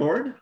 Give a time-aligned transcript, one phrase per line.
[0.00, 0.32] Cord?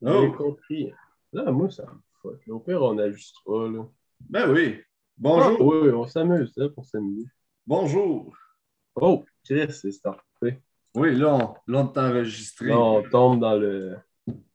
[0.00, 0.90] J'ai Oh, compris.
[1.34, 2.40] Là, moi, ça me fuck.
[2.48, 3.68] Au pire, on ajustera.
[3.68, 3.84] Là.
[4.20, 4.80] ben oui.
[5.18, 5.60] Bonjour.
[5.60, 7.28] oui, on s'amuse là, pour s'amuser.
[7.66, 8.34] Bonjour.
[8.94, 10.62] Oh, Chris, c'est starté.
[10.94, 12.68] Oui, là, on, là, on t'a enregistré.
[12.68, 13.98] Là, on tombe dans le,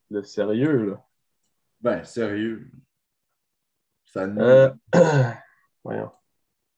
[0.10, 0.90] le sérieux.
[0.90, 1.06] Là.
[1.82, 2.72] Ben, sérieux.
[4.06, 4.42] Ça nous...
[4.42, 4.74] Euh,
[5.84, 6.12] voyons.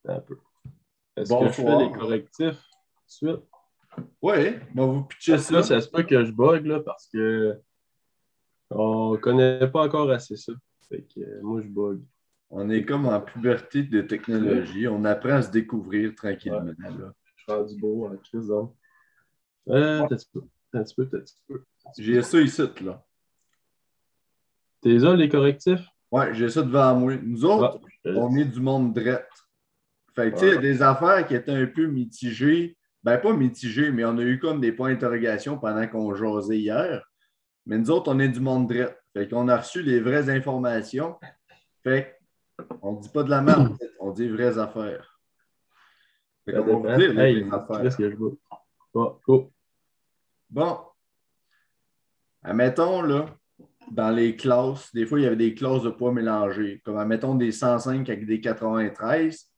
[0.06, 0.38] Un peu.
[1.16, 3.51] Est-ce que je fais les correctifs tout de suite?
[4.22, 5.64] Oui, on va vous là, ça.
[5.64, 7.60] ça se peut que je bug là, parce que
[8.70, 10.54] on connaît pas encore assez ça.
[10.88, 12.02] Fait que euh, moi, je bug.
[12.50, 14.88] On est comme en puberté de technologie.
[14.88, 16.64] On apprend à se découvrir tranquillement.
[16.64, 17.14] là.
[17.36, 18.74] Je suis rendu beau en crise d'homme.
[19.70, 21.64] Euh, t'as un petit peu, t'as un petit peu, t'as peu?
[21.98, 23.04] J'ai ça ici, là.
[24.82, 25.86] T'es là, les correctifs?
[26.12, 27.16] Ouais, j'ai ça devant moi.
[27.18, 29.30] Nous autres, Ah, on est du monde drette.
[30.16, 32.76] Fait que, tu sais, y a des affaires qui étaient un peu mitigées.
[33.04, 37.04] Ben, pas mitigées, mais on a eu comme des points d'interrogation pendant qu'on jasait hier.
[37.66, 38.98] Mais nous autres, on est du monde drette.
[39.14, 41.18] Fait qu'on a reçu les vraies informations.
[41.84, 42.18] Fait
[42.82, 45.20] on dit pas de la merde, on dit vraies affaires.
[46.46, 46.98] Fait qu'on va vous dépend.
[46.98, 47.98] dire les Hey, vraies affaires.
[47.98, 48.36] que je bug?
[48.94, 49.52] Bon, go.
[50.50, 50.80] Bon.
[52.44, 53.26] Admettons, là,
[53.92, 56.82] dans les classes, des fois, il y avait des classes de poids mélangées.
[56.86, 59.51] Comme, admettons, des 105 avec des 93.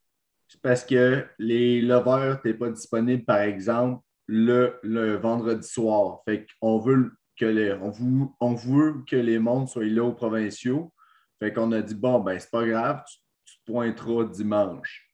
[0.62, 6.22] Parce que les leveurs n'étaient pas disponibles, par exemple, le, le vendredi soir.
[6.26, 10.14] Fait qu'on veut que les, on, veut, on veut que les mondes soient là aux
[10.14, 10.94] provinciaux.
[11.40, 13.04] Fait qu'on a dit, bon, ben, c'est pas grave,
[13.45, 15.10] tu, te pointeras dimanche.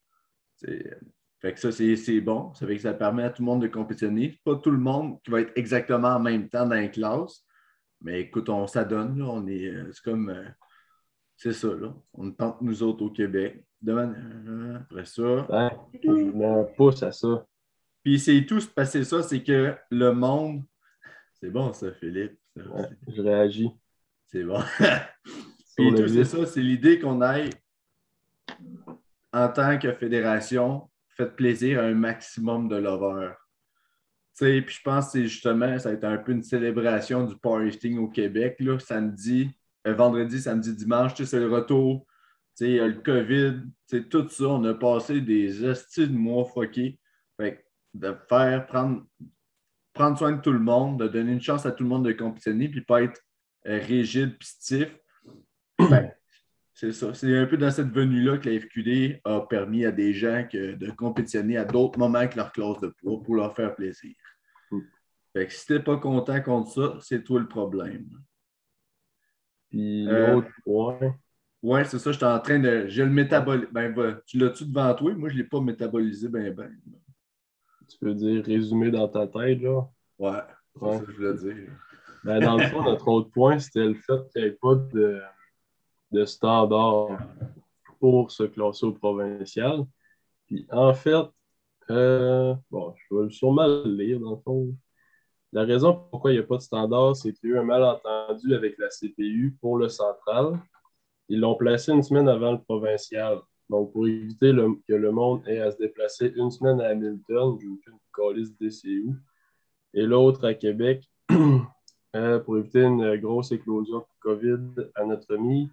[1.41, 2.53] Fait que ça, c'est c'est bon.
[2.53, 4.39] Ça fait que ça permet à tout le monde de compétitionner.
[4.43, 7.45] Pas tout le monde qui va être exactement en même temps dans les classes.
[8.01, 9.17] Mais écoute, on s'adonne.
[9.17, 9.25] là.
[9.25, 9.67] On est.
[9.69, 10.29] euh, C'est comme.
[11.41, 11.95] C'est ça, là.
[12.13, 13.63] On tente nous autres au Québec.
[13.87, 15.47] Euh, après ça.
[16.03, 17.47] Mets un pouce à ça.
[18.03, 20.63] Puis c'est tout passer ça, c'est que le monde.
[21.39, 22.37] C'est bon, ça, Philippe.
[22.57, 23.71] Ouais, je réagis.
[24.27, 24.59] C'est bon.
[25.77, 27.51] Puis tout, c'est ça, c'est l'idée qu'on aille
[29.31, 33.37] en tant que fédération, faites plaisir à un maximum de lovers.
[34.37, 37.25] Tu sais, puis je pense que c'est justement, ça a été un peu une célébration
[37.25, 39.49] du powerlifting au Québec, là, samedi,
[39.85, 42.05] vendredi, samedi, dimanche, tu sais, c'est le retour,
[42.57, 45.63] tu sais, il y a le COVID, tu sais, tout ça, on a passé des
[45.63, 46.99] hosties de mois fuckés.
[47.37, 49.05] Fait de faire, prendre,
[49.93, 52.11] prendre soin de tout le monde, de donner une chance à tout le monde de
[52.11, 53.21] compétitionner, puis pas être
[53.67, 54.95] euh, rigide puis stiff.
[55.89, 56.11] Ben,
[56.73, 57.13] c'est ça.
[57.13, 60.75] C'est un peu dans cette venue-là que la FQD a permis à des gens que-
[60.75, 64.15] de compétitionner à d'autres moments que leur classe de poids pour leur faire plaisir.
[64.71, 64.79] Mm.
[65.33, 68.09] Fait que si t'es pas content contre ça, c'est toi le problème.
[69.69, 71.15] Puis Euh, l'autre point,
[71.61, 72.87] Ouais, c'est ça, j'étais en train de.
[72.87, 73.69] J'ai le métabolisme.
[73.73, 75.13] Ben, tu l'as-tu devant toi?
[75.13, 76.71] Moi, je ne l'ai pas métabolisé, ben, ben.
[77.89, 79.81] tu peux dire résumé dans ta tête, là.
[80.17, 80.31] Ouais,
[80.75, 80.97] c'est Ouais.
[80.99, 81.71] ça que je voulais dire.
[82.23, 85.21] Ben, dans le fond, notre autre point, c'était le fait qu'il n'y ait pas de,
[86.13, 87.09] de standard
[87.99, 89.83] pour se classer au provincial.
[90.47, 91.25] Puis en fait,
[91.89, 94.73] euh, bon, je vais sûrement le lire dans le fond.
[95.51, 97.63] La raison pourquoi il n'y a pas de standard, c'est qu'il y a eu un
[97.63, 100.59] malentendu avec la CPU pour le central.
[101.27, 103.39] Ils l'ont placé une semaine avant le provincial.
[103.69, 107.57] Donc, pour éviter le- que le monde ait à se déplacer une semaine à Hamilton,
[107.59, 107.99] j'ai aucune
[108.59, 109.13] DCU,
[109.93, 111.03] et l'autre à Québec,
[112.15, 115.71] euh, pour éviter une grosse éclosion de COVID à notre meet.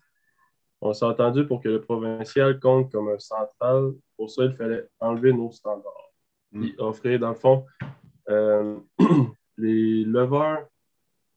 [0.81, 3.93] On s'est entendu pour que le provincial compte comme un central.
[4.17, 6.13] Pour ça, il fallait enlever nos standards.
[6.53, 6.61] Mm.
[6.61, 7.65] Puis offrir, dans le fond,
[8.29, 8.79] euh,
[9.57, 10.67] les leveurs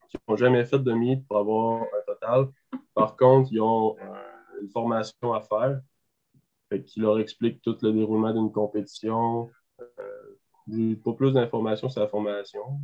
[0.09, 2.47] qui n'ont jamais fait de meet pour avoir un total.
[2.93, 5.79] Par contre, ils ont euh, une formation à faire
[6.69, 9.49] fait qui leur explique tout le déroulement d'une compétition.
[9.81, 12.79] Euh, pas plus d'informations sur la formation.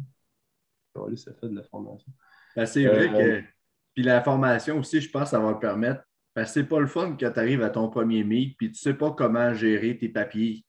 [0.95, 2.11] Allez, ça fait de la formation.
[2.55, 3.45] Ben, c'est vrai Euh, que.
[3.93, 6.03] Puis l'information aussi, je pense ça va te permettre.
[6.33, 8.79] Parce que c'est pas le fun quand tu arrives à ton premier meet, puis tu
[8.79, 10.65] sais pas comment gérer tes papiers.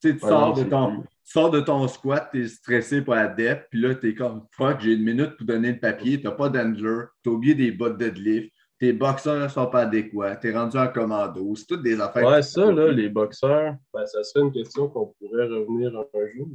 [0.00, 1.04] Tu, tu Ouais, sors, non, de ton.
[1.32, 4.46] Sors de ton squat, tu es stressé pour la dep, puis là, tu es comme
[4.50, 7.54] fuck, j'ai une minute pour donner le papier, tu n'as pas d'handler, tu as oublié
[7.54, 11.54] des bottes de deadlift, tes boxeurs ne sont pas adéquats, tu es rendu en commando.
[11.54, 12.26] C'est toutes des affaires.
[12.26, 16.48] Ouais, ça, là, les boxeurs, ben, ça serait une question qu'on pourrait revenir un jour.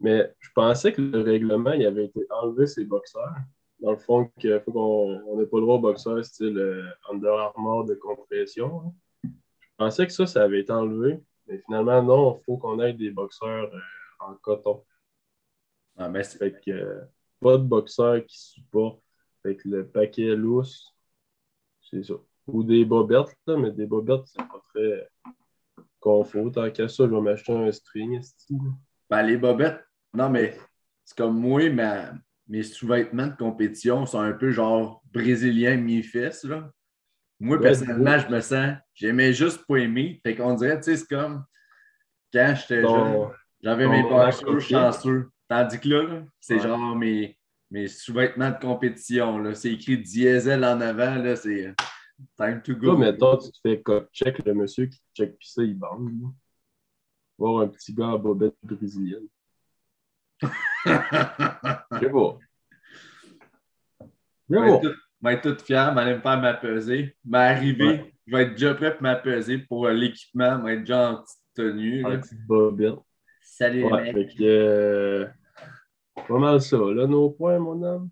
[0.00, 3.36] Mais je pensais que le règlement, il avait été enlevé, ces boxeurs.
[3.78, 6.82] Dans le fond, qu'il faut qu'on on n'ait pas le droit aux boxeurs style euh,
[7.12, 8.82] Under Armour de compression.
[8.84, 9.30] hein.
[9.60, 11.20] Je pensais que ça, ça avait été enlevé.
[11.46, 13.78] Mais finalement, non, il faut qu'on ait des boxeurs euh,
[14.18, 14.84] en coton.
[15.96, 17.00] Ah, mais c'est- Fait que euh,
[17.40, 19.02] pas de boxeur qui supporte.
[19.42, 20.92] Fait que le paquet lousse,
[21.80, 22.14] c'est ça.
[22.46, 25.08] Ou des bobettes, là, mais des bobettes, c'est pas très
[26.00, 26.50] confort.
[26.52, 28.20] Tant qu'à ça, je vais m'acheter un string.
[29.10, 29.84] ben, les bobettes,
[30.14, 30.56] non, mais
[31.04, 32.12] c'est comme moi, ma,
[32.48, 36.44] mes sous-vêtements de compétition sont un peu genre brésilien mi-fesse.
[36.44, 36.70] là.
[37.40, 40.20] Moi, Ouais, personnellement, je me sens, j'aimais juste pas aimer.
[40.24, 41.44] Fait qu'on dirait, tu sais, c'est comme
[42.32, 43.30] quand j'étais jeune,
[43.62, 44.02] j'avais mes
[44.44, 44.60] copié.
[44.76, 45.30] chanceux.
[45.48, 46.60] Tandis que là, là, c'est Ouais.
[46.60, 47.38] genre mes,
[47.70, 49.54] mes sous-vêtements de compétition.
[49.54, 51.74] C'est écrit diesel en avant, là, c'est
[52.36, 52.96] time to Toi, go.
[52.98, 53.80] mettons, tu te fais
[54.12, 56.10] check le monsieur qui check puis ça, il bande.
[57.38, 59.26] Voir un petit gars à bobette brésilienne.
[60.42, 62.38] Je sais pas.
[64.50, 64.88] Je Je vais être pas.
[64.88, 67.16] tout- je vais être m'aller me faire m'appeser.
[67.24, 68.14] M'arriver, Ouais.
[68.26, 71.38] je vais être déjà prêt pour m'appeser pour euh, l'équipement, vais être déjà en petite
[71.54, 72.02] tenue.
[72.02, 72.08] là.
[72.10, 72.94] Un petit bobette.
[73.58, 74.36] Salut Ouais, les fait mecs.
[74.36, 74.42] que.
[74.44, 75.26] euh,
[76.14, 78.08] pas mal ça, là, nos points, mon homme?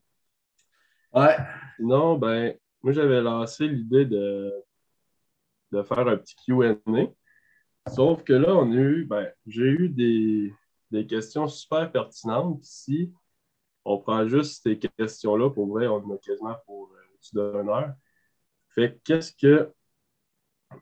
[1.12, 1.36] Ouais.
[1.76, 4.52] Sinon, ben, moi, j'avais lancé l'idée de,
[5.70, 6.76] de faire un petit QA.
[7.94, 10.52] Sauf que là, on a eu, ben, j'ai eu des,
[10.90, 12.58] des questions super pertinentes.
[12.62, 13.12] Puis Si
[13.84, 17.68] on prend juste ces questions-là, pour vrai, on en a quasiment pour euh, au-dessus d'une
[17.68, 17.94] heure.
[18.70, 19.72] Fait que qu'est-ce que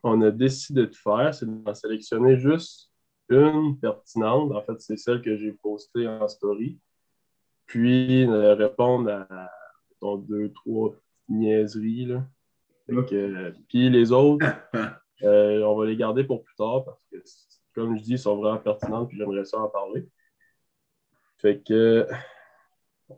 [0.03, 1.35] on a décidé de faire?
[1.35, 2.91] C'est d'en sélectionner juste
[3.29, 4.53] une pertinente.
[4.53, 6.79] En fait, c'est celle que j'ai postée en story.
[7.67, 9.51] Puis euh, répondre à
[9.91, 10.95] mettons, deux, trois
[11.29, 12.07] niaiseries.
[12.07, 12.25] Là.
[12.91, 14.47] Euh, puis les autres,
[15.23, 17.17] euh, on va les garder pour plus tard parce que,
[17.75, 20.07] comme je dis, ils sont vraiment pertinentes puis j'aimerais ça en parler.
[21.39, 22.07] Fait que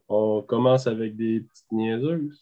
[0.08, 2.40] on commence avec des petites niaiseuses.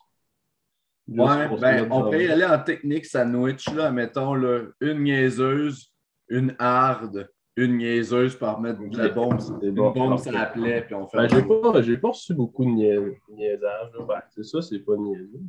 [1.06, 5.92] Ouais, ben, on pourrait y aller en technique sandwich, là, mettons, là, une niaiseuse,
[6.28, 9.40] une hard, une niaiseuse pour mettre de la bombe.
[9.62, 9.92] Une bon.
[9.92, 11.18] bombe, ça appelait, puis on fait.
[11.18, 13.92] Ben, j'ai pas, j'ai pas reçu beaucoup de nia- niaisage.
[13.92, 14.04] là.
[14.04, 15.40] Ben, c'est ça, c'est pas niaiseux.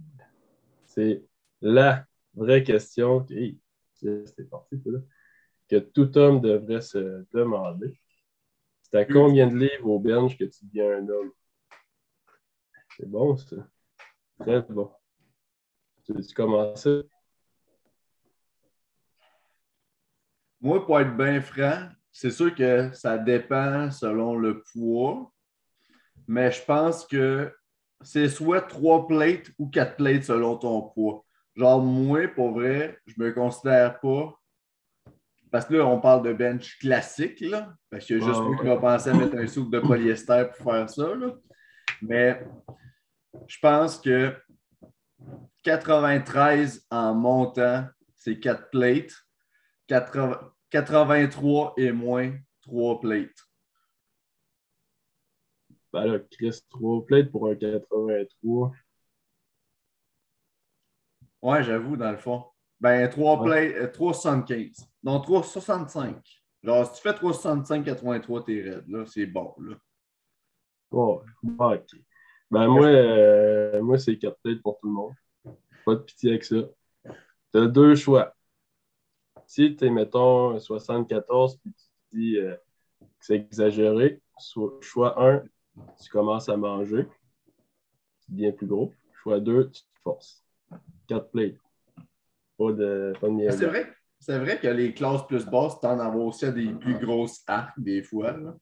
[0.85, 1.23] C'est
[1.61, 2.05] la
[2.35, 3.59] vraie question que, hey,
[3.93, 4.99] c'est parti, là,
[5.67, 7.99] que tout homme devrait se demander.
[8.83, 11.31] C'est à combien de livres au bench que tu deviens un homme?
[12.97, 13.55] C'est bon, ça.
[14.39, 14.91] Très bon.
[16.05, 17.01] Tu veux commencer?
[20.65, 25.31] Moi, pour être bien franc, c'est sûr que ça dépend selon le poids,
[26.27, 27.53] mais je pense que
[28.01, 31.23] c'est soit trois plates ou quatre plates selon ton poids.
[31.55, 34.33] Genre, moi, pour vrai, je me considère pas.
[35.51, 37.71] Parce que là, on parle de bench classique, là.
[37.91, 39.79] Parce qu'il y a juste Ouais, moi qui va penser à mettre un soupe de
[39.79, 41.27] polyester pour faire ça, là.
[42.01, 42.43] Mais
[43.45, 44.35] je pense que
[45.61, 47.85] 93 en montant,
[48.15, 49.13] c'est quatre plates.
[49.85, 53.29] 80 83 et moins 3 plates.
[55.93, 58.71] Ben là, Chris, 3 plates pour un 83.
[61.41, 62.43] Ouais, j'avoue, dans le fond.
[62.79, 63.45] Ben, 3 Ouais.
[63.71, 64.85] plates, euh, 3,75.
[65.03, 66.41] Non, 3,65.
[66.63, 68.83] Genre, si tu fais 3,65, 83, t'es raide.
[68.87, 69.53] Là, c'est bon.
[69.59, 69.75] Là.
[70.91, 71.99] Ouais, ok.
[72.51, 75.13] Ben moi, euh, moi c'est 4 plates pour tout le monde.
[75.85, 76.57] Pas de pitié avec ça.
[77.53, 78.33] Tu as deux choix.
[79.47, 82.55] Si tu es, mettons, 74 puis tu dis euh,
[82.99, 85.43] que c'est exagéré, so- choix 1,
[86.01, 87.07] tu commences à manger.
[88.25, 88.91] Tu deviens plus gros.
[89.13, 90.43] Choix 2, tu te forces.
[91.07, 91.55] 4 plates.
[92.57, 96.05] Pas de, pas de C'est vrai, c'est vrai que les classes plus basses tendent à
[96.05, 98.31] avoir aussi à des plus grosses arcs des fois.
[98.31, 98.55] Là.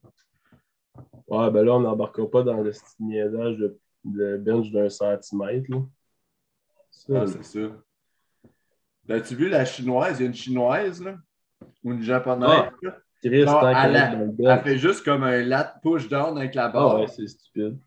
[1.28, 5.70] Ouais, ben là, on n'embarquera pas dans le niaisage de, de bench d'un centimètre.
[5.72, 5.82] là.
[6.92, 7.84] Ça, Ah, c'est ça.
[9.10, 10.20] As-tu vu la chinoise?
[10.20, 11.18] Il y a une chinoise, là?
[11.84, 12.72] Ou une japonaise, Ah.
[12.82, 12.98] là?
[13.22, 13.62] Chris, Non,
[14.50, 17.00] Elle fait juste comme un lat push-down avec la Ah barre.
[17.00, 17.78] ouais, c'est stupide.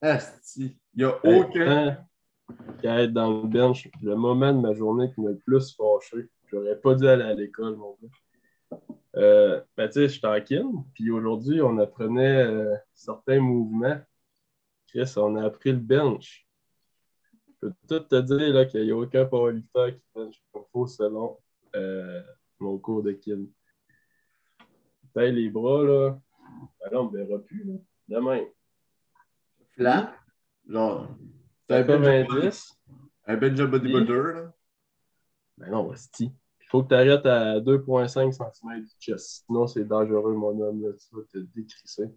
[0.00, 0.76] Asti.
[0.94, 1.98] Il n'y a Hey, aucun.
[2.80, 6.28] qu'à être dans le bench, le moment de ma journée qui m'a le plus fâché,
[6.46, 8.78] j'aurais pas dû aller à l'école, mon gars.
[9.16, 13.96] Euh, ben, tu sais, je kin, puis aujourd'hui, on apprenait euh, certains mouvements.
[14.88, 16.43] Chris, on a appris le bench.
[17.64, 20.86] Je peux tout te dire là, qu'il n'y a aucun powerlifter qui bench comme faut
[20.86, 21.38] selon
[21.74, 22.22] euh,
[22.58, 23.46] mon cours de kin.
[25.14, 26.20] Taille les bras, là.
[26.80, 27.74] Ben là, on ne verra plus, là.
[28.08, 28.42] Demain.
[29.70, 30.14] Flat.
[30.68, 31.08] Genre.
[31.66, 32.80] C'est un 90.
[33.26, 34.52] un bench de bodybuilder, là.
[35.56, 36.32] Ben non, hostie.
[36.60, 39.44] Il faut que tu arrêtes à 2,5 cm du chest.
[39.46, 40.82] Sinon, c'est dangereux, mon homme.
[40.82, 40.92] Là.
[40.92, 42.10] Tu vas te décrisser.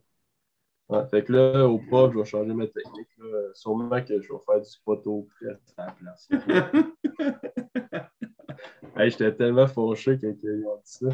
[0.89, 3.10] Ouais, fait que là, au prof, je vais changer ma technique.
[3.17, 3.53] Là.
[3.53, 6.29] Sûrement que je vais faire du photo press à la place.
[8.96, 11.10] hey, J'étais tellement fâché quand ils ont dit ça.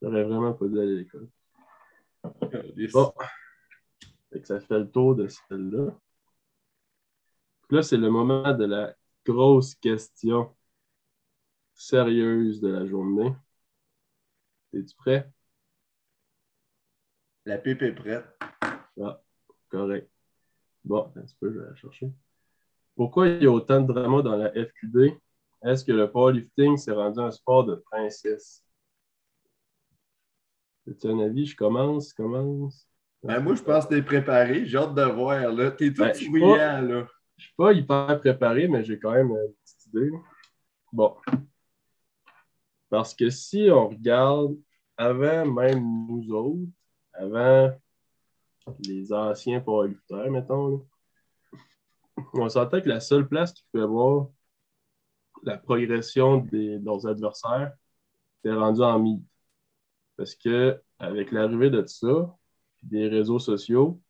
[0.00, 1.28] J'aurais vraiment pas dû aller à l'école.
[2.92, 3.12] Bon.
[4.32, 5.98] Fait que ça fait le tour de celle-là.
[7.70, 8.94] Là, c'est le moment de la
[9.24, 10.54] grosse question
[11.74, 13.34] sérieuse de la journée.
[14.72, 15.28] Es-tu prêt?
[17.44, 18.24] La pipe est prête.
[19.68, 20.10] Correct.
[20.84, 22.10] Bon, un petit peu, je vais la chercher.
[22.94, 25.18] Pourquoi il y a autant de drama dans la FQD?
[25.62, 28.64] Est-ce que le powerlifting s'est rendu un sport de princesse?
[30.86, 31.46] as un avis?
[31.46, 32.86] Je commence, je commence.
[33.22, 34.66] Ben, moi, je pense que t'es préparé.
[34.66, 35.52] J'ai hâte de voir.
[35.52, 35.70] Là.
[35.70, 37.06] T'es tout Ben, pas- là.
[37.36, 40.10] Je suis pas hyper préparé, mais j'ai quand même une petite idée.
[40.92, 41.16] Bon.
[42.90, 44.56] Parce que si on regarde
[44.96, 46.70] avant même nous autres,
[47.14, 47.72] avant
[48.86, 50.86] les anciens powerlifters, mettons,
[52.34, 54.28] on s'entend que la seule place qui pouvait voir
[55.42, 57.72] la progression de leurs adversaires
[58.38, 59.24] était rendue en mythe.
[60.16, 62.36] Parce que avec l'arrivée de tout ça,
[62.82, 64.00] des réseaux sociaux,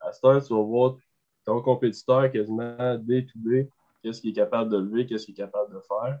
[0.00, 0.96] à cette heure, tu vas voir
[1.44, 3.68] ton compétiteur quasiment day to day,
[4.02, 6.20] qu'est-ce qu'il est capable de lever, qu'est-ce qu'il est capable de faire.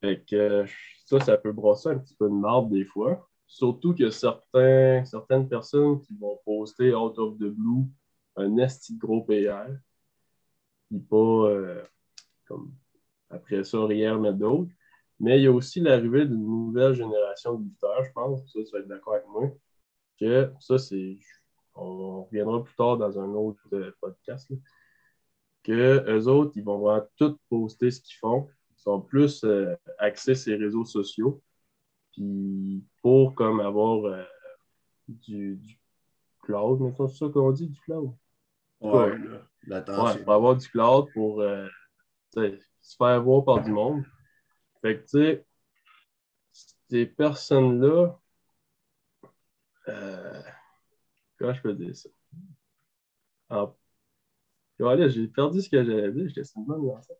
[0.00, 0.64] Fait que
[1.06, 3.28] ça, ça peut brosser un petit peu de marbre des fois.
[3.54, 7.86] Surtout que certains, certaines personnes qui vont poster out of the blue
[8.34, 9.70] un esti gros PR,
[10.88, 11.80] puis pas euh,
[12.48, 12.74] comme
[13.30, 14.72] après ça rien mettre d'autre.
[15.20, 18.40] Mais il y a aussi l'arrivée d'une nouvelle génération de lutteurs, je pense.
[18.52, 19.48] Ça, tu vas être d'accord avec moi.
[20.18, 21.20] Que ça, c'est.
[21.76, 24.50] On reviendra plus tard dans un autre euh, podcast.
[25.62, 28.48] que eux autres, ils vont vraiment tout poster ce qu'ils font.
[28.76, 31.40] Ils sont plus euh, axés sur les réseaux sociaux.
[32.14, 34.22] Puis pour comme avoir euh,
[35.08, 35.78] du, du
[36.42, 38.14] cloud, mettons, c'est ça qu'on dit, du cloud?
[38.80, 40.04] Ouais, là.
[40.04, 41.66] Ouais, pour avoir du cloud pour euh,
[42.32, 44.04] se faire voir par du monde.
[44.80, 45.46] Fait que, tu sais,
[46.90, 48.16] ces personnes-là,
[49.88, 50.42] euh,
[51.38, 52.10] comment je peux dire ça?
[53.48, 53.74] En...
[54.78, 57.14] Voilà, j'ai perdu ce que j'allais dire, j'étais une bonne lancée.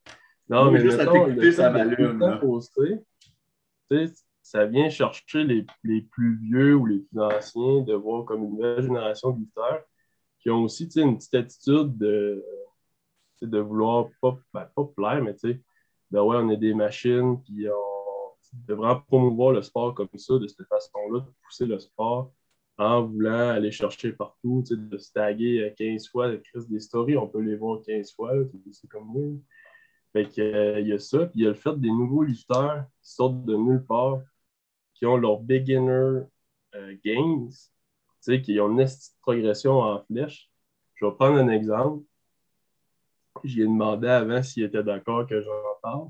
[0.49, 2.39] Non, Oui, mais juste à t'écouter, ça m'allume,
[2.79, 3.07] tu
[3.91, 8.45] sais, ça vient chercher les, les plus vieux ou les plus anciens de voir comme
[8.45, 9.83] une nouvelle génération de lutteurs
[10.39, 12.45] qui ont aussi une petite attitude de,
[13.43, 15.61] de vouloir pas, ben, pas plaire, mais tu sais,
[16.13, 17.95] ouais, on est des machines, puis on
[18.67, 22.33] de vraiment promouvoir le sport comme ça, de cette façon-là, de pousser le sport
[22.77, 27.17] en voulant aller chercher partout, de se taguer euh, 15 fois, de créer des stories,
[27.17, 28.33] on peut les voir 15 fois,
[28.73, 29.23] c'est comme moi.
[30.13, 32.23] Fait que, euh, il y a ça, puis il y a le fait des nouveaux
[32.25, 34.21] lutteurs qui sortent de nulle part,
[35.05, 36.23] qui ont leur beginner
[36.75, 37.49] euh, gains,
[38.43, 38.87] qui ont une
[39.21, 40.49] progression en flèche.
[40.95, 42.05] Je vais prendre un exemple.
[43.43, 45.51] J'y ai demandé avant s'il était d'accord que j'en
[45.83, 46.09] parle.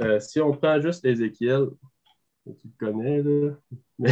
[0.00, 1.68] Euh, si on prend juste Ézéchiel,
[2.44, 3.54] tu le connais, là,
[4.00, 4.10] mais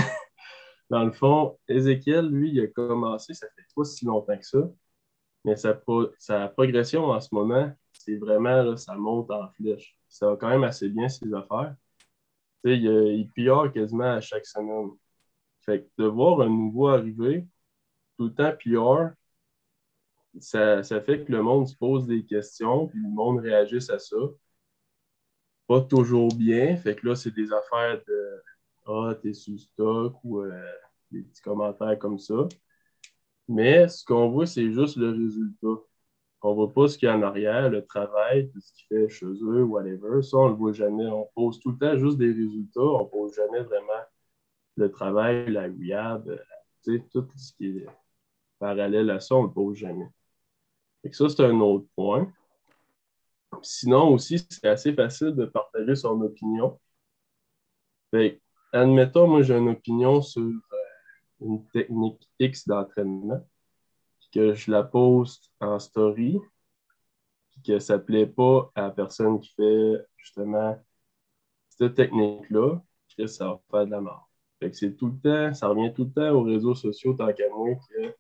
[0.89, 4.71] dans le fond, Ézéchiel, lui, il a commencé, ça fait pas si longtemps que ça,
[5.45, 9.99] mais sa, pro- sa progression en ce moment, c'est vraiment, là, ça monte en flèche.
[10.09, 11.75] Ça va quand même assez bien, ses affaires.
[12.65, 14.91] Il, il PR quasiment à chaque semaine.
[15.63, 17.47] Fait que de voir un nouveau arriver,
[18.17, 19.15] tout le temps PR,
[20.41, 23.99] ça, ça fait que le monde se pose des questions, puis le monde réagisse à
[23.99, 24.17] ça.
[25.67, 26.77] Pas toujours bien.
[26.77, 28.43] Fait que là, c'est des affaires de
[28.87, 30.73] Ah, t'es sous stock ou euh,
[31.11, 32.49] des petits commentaires comme ça.
[33.49, 35.83] Mais ce qu'on voit, c'est juste le résultat.
[36.43, 39.09] On voit pas ce qu'il y a en arrière, le travail, tout ce qu'il fait
[39.09, 40.23] chez eux, whatever.
[40.23, 41.07] Ça, on le voit jamais.
[41.07, 42.81] On pose tout le temps juste des résultats.
[42.81, 44.03] On pose jamais vraiment
[44.77, 47.87] le travail, la rehab, euh, tout ce qui est
[48.59, 50.09] parallèle à ça, on le pose jamais.
[51.05, 52.33] Que ça, c'est un autre point.
[53.63, 56.79] Sinon aussi, c'est assez facile de partager son opinion.
[58.73, 60.77] Admettons, moi, j'ai une opinion sur euh,
[61.41, 63.47] une technique X d'entraînement,
[64.33, 66.39] que je la poste en story,
[67.51, 70.79] puis que ça ne plaît pas à la personne qui fait justement
[71.71, 72.81] cette technique-là,
[73.17, 74.31] que ça va faire de la mort.
[74.61, 77.33] Fait que c'est tout le temps, ça revient tout le temps aux réseaux sociaux, tant
[77.33, 78.15] qu'à moi, que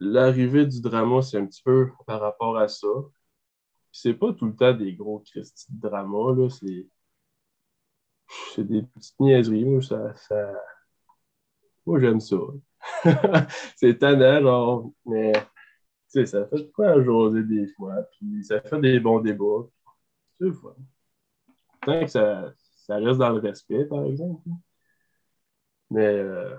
[0.00, 2.88] l'arrivée du drama, c'est un petit peu par rapport à ça.
[3.92, 6.86] C'est pas tout le temps des gros Christy de drama, là, c'est
[8.54, 9.64] c'est des petites niaiseries.
[9.64, 10.12] Moi, ça...
[11.86, 12.36] moi j'aime ça.
[13.76, 15.40] c'est tannant, genre, mais tu
[16.08, 19.66] sais, ça fait de quoi jaser des fois, puis ça fait des bons débats.
[20.38, 20.74] C'est fun.
[21.82, 22.52] Tant que ça,
[22.86, 24.48] ça reste dans le respect, par exemple.
[25.90, 26.56] Mais euh,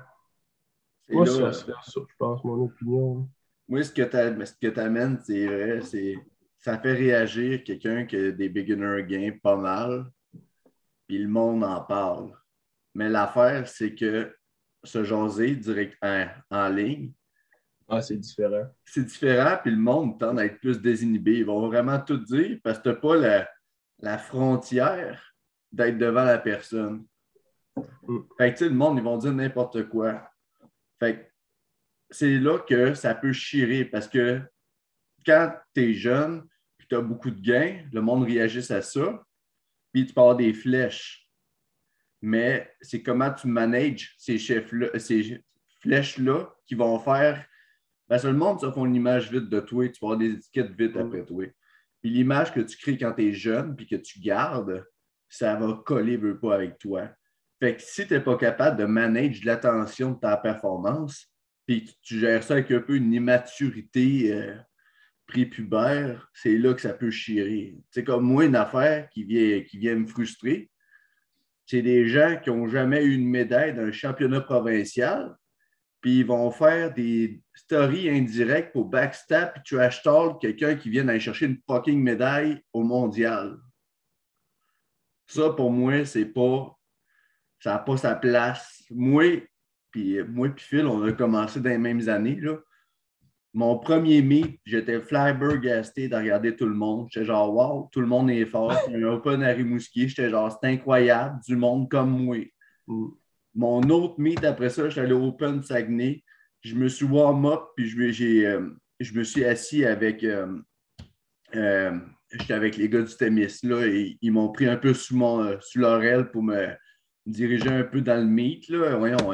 [1.10, 3.27] moi, là, ça je pense, mon opinion.
[3.67, 6.15] Moi, ce que t'a- ce que tu amènes, c'est vrai, c'est
[6.60, 10.12] ça fait réagir quelqu'un qui a des beginner games pas mal,
[11.08, 12.32] puis le monde en parle.
[12.94, 14.36] Mais l'affaire, c'est que
[14.86, 17.12] se jaser direct en, en ligne,
[17.88, 18.65] Ah, c'est différent.
[18.86, 21.39] c'est différent, puis le monde tend à être plus désinhibé.
[21.39, 23.50] Ils vont vraiment tout dire parce que tu n'as pas la,
[24.00, 25.34] la frontière
[25.72, 27.06] d'être devant la personne.
[28.08, 28.20] Mm.
[28.38, 30.30] Fait que, le monde, ils vont dire n'importe quoi.
[31.00, 31.25] Fait que
[32.10, 34.42] c'est là que ça peut chirer parce que
[35.25, 36.48] quand tu es jeune
[36.80, 39.24] et tu as beaucoup de gains, le monde réagisse à ça,
[39.92, 41.25] puis tu avoir des flèches.
[42.25, 45.44] Mais c'est comment tu manages ces, ces
[45.82, 47.46] flèches-là qui vont faire.
[48.10, 50.72] Que le monde, ça fait une image vite de toi, tu vas avoir des étiquettes
[50.72, 51.46] vite après toi.
[52.01, 54.84] Puis l'image que tu crées quand tu es jeune puis que tu gardes,
[55.29, 57.10] ça va coller, veut pas, avec toi.
[57.60, 61.32] Fait que si tu n'es pas capable de manager l'attention de ta performance,
[61.67, 64.55] puis tu gères ça avec un peu une immaturité euh,
[65.27, 67.77] prépubère, c'est là que ça peut chirer.
[67.91, 70.72] C'est comme moi, une affaire qui vient, qui vient me frustrer.
[71.65, 75.36] C'est des gens qui n'ont jamais eu une médaille d'un championnat provincial,
[76.01, 81.07] puis ils vont faire des stories indirectes pour backstab puis trash talk quelqu'un qui vient
[81.07, 83.57] aller chercher une fucking médaille au mondial.
[85.25, 86.77] Ça, pour moi, c'est pas.
[87.60, 88.84] Ça n'a pas sa place.
[88.91, 89.48] Moi,
[89.89, 92.39] puis moi puis Phil, on a commencé dans les mêmes années.
[92.39, 92.57] Là.
[93.56, 97.08] Mon premier meet, j'étais flabbergasté de regarder tout le monde.
[97.10, 98.78] J'étais genre, wow, tout le monde est fort.
[98.90, 100.10] Il y a un open à Rimouski.
[100.10, 102.36] J'étais genre, c'est incroyable, du monde comme moi.
[102.86, 103.06] Mm.
[103.54, 106.22] Mon autre meet après ça, j'étais allé au Open Saguenay.
[106.64, 108.70] Je me suis warm-up, puis je, euh,
[109.00, 110.26] je me suis assis avec.
[110.26, 110.60] Euh,
[111.56, 111.98] euh,
[112.34, 115.58] j'étais avec les gars du Témis, là, et ils m'ont pris un peu sous, mon,
[115.62, 116.68] sous l'oreille pour me
[117.26, 118.68] diriger un peu dans le meet.
[118.68, 118.98] Là.
[118.98, 119.32] Voyons,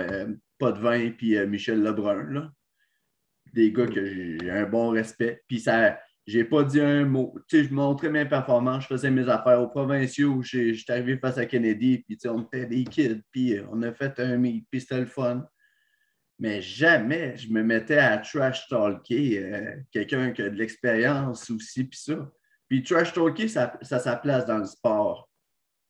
[0.60, 2.30] pas de vin, puis Michel Lebrun.
[2.30, 2.52] Là.
[3.54, 5.44] Des gars que j'ai un bon respect.
[5.48, 7.36] Puis ça j'ai pas dit un mot.
[7.48, 10.42] Tu sais, je montrais mes performances, je faisais mes affaires aux provinciaux.
[10.42, 13.92] J'étais arrivé face à Kennedy, puis tu sais, on était des kids, puis on a
[13.92, 15.48] fait un meet, c'était le fun.
[16.40, 21.84] Mais jamais je me mettais à trash talker euh, quelqu'un qui a de l'expérience aussi,
[21.84, 22.32] puis ça.
[22.68, 25.30] Puis trash talker, ça, ça sa place dans le sport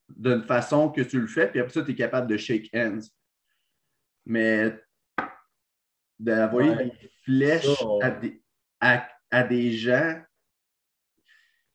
[0.09, 3.07] d'une façon que tu le fais, puis après ça, tu es capable de shake hands.
[4.25, 4.77] Mais
[6.19, 6.91] d'envoyer
[7.27, 8.41] des flèches à des,
[8.79, 10.21] à, à des gens,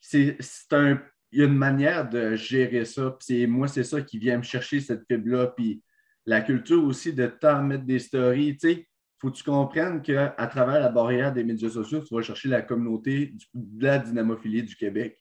[0.01, 0.39] c'est
[0.73, 1.03] un.
[1.33, 3.17] Il y a une manière de gérer ça.
[3.19, 5.49] Puis moi, c'est ça qui vient me chercher cette fibre-là.
[5.49, 5.83] Puis
[6.25, 8.57] la culture aussi de temps mettre des stories.
[8.57, 12.23] Tu sais, faut que tu comprennes qu'à travers la barrière des médias sociaux, tu vas
[12.23, 15.19] chercher la communauté de la dynamophilie du Québec.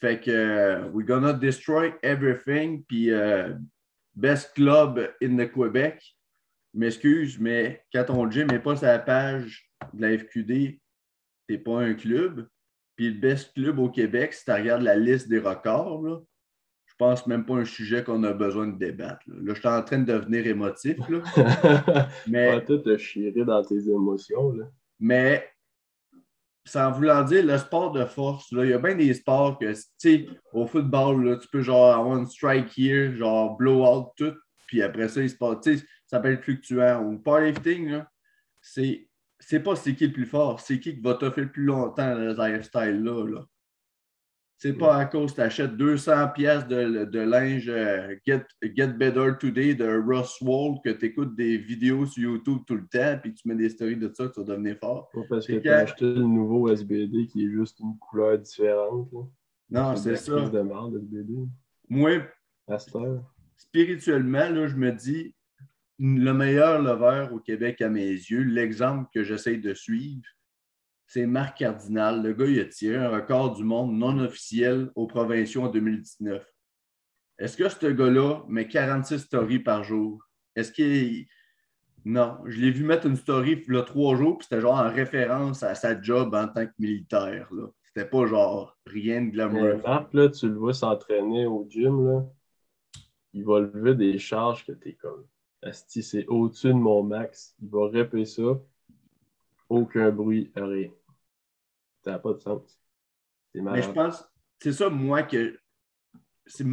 [0.00, 2.84] Fait que euh, we're gonna destroy everything.
[2.84, 3.54] Puis euh,
[4.14, 6.16] best club in the Québec.
[6.74, 10.78] M'excuse, mais quand ton gym n'est pas sur la page de la FQD,
[11.46, 12.48] t'es pas un club.
[12.96, 16.18] Puis le best club au Québec, si tu regardes la liste des records, là,
[16.86, 19.22] je pense même pas un sujet qu'on a besoin de débattre.
[19.28, 20.98] Là, je suis en train de devenir émotif.
[21.08, 22.08] Là.
[22.26, 24.52] mais tu te chier dans tes émotions.
[24.52, 24.64] Là.
[24.98, 25.48] Mais
[26.68, 29.82] sans vouloir dire le sport de force, il y a bien des sports que, tu
[29.96, 34.34] sais, au football, là, tu peux genre avoir une strike here, genre blow out tout,
[34.66, 37.02] puis après ça, il se passe, tu sais, ça peut être fluctuant.
[37.02, 38.02] Au powerlifting,
[38.60, 39.07] c'est
[39.38, 42.14] c'est pas c'est qui le plus fort, c'est qui qui va t'offrir le plus longtemps
[42.14, 43.26] le lifestyle-là.
[43.26, 43.46] Là.
[44.60, 48.88] C'est pas à cause que tu achètes 200 pièces de, de, linge euh, Get, Get,
[48.88, 53.20] Better Today de Russ Wall que tu écoutes des vidéos sur YouTube tout le temps
[53.22, 55.08] puis tu mets des stories de ça, tu vas devenir fort.
[55.14, 59.08] Pas parce que tu as acheté le nouveau SBD qui est juste une couleur différente.
[59.70, 60.48] Non, c'est ça.
[60.48, 61.34] de merde, SBD.
[61.88, 62.22] Moi,
[63.56, 65.34] spirituellement, là, je me dis,
[65.98, 70.22] le meilleur lever au Québec à mes yeux, l'exemple que j'essaie de suivre,
[71.06, 72.22] c'est Marc Cardinal.
[72.22, 76.44] Le gars, il a tiré un record du monde non officiel aux provinciaux en 2019.
[77.38, 80.22] Est-ce que ce gars-là met 46 stories par jour?
[80.54, 81.26] Est-ce qu'il.
[82.04, 85.62] Non, je l'ai vu mettre une story a trois jours, puis c'était genre en référence
[85.62, 87.50] à sa job en tant que militaire.
[87.82, 89.80] C'était pas genre rien de glamour.
[89.84, 92.24] Marc, là, tu le vois s'entraîner au gym, là.
[93.32, 95.26] il va lever des charges que t'es comme
[95.62, 97.54] Asti, c'est au-dessus de mon max.
[97.60, 98.60] Il va répéter ça.
[99.68, 100.90] Aucun bruit, rien.
[102.04, 102.78] Ça n'a pas de sens.
[103.54, 104.24] Mais je pense,
[104.60, 105.58] c'est ça, moi, que
[106.46, 106.66] c'est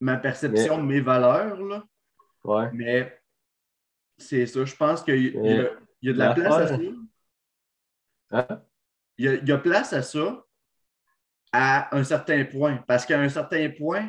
[0.00, 1.60] ma perception de mes valeurs.
[1.60, 1.84] Là.
[2.44, 2.70] Ouais.
[2.72, 3.20] Mais
[4.16, 4.64] c'est ça.
[4.64, 6.78] Je pense qu'il y, y, a de la place à ça.
[8.30, 8.62] Hein?
[9.16, 10.44] Il, y a, il y a place à ça
[11.52, 12.76] à un certain point.
[12.86, 14.08] Parce qu'à un certain point,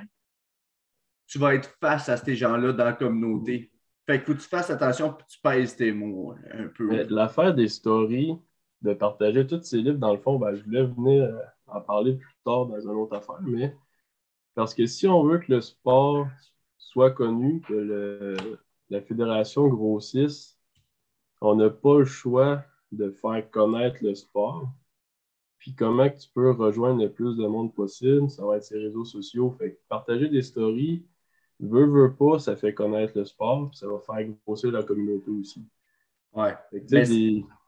[1.26, 3.72] tu vas être face à ces gens-là dans la communauté.
[4.10, 7.04] Fait que tu fasses attention et tu pèses tes mots un peu.
[7.12, 8.36] L'affaire des stories,
[8.82, 12.14] de partager tous ces livres, dans le fond, ben, je voulais venir euh, en parler
[12.14, 13.78] plus tard dans une autre affaire, mais
[14.56, 16.28] parce que si on veut que le sport
[16.80, 18.36] soit connu, que
[18.90, 20.58] la fédération grossisse,
[21.40, 24.72] on n'a pas le choix de faire connaître le sport.
[25.60, 29.06] Puis comment tu peux rejoindre le plus de monde possible, ça va être ces réseaux
[29.06, 29.52] sociaux.
[29.60, 31.06] Fait partager des stories,
[31.60, 35.30] veut, veut pas, ça fait connaître le sport, puis ça va faire grossir la communauté
[35.32, 35.66] aussi.
[36.34, 36.56] Ouais.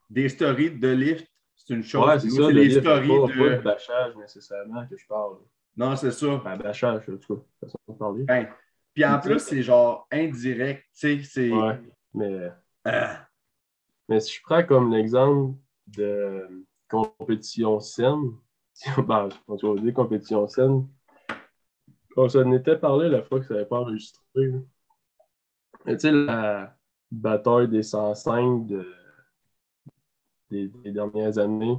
[0.09, 2.07] des stories de lift, c'est une chose.
[2.07, 3.55] Ouais, c'est ça, les livre, stories pas, pas de.
[3.57, 5.37] de bâchage nécessairement que je parle.
[5.75, 6.41] Non, c'est ça.
[6.43, 8.23] Ben, bâchage, en tout cas, façon de parler.
[8.23, 8.47] Ben,
[8.93, 10.83] Puis en plus, c'est genre indirect.
[10.93, 11.51] Tu sais, c'est.
[11.51, 11.79] Ouais,
[12.13, 12.51] mais,
[12.83, 13.27] Ah,
[14.09, 15.55] mais si je prends comme l'exemple
[15.87, 18.31] de compétition saine,
[18.97, 20.87] ben, quand on dit compétition saine,
[22.17, 24.21] on s'en était parlé la fois que ça n'avait pas enregistré.
[25.87, 26.75] Tu sais, la
[27.11, 28.85] bataille des 105 de,
[30.49, 31.77] des, dernières années,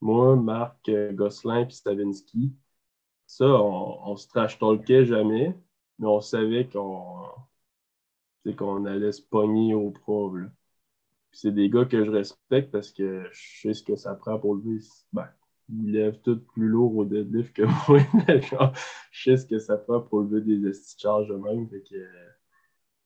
[0.00, 2.54] moi, Marc Gosselin puis Stavinsky,
[3.26, 5.56] ça, on, se trash-talkait jamais,
[5.98, 7.36] mais on savait qu'on
[8.86, 10.36] allait se pogner au pro.
[10.36, 10.48] là.
[11.30, 14.38] Puis c'est des gars que je respecte parce que je sais ce que ça prend
[14.38, 14.80] pour lever.
[15.12, 15.28] Ben,
[15.72, 18.72] ils lèvent tout plus lourd au deadlift que moi.
[19.10, 22.06] je sais ce que ça prend pour lever des charges sais,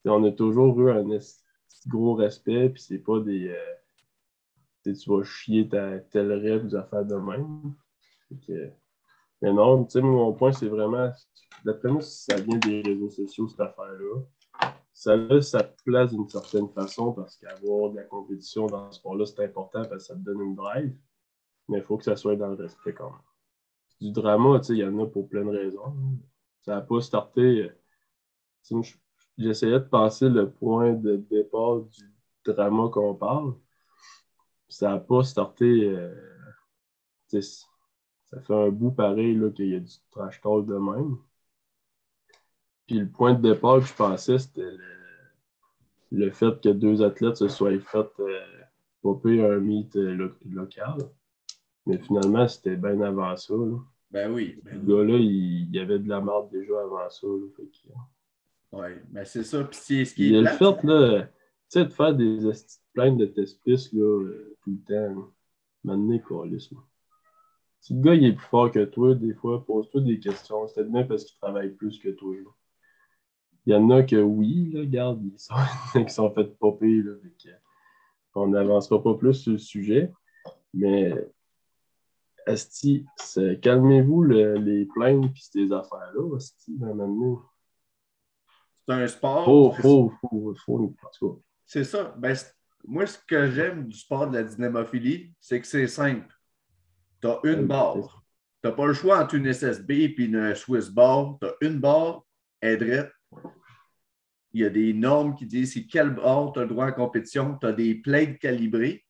[0.07, 1.07] on a toujours eu un
[1.87, 3.48] gros respect, puis c'est pas des.
[3.48, 7.74] euh, tu vas chier ta tel rêve des affaires de même.
[9.42, 11.11] Mais non, tu sais, mon point, c'est vraiment.
[11.64, 14.20] D'après moi, ça vient des réseaux sociaux, cette affaire-là
[14.94, 19.27] ça a sa place d'une certaine façon parce qu'avoir de la compétition dans ce sport-là,
[19.27, 20.96] c'est important parce que ça te donne une drive.
[21.68, 23.20] Mais il faut que ça soit dans le respect quand même.
[24.00, 25.94] Du drama, il y en a pour plein de raisons.
[26.62, 27.70] Ça n'a pas starté.
[29.37, 32.03] J'essayais de passer le point de départ du
[32.44, 33.55] drama qu'on parle.
[34.68, 35.88] Ça n'a pas starté.
[35.88, 36.14] euh,
[37.29, 41.18] ça fait un bout pareil qu'il y a du trash talk de même.
[42.87, 44.70] Puis le point de départ que je pensais, c'était
[46.11, 48.40] le, fait que deux athlètes se soient fait euh,
[49.03, 50.98] popper un meet euh, lo- local.
[51.87, 53.55] Mais finalement, c'était bien avant ça.
[53.55, 53.79] là.
[54.11, 54.59] ben oui.
[54.64, 57.27] Le Ben, gars-là, il, il y avait de la marde déjà avant ça.
[57.27, 57.47] là.
[57.57, 59.64] Fait que- ouais, ben c'est ça.
[59.64, 61.29] Puis c'est ce qui Il est a le fait, là, tu
[61.68, 62.38] sais, de faire des
[62.94, 63.61] plaintes de test
[63.92, 65.14] là, euh, tout le temps.
[65.20, 65.27] là.
[65.85, 66.87] M'amener, câlisse, moi.
[67.81, 70.66] Si le gars il est plus fort que toi, des fois, pose-toi des questions.
[70.66, 72.35] C'est peut-être bien parce qu'il travaille plus que toi.
[72.35, 72.51] là.
[73.66, 75.55] Il y en a que oui, là, regarde, ils sont,
[76.07, 77.03] qui sont fait popper.
[77.03, 77.55] Là, fait que
[78.37, 80.11] on n'avancera pas plus sur le sujet.
[80.73, 81.12] Mais
[82.46, 83.07] Asti,
[83.62, 86.96] calmez-vous le- les plaintes puis ces affaires-là, Asti, à un
[88.87, 89.44] c'est un sport.
[89.44, 91.40] Faut, faut, faut, faut, cas.
[91.64, 92.14] C'est ça.
[92.18, 92.37] Ben,
[92.87, 96.28] moi, ce que j'aime du sport de la dynamophilie, c'est que c'est simple.
[97.22, 98.22] Tu as une barre.
[98.62, 101.38] Tu n'as pas le choix entre une SSB et une Swiss bar.
[101.40, 102.24] Tu as une barre,
[102.61, 103.12] elle est droite.
[104.52, 107.57] Il y a des normes qui disent quelle barre tu as le droit en compétition.
[107.59, 109.04] Tu as des plates calibrées.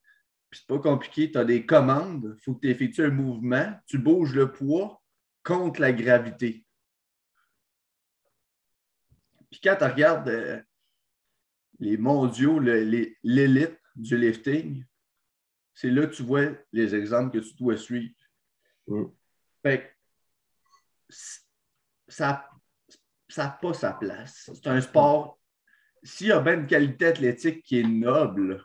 [0.55, 1.31] C'est pas compliqué.
[1.31, 2.35] Tu as des commandes.
[2.37, 3.73] Il faut que tu effectues un mouvement.
[3.87, 5.01] Tu bouges le poids
[5.43, 6.65] contre la gravité.
[9.51, 10.61] Puis quand tu regardes euh,
[11.79, 14.85] les mondiaux, le- l'élite du lifting,
[15.73, 18.13] c'est là que tu vois les exemples que tu dois suivre.
[18.87, 19.05] Mm.
[19.61, 19.81] Fait
[21.07, 21.13] que
[22.07, 22.49] ça
[23.37, 24.49] n'a pas sa place.
[24.53, 25.39] C'est un sport.
[26.03, 28.63] S'il y a bien une qualité athlétique qui est noble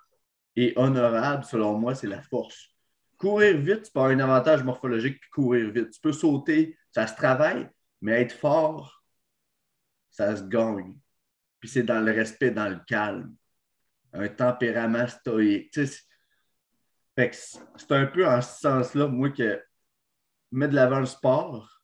[0.57, 2.69] et honorable, selon moi, c'est la force.
[3.17, 5.91] Courir vite, c'est pas un avantage morphologique que courir vite.
[5.91, 7.69] Tu peux sauter, ça se travaille,
[8.01, 9.03] mais être fort,
[10.11, 10.97] ça se gagne.
[11.61, 13.35] Puis c'est dans le respect, dans le calme.
[14.13, 15.71] Un tempérament stoïque.
[15.73, 16.03] C'est-
[17.15, 19.63] fait que c'est c'est un peu en ce sens-là, moi, que
[20.51, 21.81] mettre de l'avant le sport,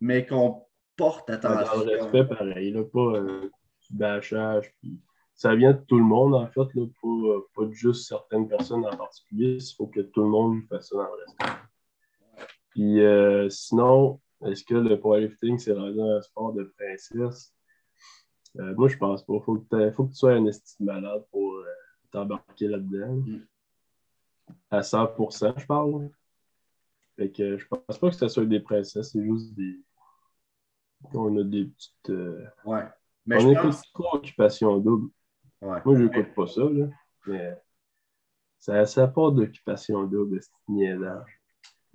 [0.00, 0.64] mais qu'on
[0.96, 1.84] porte Dans attention.
[1.84, 3.50] le respect, pareil, là, pas euh,
[3.88, 4.72] du bâchage.
[4.80, 5.00] Puis
[5.38, 8.84] ça vient de tout le monde, en fait, là, pas, euh, pas juste certaines personnes
[8.84, 9.58] en particulier.
[9.60, 11.60] Il faut que tout le monde fasse ça dans le respect.
[12.70, 17.54] Puis euh, sinon, est-ce que le powerlifting, c'est un sport de princesse?
[18.58, 19.38] Euh, moi, je pense pas.
[19.38, 21.64] Faut que, faut que tu sois un estime malade pour euh,
[22.10, 23.14] t'embarquer là-dedans.
[23.14, 23.46] Mm.
[24.72, 26.10] À 100%, je parle.
[27.14, 29.78] Fait que je pense pas que ce soit des princesses, c'est juste des.
[31.14, 32.12] On a des petites.
[32.64, 32.82] Ouais.
[33.24, 33.92] Mais on je écoute pense.
[33.92, 35.10] trop Occupation Double.
[35.60, 35.78] Ouais.
[35.84, 36.86] Moi, je n'écoute pas ça, là.
[37.26, 37.56] Mais
[38.58, 41.40] ça, ça part d'Occupation Double, ce niaisage.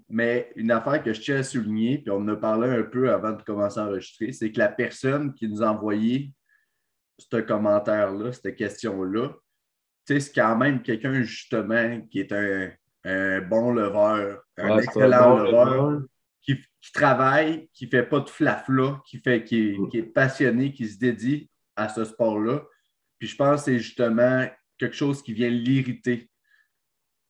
[0.09, 3.11] Mais une affaire que je tiens à souligner, puis on en a parlé un peu
[3.11, 6.33] avant de commencer à enregistrer, c'est que la personne qui nous a envoyé
[7.17, 9.29] ce commentaire-là, cette question-là,
[10.05, 12.69] tu sais, c'est quand même quelqu'un, justement, qui est un,
[13.05, 16.01] un bon leveur, un Ouais, excellent bon leveur, leveur.
[16.41, 19.89] qui, qui travaille, qui ne fait pas de flafla, qui, fait, qui, est, Mm.
[19.89, 22.61] qui est passionné, qui se dédie à ce sport-là.
[23.23, 24.45] Puis je pense que c'est justement
[24.77, 26.23] quelque chose qui vient l'irriter.
[26.23, 26.27] Tu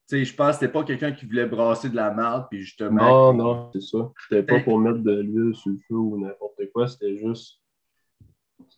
[0.07, 3.31] sais, je pense que c'était pas quelqu'un qui voulait brasser de la merde, puis justement.
[3.31, 4.11] Non, non, c'est ça.
[4.23, 6.87] C'était pas pour mettre de l'huile sur le feu ou n'importe quoi.
[6.87, 7.61] C'était juste.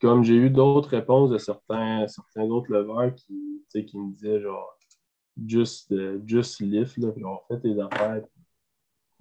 [0.01, 4.78] Comme j'ai eu d'autres réponses de certains, certains autres leveurs qui, qui me disaient genre
[5.41, 8.25] juste, euh, juste lift, là, puis on fait tes affaires,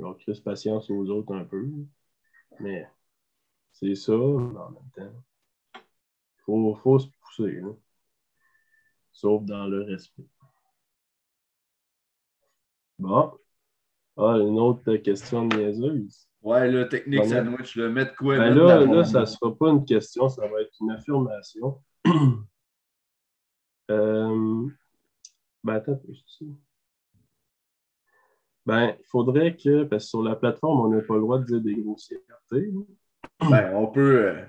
[0.00, 1.64] on crée patience aux autres un peu.
[2.59, 2.88] Mais
[3.70, 5.12] c'est ça, mais en même temps.
[6.44, 7.70] Faut, faut se pousser, là.
[9.12, 10.27] Sauf dans le respect.
[12.99, 13.33] Bon.
[14.16, 16.29] Ah, une autre question niaiseuse.
[16.42, 18.37] Ouais, là, technique Bon, sandwich, le mettre quoi?
[18.37, 21.83] Ben là, là, ça ne sera pas une question, ça va être une affirmation.
[23.90, 24.66] Euh,
[25.62, 26.01] Ben, attends.
[28.64, 31.44] Ben, il faudrait que, parce que sur la plateforme, on n'a pas le droit de
[31.44, 32.25] dire des grossièretés.
[32.51, 32.81] là.
[33.51, 34.42] Ben, on peut euh,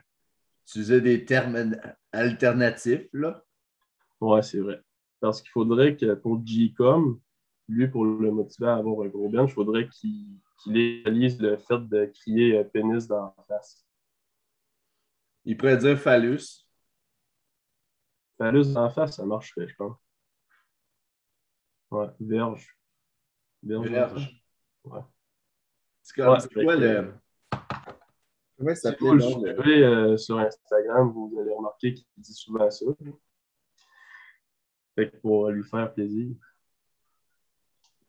[0.67, 1.75] utiliser des termes
[2.11, 3.43] alternatifs, là.
[4.19, 4.81] Ouais, c'est vrai.
[5.19, 7.19] Parce qu'il faudrait que pour G-Com,
[7.67, 11.79] lui, pour le motiver à avoir un gros bench, il faudrait qu'il réalise le fait
[11.79, 13.85] de crier euh, pénis dans la face.
[15.45, 16.65] Il pourrait dire phallus.
[18.37, 19.97] Phallus dans la face, ça marcherait, je pense.
[21.91, 22.77] Ouais, verge.
[23.63, 23.89] Verge.
[23.89, 24.43] Verge.
[24.83, 24.99] Ouais.
[26.01, 27.13] C'est Ouais, quoi le.
[28.57, 32.33] Comment ça vous s'appelle, le le- suivez euh, sur Instagram, vous allez remarquer qu'il dit
[32.33, 32.85] souvent ça.
[34.95, 36.35] Fait que pour lui faire plaisir.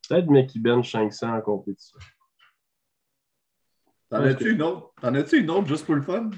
[0.08, 1.98] Peut-être qui bench 500 en compétition.
[4.08, 4.92] T'en as-tu une autre?
[5.00, 6.30] T'en as-tu une autre juste pour le fun?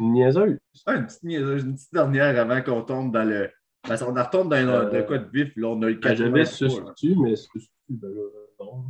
[0.00, 0.58] Une niaiseuse.
[0.86, 3.50] Ah, une petite, niaiseuse, une petite dernière avant qu'on tombe dans le.
[3.82, 6.00] Parce qu'on retombe dans un- Euh, de quoi de vif, là, on a eu Ben,
[6.00, 8.22] 83, J'avais sustu, mais sustu, ben là,
[8.58, 8.84] non.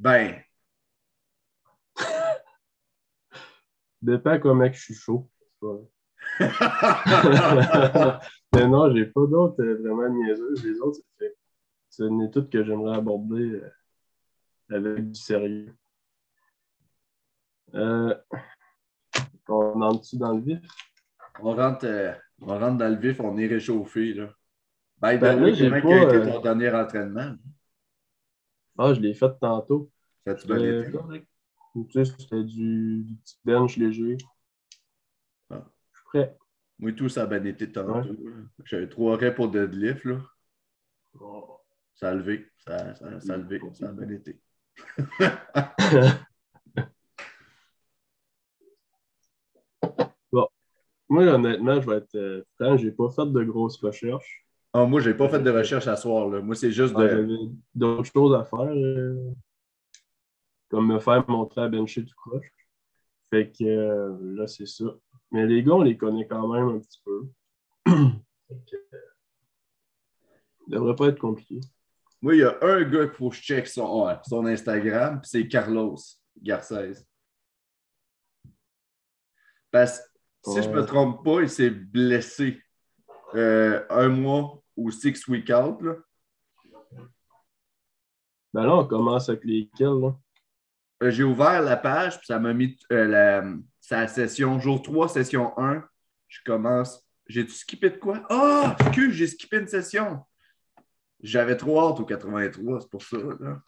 [0.00, 0.42] Ben,
[4.00, 5.28] Dépend comment je suis chaud.
[6.40, 6.48] mais
[8.68, 10.64] non, j'ai pas d'autres euh, vraiment niaiseuses.
[10.64, 11.36] Les autres, c'est.
[11.90, 13.70] Ce n'est tout que j'aimerais aborder euh,
[14.70, 15.74] avec du sérieux.
[17.74, 18.14] Euh,
[19.48, 20.60] on entre-tu dans le vif?
[21.40, 24.30] on rentre, euh, on rentre dans le vif, on est réchauffé, là.
[25.00, 27.34] Ben, Ben, là, j'ai pas, a été euh, ton dernier entraînement?
[28.76, 29.90] Ah, je l'ai fait tantôt.
[30.26, 30.98] Ça tu bien été?
[31.74, 34.16] Tu sais, c'était du, du petit bench léger.
[35.50, 35.64] Ah.
[35.92, 36.36] Je suis prêt.
[36.78, 38.08] Moi, tout, ça a bien été tantôt.
[38.10, 38.16] Ouais.
[38.64, 40.20] J'avais trois reps pour deadlift, là.
[41.20, 41.60] Oh.
[41.94, 42.46] Ça a levé.
[42.58, 43.60] Ça, ça, ça a levé.
[43.74, 44.40] Ça a bien été.
[51.08, 54.44] Moi, honnêtement, je vais être euh, franc, j'ai pas fait de grosses recherches.
[54.74, 56.40] Ah, moi, j'ai pas fait de recherche à soir, là.
[56.40, 57.08] Moi, c'est juste Ah, de.
[57.08, 57.34] J'avais
[57.74, 59.30] d'autres choses à faire, euh,
[60.68, 62.52] comme me faire montrer à bencher tout croche.
[63.30, 64.84] Fait que euh, là, c'est ça.
[65.30, 67.28] Mais les gars, on les connaît quand même un petit peu.
[67.86, 68.98] Fait que, euh,
[70.22, 71.60] ça devrait pas être compliqué.
[72.22, 75.46] Moi, il y a un gars qu'il faut que je check son, son Instagram, c'est
[75.46, 75.96] Carlos
[76.42, 76.94] Garcez.
[79.70, 82.60] Parce que si je me trompe pas, il s'est blessé
[83.34, 85.80] euh, un mois ou six week out.
[85.82, 85.96] Là.
[88.54, 90.16] Ben là, on commence avec lesquels, là?
[91.02, 93.44] Euh, J'ai ouvert la page, puis ça m'a mis euh, la,
[93.80, 95.84] sa session, jour 3, session 1.
[96.28, 97.04] Je commence.
[97.26, 98.22] J'ai-tu skippé de quoi?
[98.30, 100.20] Ah, excuse, j'ai skippé une session.
[101.22, 103.16] J'avais trop hâte au 83, c'est pour ça.
[103.40, 103.60] là.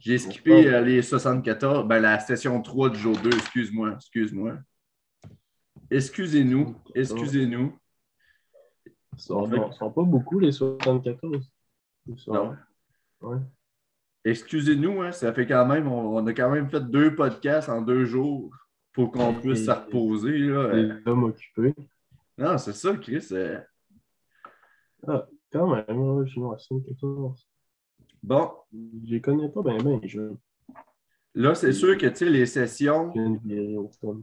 [0.00, 4.54] J'ai skippé euh, les 74, ben, la session 3 du jour 2, excuse-moi, excuse-moi.
[5.90, 7.78] Excusez-nous, excusez-nous.
[8.86, 11.50] Ils sont, ils sont pas beaucoup, les 74.
[12.06, 12.56] Ils sont- Non.
[13.22, 13.38] Ouais.
[14.30, 17.82] Excusez-nous, hein, ça fait quand même, on, on a quand même fait deux podcasts en
[17.82, 18.50] deux jours
[18.92, 20.38] pour qu'on puisse se reposer.
[20.38, 20.72] Là.
[20.72, 21.74] Les hommes occupés.
[22.36, 23.26] Non, c'est ça, Chris.
[23.32, 23.60] euh.
[25.50, 27.46] Quand même, je vois 74.
[28.22, 30.32] Bon, Je les connais pas bien, bien, je
[31.34, 33.12] là, c'est sûr que tu sais, les sessions,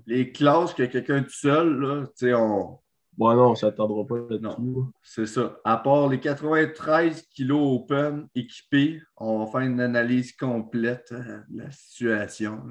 [0.06, 2.80] les classes que quelqu'un tout seul, là, tu sais, on.
[3.18, 4.62] Bon, non, on s'attendra pas là-dessus.
[5.02, 5.58] C'est ça.
[5.64, 11.60] À part les 93 kilos open équipés, on va faire une analyse complète euh, de
[11.64, 12.62] la situation.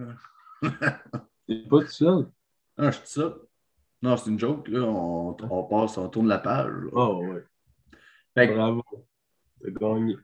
[0.63, 0.69] T'es
[1.71, 2.27] pas tout seul.
[2.77, 3.35] Ah, je dis ça.
[4.03, 4.69] Non, c'est une joke.
[4.69, 4.81] Là.
[4.83, 6.71] On, on passe, on tourne la page.
[6.71, 6.91] là.
[6.93, 7.45] Oh, ouais.
[8.35, 8.83] Fait que- Bravo.
[9.63, 10.17] T'as gagné.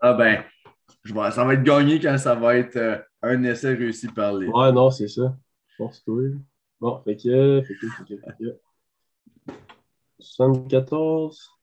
[0.00, 0.44] ah ben,
[1.02, 4.34] je vais- ça va être gagné quand ça va être euh, un essai réussi par
[4.34, 4.48] les.
[4.48, 5.34] Ouais, non, c'est ça.
[6.78, 8.60] Bon, fait que, fait que, fait que, fait que.
[10.22, 11.58] 74.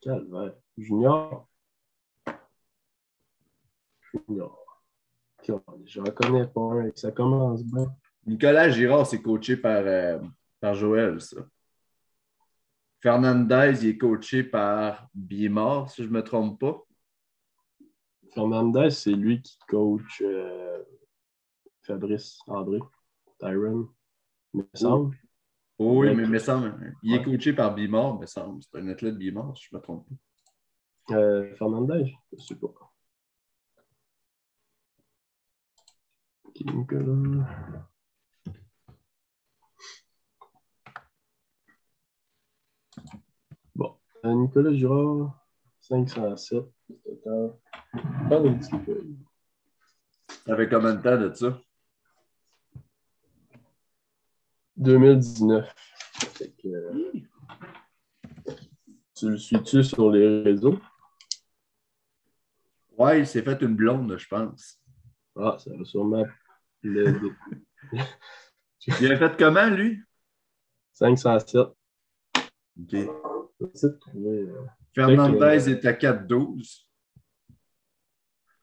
[0.00, 0.54] Calvaire.
[0.78, 1.48] Junior.
[4.12, 4.66] Junior.
[5.84, 7.86] Je reconnais pas un, ça commence bien.
[8.24, 10.18] Nicolas Girard, c'est coaché par, euh,
[10.60, 11.36] par Joël, ça.
[13.00, 16.82] Fernandez, il est coaché par Biemar, si je ne me trompe pas.
[18.34, 20.82] Fernandez, c'est lui qui coach euh,
[21.82, 22.80] Fabrice André,
[23.38, 23.88] Tyron,
[24.54, 25.16] il me semble.
[25.78, 28.62] Oui, mais il me semble, il est coaché par Bimor, me semble.
[28.62, 31.14] C'est un athlète Bimor, si je ne me trompe pas.
[31.16, 32.68] Euh, Fernandez, je sais pas.
[36.44, 37.46] Ok, Nicolas.
[43.74, 45.46] Bon, euh, Nicolas Girard,
[45.80, 46.64] 507
[47.04, 47.56] total.
[48.28, 49.06] Pas de petit peu.
[50.46, 51.60] Fait combien de temps de ça?
[54.76, 55.74] 2019.
[56.34, 57.12] Fait que, euh,
[59.14, 60.78] tu le suis-tu sur les réseaux?
[62.96, 64.80] Ouais, il s'est fait une blonde, je pense.
[65.36, 66.24] Ah, ça va sûrement
[66.82, 67.32] l'aider.
[69.00, 70.00] Il a fait comment, lui?
[70.92, 71.58] 507.
[72.78, 72.94] OK.
[72.94, 74.54] Euh,
[74.94, 76.86] Fernandez est à 4-12.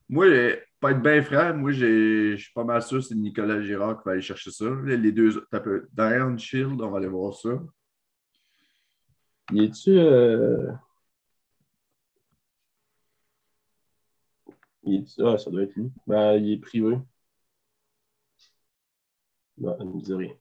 [0.10, 3.16] Moi, euh, pas être bien frère, moi, j'ai- je suis pas mal sûr que c'est
[3.16, 4.66] Nicolas Girard qui va aller chercher ça.
[4.86, 5.88] Les deux, t'as peu.
[5.94, 7.50] Diane Shield, on va aller voir ça.
[9.52, 9.92] Y est-tu.
[9.98, 10.72] Euh...
[14.84, 15.92] y est-tu- Ah, ça doit être lui.
[16.08, 16.98] Ben, il est privé.
[19.58, 20.34] Non, il ne me dit rien.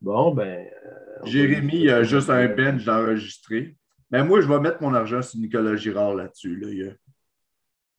[0.00, 0.68] Bon, ben.
[0.84, 3.76] euh, Jérémy, il a juste un bench d'enregistré.
[4.10, 6.56] Mais moi, je vais mettre mon argent sur Nicolas Girard là-dessus.
[6.56, 6.68] Là.
[6.70, 6.94] Il y a-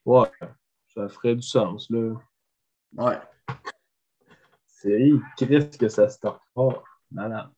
[0.06, 0.30] Ouais,
[0.94, 2.13] ça ferait du sens, là.
[2.94, 3.20] Ouais.
[4.65, 6.84] C'est Christ que ça start fort.
[7.12, 7.50] Malade.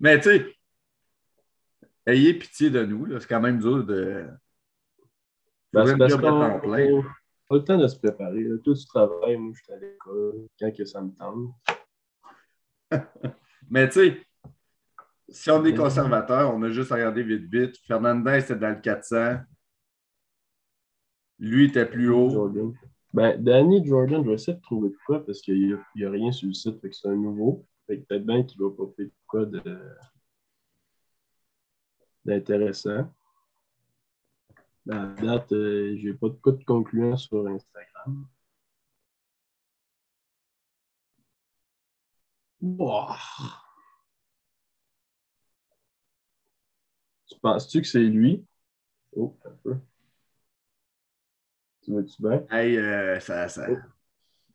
[0.00, 0.56] Mais tu sais,
[2.06, 3.04] ayez pitié de nous.
[3.04, 3.20] là.
[3.20, 4.26] C'est quand même dur de.
[5.72, 7.02] Ben, c'est parce à qu'on plein.
[7.48, 8.42] pas le temps de se préparer.
[8.42, 8.56] Là.
[8.64, 11.52] Toi, tu travailles, moi, je suis à l'école quand que ça me tente.
[13.70, 14.22] Mais tu sais,
[15.28, 17.76] si on est conservateur, on a juste regardé vite vite.
[17.86, 19.40] Fernandez était dans le 400.
[21.38, 22.30] Lui était plus haut.
[22.30, 22.74] Jordan.
[23.14, 26.48] Ben, Danny Jordan, je vais essayer de trouver quoi parce qu'il n'y a, rien sur
[26.48, 27.66] le site, fait que c'est un nouveau.
[27.86, 29.62] Fait que peut-être bien qu'il va popper de quoi de-
[32.24, 33.10] d'intéressant.
[34.84, 38.26] Ben, à date, euh, j'ai pas de quoi de concluant sur Instagram.
[42.60, 43.14] Wow.
[47.26, 48.44] Tu penses-tu que c'est lui?
[49.16, 49.76] Oh, un peu.
[51.88, 52.44] Tu vois-tu bien?
[52.50, 53.66] Hey, euh, ça, ça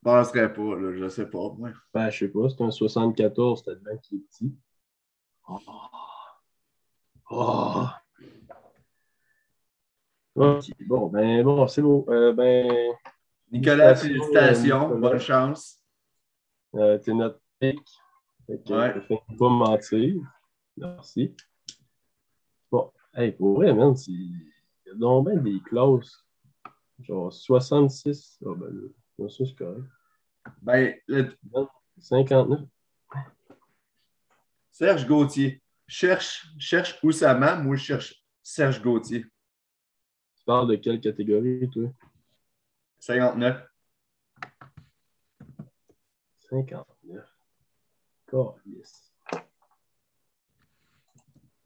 [0.04, 1.72] passerait pas, là, je sais pas, moi.
[1.92, 4.54] Ben, je sais pas, c'est un 74, c'était bien qui est petit.
[5.50, 5.58] Oh.
[7.32, 7.86] Oh.
[10.36, 12.06] Ok, bon, ben, bon, c'est beau.
[12.10, 12.72] Euh, ben,
[13.52, 15.10] Nicolas, Félicitations, Nicolas.
[15.10, 15.80] bonne chance.
[16.76, 17.40] euh, t'es notre.
[17.60, 17.76] Fait
[18.48, 18.96] que, Ouais.
[19.12, 20.16] euh, pas mentir.
[20.78, 21.36] Merci.
[22.72, 24.52] Bon, hey, pour vrai, man, c'est- il
[24.86, 26.24] y a donc bien des classes.
[27.04, 28.40] Genre 66.
[28.46, 29.84] Ah, ben, là, non, ça, c'est correct.
[30.62, 31.38] Ben, le-
[32.00, 32.62] 59.
[34.72, 35.62] Serge Gauthier.
[35.88, 39.24] Cherche, cherche Oussama, moi je cherche Serge Gauthier.
[40.36, 41.90] Tu parles de quelle catégorie, toi?
[43.00, 43.68] 59.
[46.40, 47.26] 59.
[48.28, 49.14] Calice.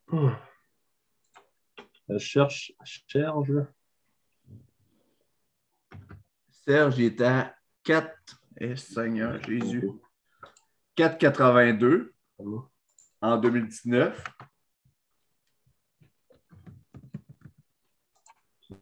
[0.08, 0.32] Hmm.
[2.10, 3.50] Je cherche, je cherche.
[6.68, 8.14] Serge il à 4.
[8.60, 9.90] Eh, Seigneur Jésus.
[10.98, 12.12] 4,82
[13.22, 14.22] en 2019.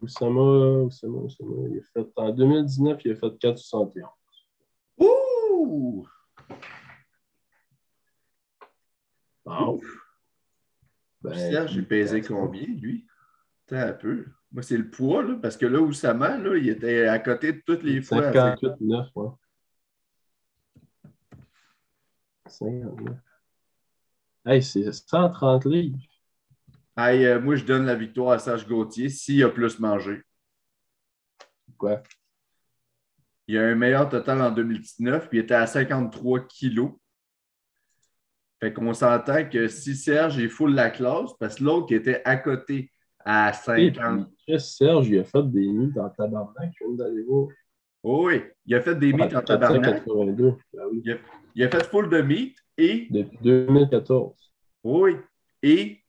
[0.02, 0.40] Oussama,
[0.82, 4.08] Oussama, Oussama, il a fait, en 2019, il a fait 4,61.
[4.98, 6.08] Ouh!
[9.44, 9.80] Wow.
[11.22, 13.06] Ben, Serge, j'ai pesé combien, lui?
[13.68, 14.26] Attends un peu.
[14.52, 17.62] Moi, c'est le poids, là, parce que là, Oussama, là, il était à côté de
[17.66, 18.32] toutes les fois.
[18.32, 19.28] 58, 9, ouais.
[22.48, 23.16] 59.
[24.46, 25.98] Hey, c'est 130 livres.
[26.96, 30.22] Hey, euh, moi, je donne la victoire à Serge Gauthier s'il a plus mangé.
[31.76, 32.02] Quoi?
[33.48, 36.92] Il a un meilleur total en 2019, puis il était à 53 kilos.
[38.60, 42.22] Fait qu'on s'entend que si Serge est full la classe, parce que l'autre qui était
[42.24, 42.90] à côté
[43.28, 44.28] à Et 50.
[44.46, 47.48] puis, Serge, il a fait des nuits dans tabarnak, je viens d'aller voir.
[48.04, 50.04] Oh oui, il a fait des meets en tabarnak.
[50.04, 50.56] 482.
[50.72, 51.02] Ben oui.
[51.04, 51.16] Il a,
[51.56, 54.52] il a fait full de meet et, Depuis 2014.
[54.84, 55.16] oh oui,
[55.62, 56.00] et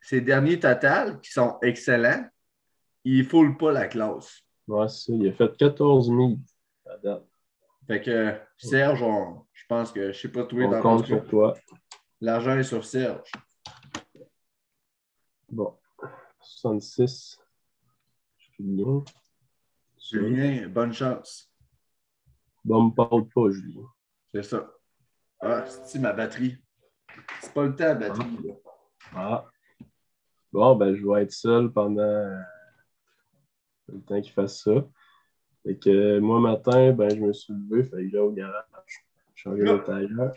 [0.00, 2.24] ses derniers totals qui sont excellents,
[3.04, 4.42] il ne full pas la classe.
[4.68, 5.18] Ouais, c'est ça.
[5.18, 6.36] Il a fait 14 000
[6.86, 7.26] à date.
[7.88, 11.26] Fait que Serge, on- je pense que, je sais pas, toi, On dans compte sur
[11.26, 11.54] toi.
[12.20, 13.32] l'argent est sur Serge.
[15.50, 15.74] Bon.
[16.62, 17.40] 66.
[18.38, 19.02] Julien.
[19.98, 21.50] Julien, bonne chance.
[22.64, 23.88] Bon, me parle pas, Julien.
[24.32, 24.70] C'est ça.
[25.40, 26.56] Ah, c'est ma batterie?
[27.40, 28.38] C'est pas le temps, la batterie.
[28.44, 28.54] Là.
[29.12, 29.46] Ah.
[30.52, 32.38] Bon, ben, je vais être seul pendant euh,
[33.88, 34.86] le temps qu'il fasse ça.
[35.64, 39.04] Fait que moi, matin, ben, je me suis levé, fait que j'ai au garage.
[39.34, 40.32] Changer de tailleur.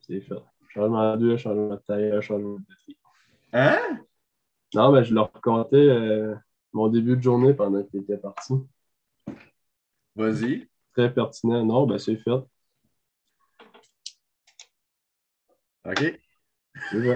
[0.00, 0.34] C'est fait.
[0.70, 2.98] Changement de changement de tailleur, changement de batterie.
[3.52, 4.04] Hein?
[4.74, 6.34] Non, ben, je leur racontais euh,
[6.72, 8.54] mon début de journée pendant qu'il était parti.
[10.16, 10.68] Vas-y.
[10.94, 11.64] Très pertinent.
[11.64, 12.30] Non, ben, c'est fait.
[15.84, 16.20] OK.
[16.90, 17.14] C'est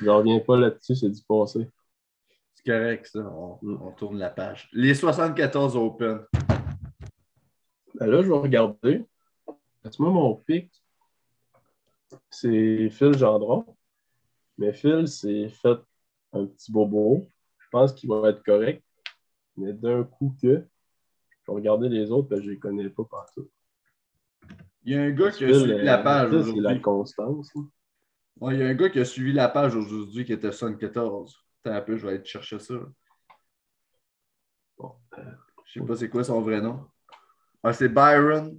[0.00, 1.68] je reviens pas là-dessus, c'est du passé.
[2.54, 3.20] C'est correct, ça.
[3.20, 4.70] On, on, tourne la page.
[4.72, 6.24] Les 74 Open.
[7.94, 9.04] Ben là, je vais regarder.
[9.98, 10.70] Moi, mon pic,
[12.30, 13.66] c'est Phil Gendron.
[14.56, 15.78] Mais Phil s'est fait
[16.32, 17.26] un petit bobo.
[17.58, 18.82] Je pense qu'il va être correct.
[19.56, 22.88] Mais d'un coup que, je vais regarder les autres, parce que je ne les connais
[22.88, 23.50] pas partout.
[24.84, 26.54] Il y a un gars qui a suivi la page aujourd'hui.
[26.54, 27.52] C'est la constance.
[28.40, 31.44] Ouais, il y a un gars qui a suivi la page aujourd'hui qui était 74.
[31.62, 32.74] Attends un peu, je vais aller chercher ça.
[34.78, 34.94] Bon.
[35.66, 36.86] Je sais pas c'est quoi son vrai nom.
[37.62, 38.58] Ah, c'est Byron.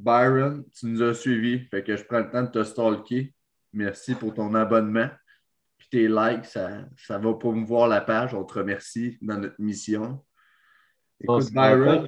[0.00, 1.60] Byron, tu nous as suivis.
[1.66, 3.32] Fait que je prends le temps de te stalker.
[3.72, 5.08] Merci pour ton abonnement.
[5.90, 8.34] Puis tes likes, ça, ça va promouvoir la page.
[8.34, 10.24] On te remercie dans notre mission.
[11.20, 12.06] Écoute, Byron.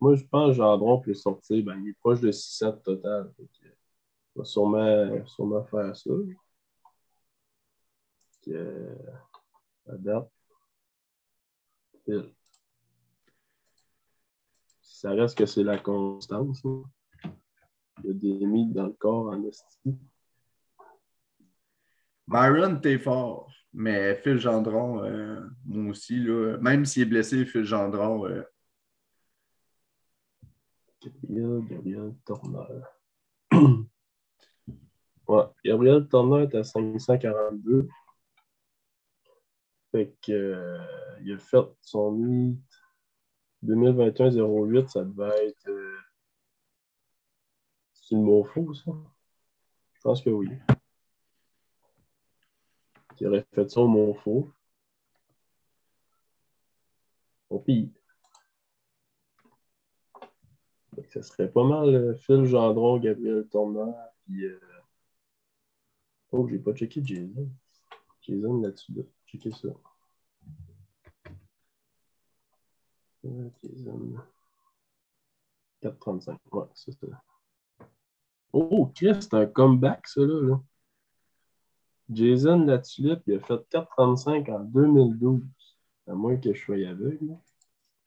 [0.00, 1.64] moi, je pense que Gendron peut sortir.
[1.64, 3.32] Ben, il est proche de 600 total.
[3.36, 6.10] Que, il va sûrement, sûrement faire ça.
[8.44, 8.96] Que,
[9.86, 10.30] la date.
[14.80, 16.64] Ça reste que c'est la constance.
[16.64, 16.82] Hein.
[18.04, 19.98] Il y a des mythes dans le corps en estime.
[22.26, 23.50] Byron, t'es fort.
[23.74, 28.26] Mais Phil Gendron, euh, moi aussi, là, même s'il est blessé, Phil Gendron.
[28.26, 28.42] Euh...
[31.00, 32.82] Gabriel, Gabriel Turner.
[35.28, 37.88] ouais, Gabriel Turner est à 542.
[39.90, 40.78] Fait que, euh,
[41.22, 42.60] il a fait son mythe
[43.64, 45.70] 2021-08, ça devait être.
[47.94, 48.92] C'est le mot faux, ça?
[49.94, 50.48] Je pense que oui.
[53.20, 54.50] Il aurait fait ça au mot faux.
[57.50, 57.88] Au pire.
[61.08, 63.94] Ça serait pas mal euh, Phil Gendron, Gabriel Tourneur,
[64.24, 64.44] puis.
[64.44, 64.58] Euh...
[66.32, 67.48] Oh, j'ai pas checké Jason.
[68.22, 69.02] Jason là-dessus, là.
[69.26, 69.68] Checker ça.
[73.62, 74.16] Jason.
[75.82, 76.38] 4,35.
[76.52, 77.06] Ouais, c'est ça.
[78.52, 80.40] Oh, Chris, c'est un comeback, ça, là.
[80.42, 80.60] là.
[82.10, 85.42] Jason Latulippe, il a fait 4,35 en 2012.
[86.08, 87.36] À moins que je sois aveugle.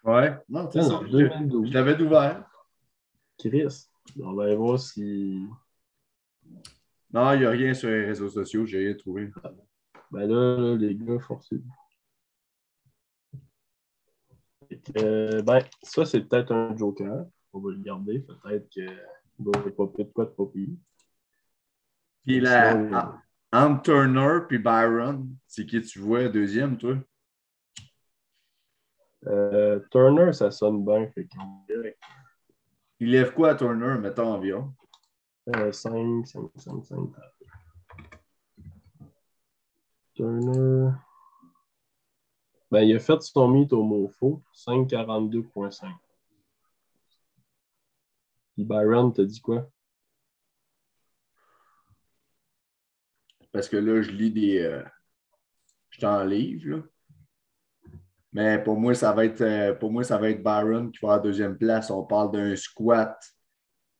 [0.03, 0.99] Ouais, non, c'est ça.
[1.09, 1.69] 2012.
[1.69, 2.45] Je l'avais ouvert.
[3.37, 3.87] Chris,
[4.21, 5.45] on va aller voir si.
[7.11, 9.31] Non, il n'y a rien sur les réseaux sociaux, j'ai rien trouvé.
[10.11, 11.61] Ben là, là les gars, forcés.
[14.97, 17.25] Euh, ben, ça, c'est peut-être un joker.
[17.53, 18.19] On va le garder.
[18.19, 18.89] Peut-être qu'il
[19.39, 20.75] va pas de quoi de pire.
[22.23, 23.21] Puis la,
[23.51, 26.95] entre Turner puis Byron, c'est qui tu vois deuxième, toi?
[29.27, 31.07] Euh, Turner, ça sonne bien.
[31.09, 31.27] Fait
[32.99, 34.73] Il lève quoi à Turner, mettons environ?
[35.47, 36.97] 5, 5, 5, 5.
[40.15, 40.91] Turner.
[42.71, 45.87] Ben, il a fait son mythe au mot faux, 5,42,5.
[48.53, 49.69] Puis Byron, t'as dit quoi?
[53.55, 54.59] Parce que là, je lis des.
[54.59, 54.83] Euh,
[55.89, 56.83] je t'en livre, là.
[58.33, 61.13] Mais pour moi, ça va être euh, pour moi, ça va être Byron qui va
[61.13, 61.89] à deuxième place.
[61.89, 63.17] On parle d'un squat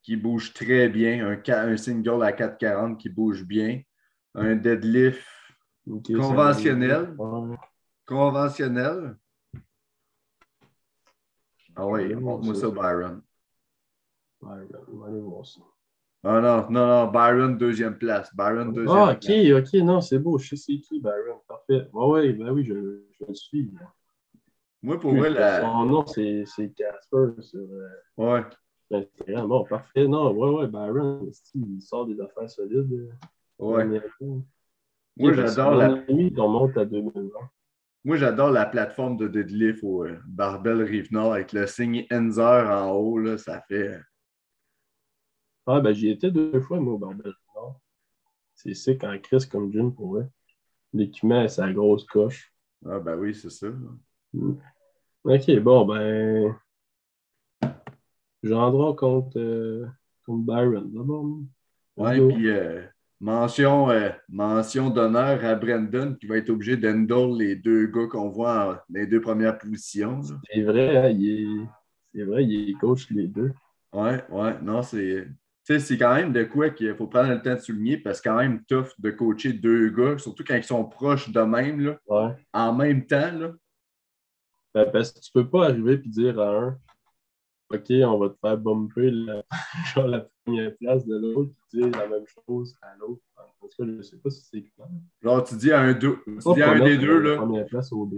[0.02, 3.80] qui bouge très bien, un, un single à 4,40 qui bouge bien,
[4.34, 5.26] un deadlift
[6.04, 7.16] conventionnel.
[8.04, 9.16] Conventionnel.
[11.74, 13.22] Ah oui, montre-moi ça, Byron.
[14.42, 15.62] Byron, on va aller voir ça.
[16.28, 18.34] Ah non, non, non, Byron, deuxième place.
[18.34, 20.38] Byron, deuxième ah, ok, ok, non, c'est beau.
[20.38, 21.38] Je sais c'est qui, Byron.
[21.46, 21.86] Parfait.
[21.92, 23.70] Oui, ouais, ben oui, je, je le suis.
[24.82, 25.60] Moi, pour moi, la...
[25.60, 28.42] Son nom, c'est Casper sur euh, ouais.
[28.90, 29.46] Instagram.
[29.46, 30.08] Bon, parfait.
[30.08, 33.08] Non, ouais, ouais, Byron, il sort des affaires solides.
[33.60, 33.84] Ouais.
[35.16, 36.02] Moi, j'adore la...
[36.08, 37.30] on monte à 2020.
[38.04, 42.90] Moi, j'adore la plateforme de deadlift au euh, Barbell Rive-Nord avec le signe Enzer en
[42.90, 43.18] haut.
[43.18, 44.00] Là, ça fait.
[45.66, 47.80] Ah, ben, j'y étais deux fois, moi, au Rive-Nord.
[48.54, 50.28] C'est sick en crise comme gym pour vrai.
[50.92, 52.52] L'équipement, c'est la grosse coche.
[52.88, 53.66] Ah, ben oui, c'est ça.
[54.32, 54.52] Mm.
[55.24, 56.56] Ok, bon, ben.
[58.42, 59.86] Gendron contre, euh,
[60.24, 61.26] comme Byron, d'abord.
[61.96, 62.82] Ouais, puis euh,
[63.20, 68.28] mention, euh, mention d'honneur à Brandon qui va être obligé d'endole les deux gars qu'on
[68.28, 70.20] voit dans les deux premières positions.
[70.52, 71.66] C'est vrai, hein, il est...
[72.14, 73.52] c'est vrai, il est coach les deux.
[73.92, 75.26] Ouais, ouais, non, c'est.
[75.66, 78.20] Tu sais, c'est quand même de quoi qu'il faut prendre le temps de souligner parce
[78.20, 81.40] que c'est quand même tough de coacher deux gars, surtout quand ils sont proches de
[81.40, 82.32] même, là, Ouais.
[82.52, 83.32] en même temps.
[83.32, 83.50] Là.
[84.74, 86.78] Ben, parce que tu peux pas arriver et dire à un
[87.68, 89.42] OK, on va te faire bumper la,
[89.94, 93.20] genre la première place de l'autre, puis dire la même chose à l'autre.
[93.36, 94.86] En tout cas, je sais pas si c'est clair.
[95.20, 97.92] Genre, tu dis à un, deux, tu dis à un des deux, là, première place
[97.92, 98.08] au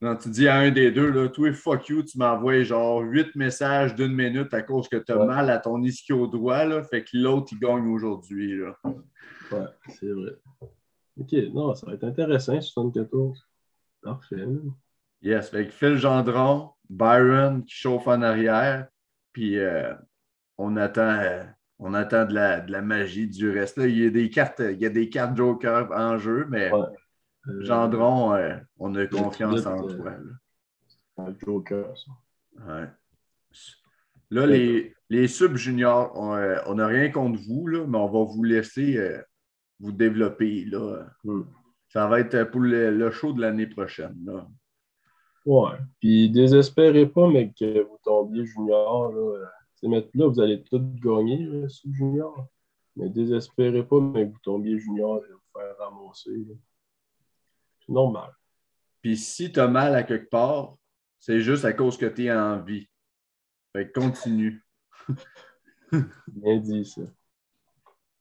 [0.00, 3.34] non, tu dis à un des deux, là, toi, fuck you, tu m'envoies genre huit
[3.36, 5.26] messages d'une minute à cause que tu as Ouais.
[5.26, 8.56] mal à ton ischio droit, là, fait que l'autre, il gagne aujourd'hui.
[8.56, 8.78] là.
[9.52, 10.36] Ouais, c'est vrai.
[11.20, 13.46] OK, non, ça va être intéressant, 74.
[14.02, 14.46] Parfait.
[15.22, 18.88] Yes, fait que Phil Gendron, Byron qui chauffe en arrière,
[19.34, 19.92] puis euh,
[20.56, 21.44] on attend, euh,
[21.78, 23.76] on attend de la, de la magie du reste.
[23.76, 26.72] Là, il y a des cartes, il y a des cartes Joker en jeu, mais
[26.72, 26.80] Ouais.
[27.48, 30.12] Euh, Gendron, euh, on a confiance en toi.
[30.12, 30.16] là.
[31.18, 32.10] Un joker, ça.
[32.66, 32.88] Ouais.
[34.30, 38.98] Là, les, les sub-juniors, on n'a rien contre vous, là, mais on va vous laisser
[39.78, 40.64] vous développer.
[40.64, 41.06] Là.
[41.24, 41.42] Hmm.
[41.88, 44.16] Ça va être pour le, le show de l'année prochaine.
[44.24, 44.48] Là.
[45.44, 45.76] Ouais.
[46.00, 49.12] Puis désespérez pas, mais que vous tombiez junior.
[49.12, 49.50] Là,
[49.82, 52.48] mais là, vous allez tous gagner là, sous junior.
[52.96, 56.46] Mais désespérez pas, mais que vous tombiez junior et vous faire ramasser.
[57.80, 58.32] C'est normal.
[59.02, 60.76] Puis si tu as mal à quelque part,
[61.18, 62.88] c'est juste à cause que tu es en vie.
[63.74, 64.64] Fait que continue.
[66.28, 67.02] Bien dit, ça.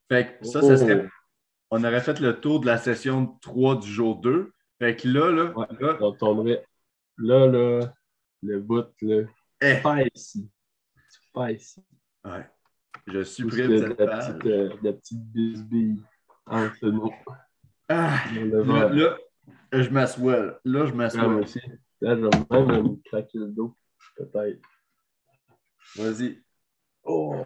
[0.10, 1.08] Fait que ça, ça serait.
[1.72, 4.52] On aurait fait le tour de la session 3 du jour 2.
[4.80, 5.66] Fait que là, là, Ouais.
[5.80, 6.66] là, On tomberait
[7.18, 7.94] là, là,
[8.42, 9.24] le bout, là.
[9.82, 10.50] Pas ici.
[11.34, 11.84] Pas ici.
[12.26, 12.46] ouais.
[13.08, 14.28] je supprime cette la page.
[14.28, 16.04] petite, euh, la petite bisbille
[16.46, 17.12] entre nous?
[17.90, 19.18] Ah, là,
[19.72, 20.60] je m'assois.
[20.64, 21.36] Là, je m'assois.
[21.36, 21.60] aussi.
[22.02, 23.76] Là, je vais même me craquer le dos.
[24.16, 24.62] Peut-être.
[25.96, 26.42] Vas-y.
[27.04, 27.44] Oh!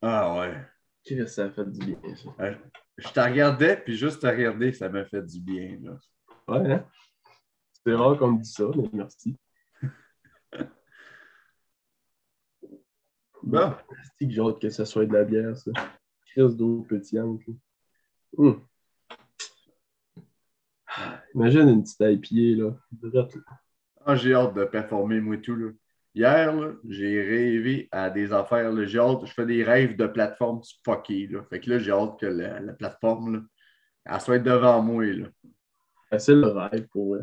[0.00, 0.56] Ah ouais.
[1.04, 2.30] Qu'est-ce que ça fait du bien, ça?
[2.98, 5.78] Je te regardais, puis juste te regarder, ça m'a fait du bien.
[5.82, 5.98] Là.
[6.48, 6.86] Ouais, hein?
[7.84, 9.36] C'est rare qu'on me dise ça, mais merci.
[13.42, 13.74] Bon.
[14.18, 15.72] C'est que j'ai hâte que ça soit de la bière, ça.
[16.26, 17.40] Crise d'eau pétillante.
[17.48, 17.54] là.
[18.38, 18.60] Hum.
[21.34, 22.76] Imagine une petite IPA, là.
[23.02, 23.28] Là.
[24.06, 25.56] Ah, j'ai hâte de performer, moi, tout.
[25.56, 25.70] Là.
[26.14, 28.70] Hier, là, j'ai rêvé à des affaires.
[28.72, 28.84] là.
[28.86, 31.26] J'ai hâte, je fais des rêves de plateforme fuckées.
[31.26, 31.42] Là.
[31.50, 33.40] Fait que là, j'ai hâte que la, la plateforme, là,
[34.04, 35.04] elle soit devant moi.
[35.06, 35.26] Là.
[36.18, 37.16] C'est le rêve pour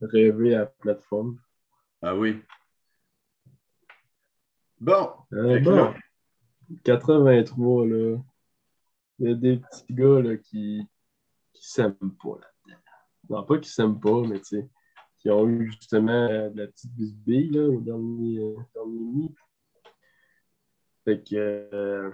[0.00, 1.38] rêver à la plateforme.
[2.00, 2.42] Ah oui.
[4.80, 5.10] Bon.
[5.32, 5.94] Euh, bon, là-
[6.84, 8.18] 83, là.
[9.18, 10.82] Il y a des petits gars là, qui
[11.52, 12.80] qui s'aiment pas là-dedans.
[13.30, 14.68] Non, pas qui s'aiment pas, mais tu sais,
[15.18, 19.34] qui ont eu justement de la petite bisbille là, au dernier, euh, dernier mi.
[21.04, 22.10] Fait que euh,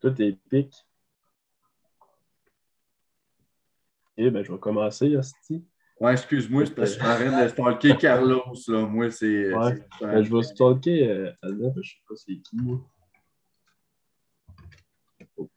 [0.00, 0.74] tout est pique.
[4.18, 5.64] Et ben, je vais commencer, Asti.
[6.00, 8.42] Ouais, excuse-moi, c'est parce que je suis en train de stalker Carlos.
[8.66, 8.86] Là.
[8.86, 9.54] Moi, c'est.
[9.54, 9.78] Ouais.
[10.00, 12.56] Ben, je vais stalker euh, Adam, parce que je sais pas c'est qui.
[12.56, 12.80] moi.
[15.36, 15.48] Oh.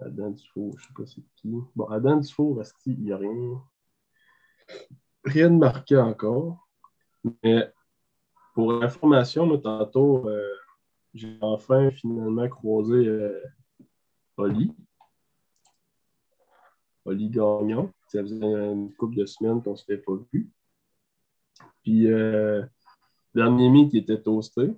[0.00, 1.54] Adam Dufour, je sais pas c'est qui.
[1.76, 3.62] Bon, Adam Dufour, Asti, il n'y a rien.
[5.24, 6.66] Rien de marqué encore.
[7.42, 7.70] Mais
[8.54, 10.48] pour information, moi, tantôt, euh,
[11.12, 13.42] j'ai enfin finalement croisé euh,
[14.38, 14.72] Oli.
[17.04, 17.92] Oli Gagnon.
[18.08, 20.50] Ça faisait une couple de semaines qu'on ne s'était pas vu.
[21.82, 22.64] Puis, euh,
[23.34, 24.72] dernier meet, il était toasté.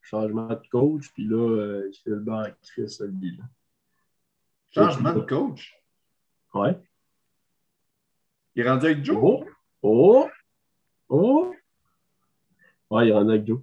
[0.00, 1.12] Changement de coach.
[1.12, 3.36] Puis là, euh, il fait le banc à Chris Oli.
[3.36, 3.44] là.
[4.70, 5.74] Changement de coach?
[6.54, 6.80] Ouais.
[8.54, 9.18] Il est rendu avec Joe?
[9.20, 9.44] Oh!
[9.82, 10.28] Oh!
[11.08, 11.54] Oh!
[12.90, 13.60] Ouais, il est rendu avec Joe.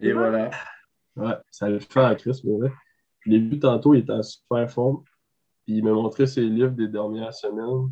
[0.00, 0.50] Et voilà.
[1.14, 2.72] Ouais, ça le fait à Chris, mais ouais.
[3.24, 5.02] Je l'ai vu tantôt, il était en super forme.
[5.64, 7.90] Puis il m'a montré ses livres des dernières semaines.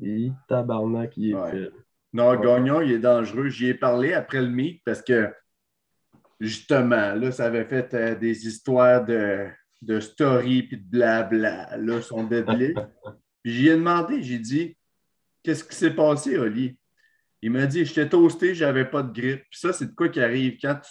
[0.00, 1.50] Et tabarnak, il est Ouais.
[1.50, 1.72] fait.
[2.12, 2.40] Non, Ouais.
[2.40, 3.48] Gagnon, il est dangereux.
[3.48, 5.32] J'y ai parlé après le meet parce que
[6.40, 9.48] justement, là, ça avait fait euh, des histoires de,
[9.82, 12.78] de story puis de blabla, là, son deadlift.
[13.42, 14.76] puis j'y ai demandé, j'ai dit
[15.42, 16.78] Qu'est-ce qui s'est passé, Oli?
[17.42, 19.42] Il m'a dit J'étais toasté, j'avais pas de grippe.
[19.50, 20.90] Puis ça, c'est de quoi qui arrive quand tu.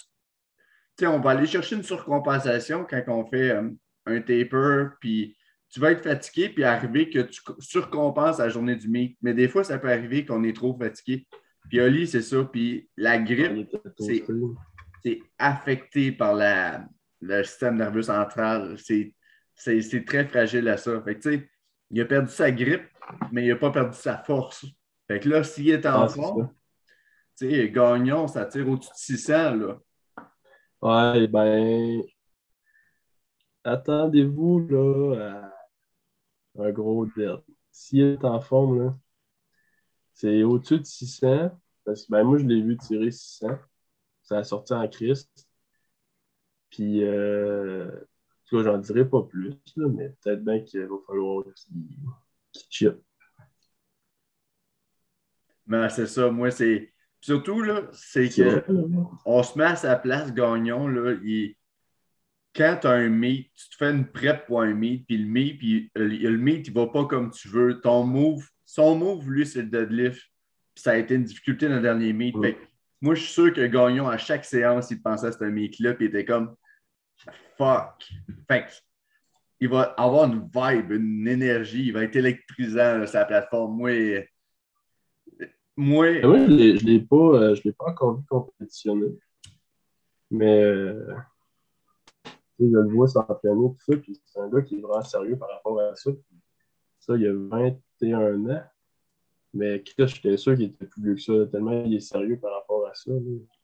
[1.02, 3.70] On va aller chercher une surcompensation quand on fait euh,
[4.06, 5.36] un taper, puis
[5.70, 9.16] tu vas être fatigué, puis arriver que tu surcompenses la journée du meet.
[9.22, 11.26] Mais des fois, ça peut arriver qu'on est trop fatigué.
[11.68, 12.42] Puis Oli, c'est ça.
[12.44, 13.68] Puis la grippe,
[15.04, 16.86] c'est- affecté par la,
[17.20, 18.76] le système nerveux central.
[18.78, 19.14] C'est,
[19.54, 21.00] c'est, c'est très fragile à ça.
[21.02, 21.50] Fait que, tu sais,
[21.90, 22.88] il a perdu sa grippe,
[23.30, 24.66] mais il n'a pas perdu sa force.
[25.06, 26.50] Fait que là, s'il est en Ah, forme,
[27.38, 29.78] tu sais, Gagnon, ça tire au-dessus de 600, là.
[30.82, 32.02] Ouais, ben,
[33.64, 35.50] attendez-vous là
[36.56, 37.38] à un gros dead.
[37.70, 38.94] S'il est en forme, là,
[40.14, 41.50] c'est au-dessus de 600.
[41.84, 43.48] Parce que ben, moi, je l'ai vu tirer 600.
[44.22, 45.48] Ça a sorti en Christ.
[46.70, 50.96] Puis, euh, en tout cas, j'en dirai pas plus, là, mais peut-être bien qu'il va
[51.06, 51.74] falloir qu'il
[52.52, 52.94] qu'il chip.
[55.66, 56.92] Mais c'est ça, moi, c'est.
[57.28, 58.82] Surtout, là, c'est C'est que vrai, là.
[59.26, 61.14] on se met à sa place, Gagnon, là,
[62.56, 65.26] quand tu as un meet, tu te fais une prep pour un meet, puis le
[65.26, 67.82] meet, puis le meet, il va pas comme tu veux.
[67.82, 70.22] Ton move, son move, lui, c'est le deadlift.
[70.74, 72.34] Puis ça a été une difficulté dans le dernier meet.
[72.40, 72.56] Fait
[73.02, 76.06] moi, je suis sûr que Gagnon, à chaque séance, il pensait à ce meet-là, puis
[76.06, 76.56] il était comme
[77.58, 78.08] fuck.
[78.48, 78.64] Fait
[79.60, 83.76] il va avoir une vibe, une énergie, il va être électrisant, là, sa plateforme.
[83.76, 84.24] Moi,
[85.78, 89.16] moi, Mais Moi, je je l'ai pas, euh, je l'ai pas encore vu compétitionner.
[90.30, 91.14] Mais euh,
[92.58, 95.48] je le vois s'entraîner, tout ça, puis c'est un gars qui est vraiment sérieux par
[95.50, 96.10] rapport à ça.
[96.12, 96.36] Puis
[96.98, 98.62] ça, il a 21 ans.
[99.54, 102.52] Mais Chris, j'étais sûr qu'il était plus vieux que ça, tellement il est sérieux par
[102.52, 103.10] rapport à ça.
[103.12, 103.20] là.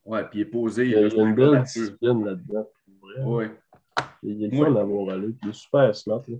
[0.06, 0.84] ouais, puis il est posé.
[0.84, 2.66] Il y a, il a une belle discipline là-dedans.
[2.86, 3.22] pour vrai.
[3.24, 3.50] Ouais.
[4.22, 4.66] Il est le Ouais.
[4.66, 6.22] fun d'avoir allé, puis il est super smart.
[6.28, 6.36] là.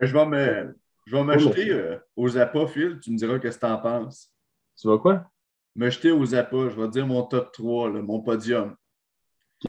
[0.00, 2.98] Je vais jeter euh, aux appâts, Phil.
[3.00, 4.32] Tu me diras ce que tu en penses.
[4.80, 5.30] Tu vois quoi?
[5.76, 8.74] Me jeter aux appâts, je vais dire mon top 3, là, mon podium.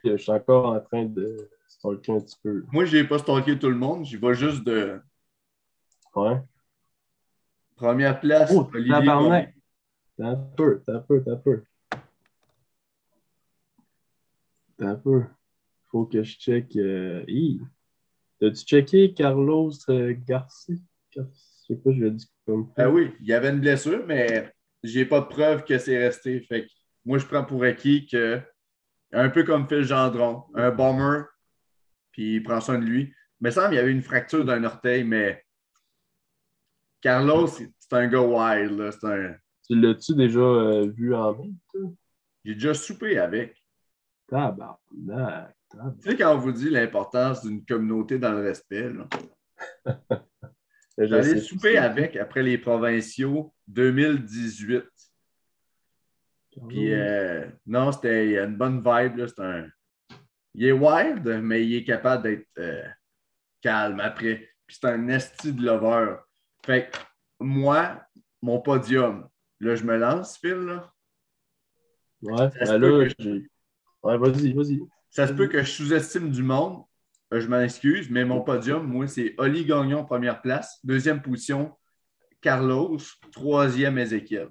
[0.05, 2.63] Je suis encore en train de stalker un petit peu.
[2.71, 4.05] Moi, je n'ai pas stalké tout le monde.
[4.05, 5.01] J'y vais juste de
[6.15, 6.41] Ouais.
[7.75, 8.51] première place.
[8.55, 9.45] Oh, Olivier tabarnak!
[9.47, 9.53] Gagnon.
[10.17, 11.63] T'as un peu, t'as un peu, t'as un peu.
[14.77, 15.23] T'as un peu.
[15.89, 16.75] Faut que je check.
[16.77, 17.23] Euh...
[18.39, 20.75] T'as-tu checké Carlos euh, Garcia?
[21.15, 22.71] Gar- Je sais pas, je l'ai dit comme.
[22.77, 24.51] Ah oui, il y avait une blessure, mais
[24.83, 26.41] j'ai pas de preuve que c'est resté.
[26.41, 26.71] Fait que
[27.05, 28.41] moi, je prends pour acquis que,
[29.11, 31.23] un peu comme Phil Gendron, un bomber,
[32.11, 33.13] puis il prend soin de lui.
[33.41, 35.43] Il me semble qu'il y avait une fracture d'un orteil, mais
[37.01, 38.77] Carlos, c'est un gars wild.
[38.77, 38.91] là.
[39.03, 39.35] Un...
[39.67, 41.91] Tu l'as-tu déjà euh, vu en toi?
[42.45, 43.55] J'ai déjà soupé avec.
[44.27, 45.55] Tabarnak.
[45.71, 49.07] Tu sais, quand on vous dit l'importance d'une communauté dans le respect, là.
[50.97, 54.83] Je J'allais souper avec après les provinciaux 2018.
[56.67, 59.17] Puis, euh, non, c'était une bonne vibe.
[59.17, 59.67] Là, un...
[60.53, 62.83] Il est wild, mais il est capable d'être euh,
[63.61, 64.49] calme après.
[64.67, 66.17] Puis, c'est un esti de lover.
[66.65, 66.97] Fait que,
[67.39, 68.05] moi,
[68.41, 69.29] mon podium,
[69.61, 70.55] là, je me lance, Phil.
[70.55, 70.93] Là.
[72.21, 73.49] Ouais, ben là, j'ai.
[74.03, 74.81] Ouais, vas-y, vas-y.
[75.09, 76.83] Ça se peut que je sous-estime du monde.
[77.33, 80.79] Euh, je m'en excuse, mais mon podium, moi, c'est Oli Gagnon, première place.
[80.83, 81.73] Deuxième position,
[82.41, 82.97] Carlos.
[83.31, 84.49] Troisième, Ézéchiel.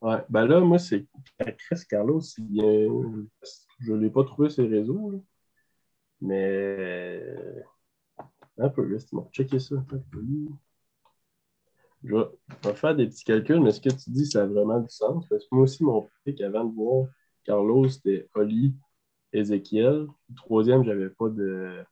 [0.00, 1.06] Ouais, ben là, moi, c'est
[1.38, 3.26] Chris Carlos, il vient-
[3.80, 5.18] je ne l'ai pas trouvé sur les réseaux, là.
[6.20, 7.22] mais
[8.58, 9.76] un peu, laisse-moi checker ça.
[12.02, 14.90] je vais faire des petits calculs, mais ce que tu dis, ça a vraiment du
[14.90, 15.26] sens.
[15.28, 17.08] Parce que moi aussi, mon pic avant de voir
[17.44, 18.74] Carlos, c'était Oli,
[19.34, 20.06] Le
[20.36, 21.84] troisième, j'avais pas de.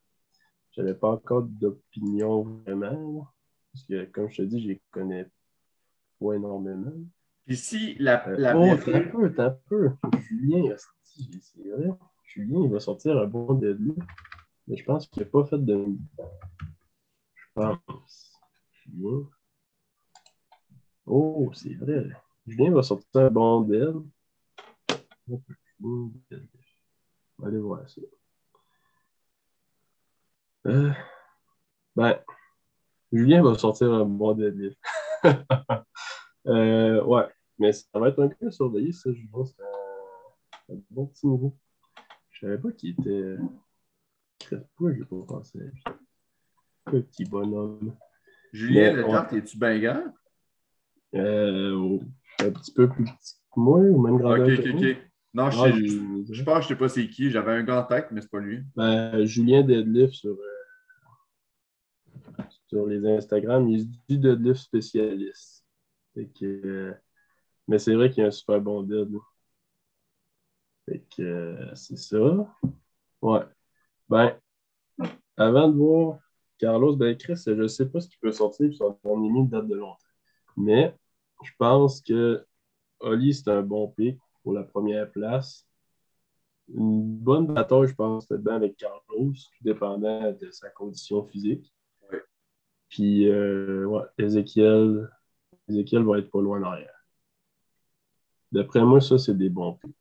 [0.73, 3.29] J'avais pas encore d'opinion vraiment.
[3.73, 5.27] Parce que, comme je te dis, je les connais
[6.21, 6.93] pas énormément.
[7.45, 9.91] Puis si la, Euh, la oh, t'as un peu, t'as un peu.
[10.29, 10.75] Julien,
[11.05, 11.91] c'est vrai.
[12.25, 13.99] Julien, il va sortir un bon deadlift.
[14.69, 15.87] Mais je pense qu'il n'a pas fait de.
[17.35, 18.41] Je pense.
[18.71, 19.29] Julien.
[21.07, 22.09] Oh, c'est vrai.
[22.47, 23.95] Julien va sortir un bon dead.
[27.43, 28.01] On aller voir ça.
[30.67, 30.93] Euh,
[31.97, 32.19] ben,
[33.13, 34.79] Julien va sortir un bon deadlift.
[36.47, 37.27] euh, ouais.
[37.59, 39.55] Mais ça va être un peu surveillé, ça, je pense.
[39.57, 41.57] C'est un, un bon petit niveau.
[42.31, 43.37] Je savais pas qu'il était.
[44.49, 45.83] Pourquoi j'ai pas pensé à lui?
[46.85, 47.97] Petit bonhomme.
[48.53, 50.15] Julien Mais, Le Tarte, es-tu bien grand?
[51.15, 51.99] Euh,
[52.41, 54.91] un petit peu plus petit que moi, ou même Ok, grandeur ok, moi.
[54.91, 55.12] ok.
[55.35, 57.31] Non, je, Ah, sais- je pense que je sais pas c'est qui.
[57.31, 58.63] J'avais un gant en tête, mais c'est pas lui.
[58.77, 65.65] Ben, Julien Deadlift sur, euh, sur les Instagram, il se dit Deadlift spécialiste.
[66.15, 66.93] Fait que, euh,
[67.69, 69.09] mais c'est vrai qu'il y a un super bon dead.
[70.87, 72.19] Fait que euh, c'est ça.
[73.23, 73.41] Ouais.
[74.09, 74.37] Ben,
[75.37, 76.19] avant de voir
[76.59, 79.75] Carlos, ben Chris, je sais pas ce qui peut sortir, puis son dernier date de
[79.77, 79.97] longtemps.
[80.57, 80.95] Mais
[81.43, 82.45] je pense que
[83.01, 85.67] Oli, c'est un bon pic pour la première place.
[86.69, 89.01] Une bonne bataille, je pense, bien avec Carlos,
[89.33, 91.73] tout dépendant de sa condition physique.
[92.11, 92.19] Oui.
[92.89, 95.11] Puis, euh, ouais, Ezekiel,
[95.69, 97.05] Ezekiel va être pas loin derrière.
[98.53, 99.97] D'après moi, ça, c'est des bons pics.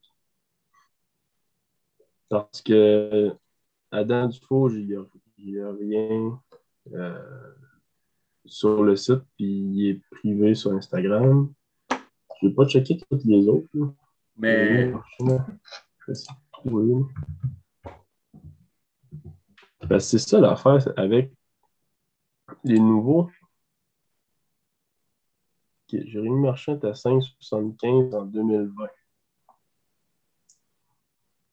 [2.30, 3.32] Parce que
[3.92, 6.40] Adam Dufault, il n'y a, rien
[6.94, 7.54] euh,
[8.46, 11.52] sur le site, puis il est privé sur Instagram.
[12.42, 13.68] Je vais pas checker toutes les autres.
[14.42, 14.92] Mais.
[16.66, 17.04] Oui.
[20.00, 21.32] c'est ça l'affaire avec
[22.64, 23.30] les nouveaux.
[25.88, 28.88] Okay, Jérémy Marchand est à 5,75 en 2020.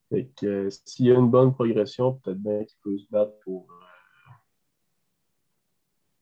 [0.08, 3.38] Fait que euh, s'il y a une bonne progression, peut-être bien qu'il peut se battre
[3.44, 3.84] pour euh,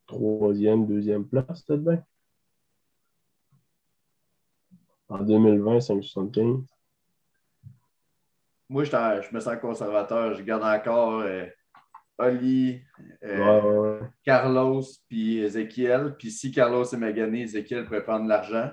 [0.09, 2.03] troisième, deuxième place, peut-être bien.
[5.09, 6.65] En 2020, 5,75.
[8.69, 10.35] Moi, je, je, me sens conservateur.
[10.35, 11.47] Je garde encore euh,
[12.19, 12.81] Oli,
[14.25, 16.17] Carlos, puis Ezekiel.
[16.19, 18.71] Puis si Carlos est magané, Ezekiel pourrait prendre l'argent.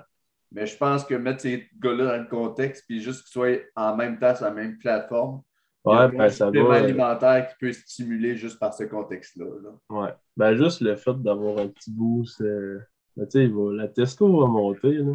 [0.54, 3.96] Mais je pense que mettre ces gars-là dans le contexte, puis juste qu'ils soient en
[3.96, 5.42] même temps sur la même plateforme,
[5.84, 9.46] ouais, il y a ben, ça va, alimentaire qui peut stimuler juste par ce contexte-là.
[9.90, 10.10] Ouais.
[10.36, 12.78] Ben, juste le fait d'avoir un petit boost, euh,
[13.16, 14.92] ben, va, la testo va monter.
[14.92, 15.12] Là.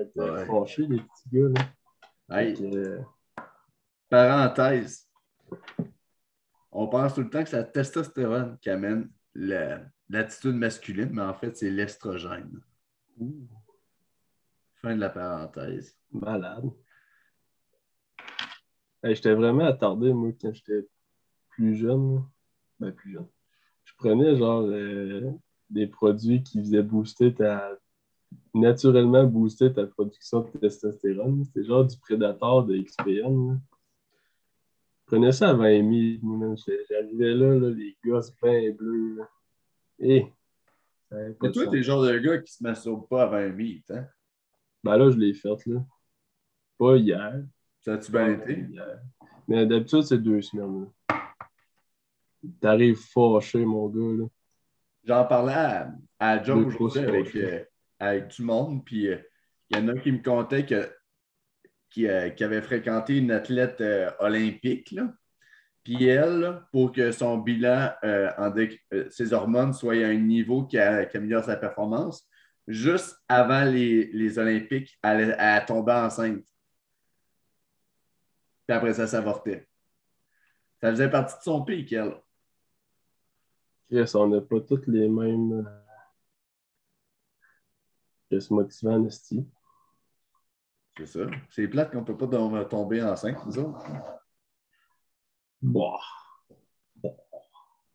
[0.00, 1.48] Être euh, fâchés, les petits gars.
[2.28, 2.42] Là.
[2.42, 3.00] Euh,
[4.08, 5.08] Parenthèse.
[6.72, 11.34] On pense tout le temps que c'est la testostérone qui amène l'attitude masculine, mais en
[11.34, 12.60] fait, c'est l'estrogène.
[14.76, 15.96] Fin de la parenthèse.
[16.12, 16.70] Malade.
[19.04, 20.86] j'étais vraiment attardé, moi, quand j'étais
[21.50, 22.24] plus jeune.
[22.78, 23.28] Ben, plus jeune.
[23.84, 25.32] Je prenais, genre, euh,
[25.68, 27.70] des produits qui faisaient booster ta.
[28.54, 31.44] Naturellement booster ta production de testostérone.
[31.44, 33.60] C'était genre du prédateur de XPN.
[35.00, 36.56] Je prenais ça à 20 000.
[36.88, 39.20] J'arrivais là, là, les gosses bien bleus.
[39.98, 40.26] Et.
[41.10, 44.06] Mais toi, t'es le genre de gars qui se masturbe pas à 20 000, hein?
[44.82, 45.84] Ben là, je l'ai faite, là.
[46.78, 47.42] Pas hier.
[47.80, 48.66] Ça a-tu bien été?
[49.48, 50.88] Mais d'habitude, c'est deux semaines.
[52.60, 54.26] T'arrives fâché, mon gars, là.
[55.04, 57.64] J'en parlais à, à Joe aujourd'hui avec, euh,
[58.00, 59.18] avec, le monde, puis il euh,
[59.70, 60.90] y en a qui me contait que,
[61.90, 63.82] qui, euh, qui avait fréquenté une athlète
[64.18, 65.12] olympique, là.
[65.84, 68.52] Puis elle, pour que son bilan, en
[69.08, 72.28] ses hormones soient à un niveau qui, améliore sa performance,
[72.68, 75.36] juste avant les, Olympiques, elle,
[75.66, 76.44] tombé enceinte.
[78.66, 79.66] Puis après ça, s'avortait.
[80.80, 82.14] Ça faisait partie de son pic, elle.
[83.90, 85.66] Yes, on n'a pas toutes les mêmes.
[88.32, 88.40] Euh...
[88.40, 91.20] se motivant, C'est ça.
[91.50, 93.86] C'est plate qu'on ne peut pas tomber enceinte, nous autres.
[95.62, 95.96] Bon.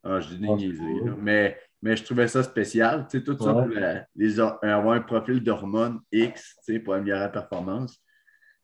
[0.04, 3.68] Ah, je dis des Mais mais je trouvais ça spécial, tu sais, tout ça pour
[4.16, 8.04] les, avoir un profil d'hormones X, tu sais, pour améliorer la performance.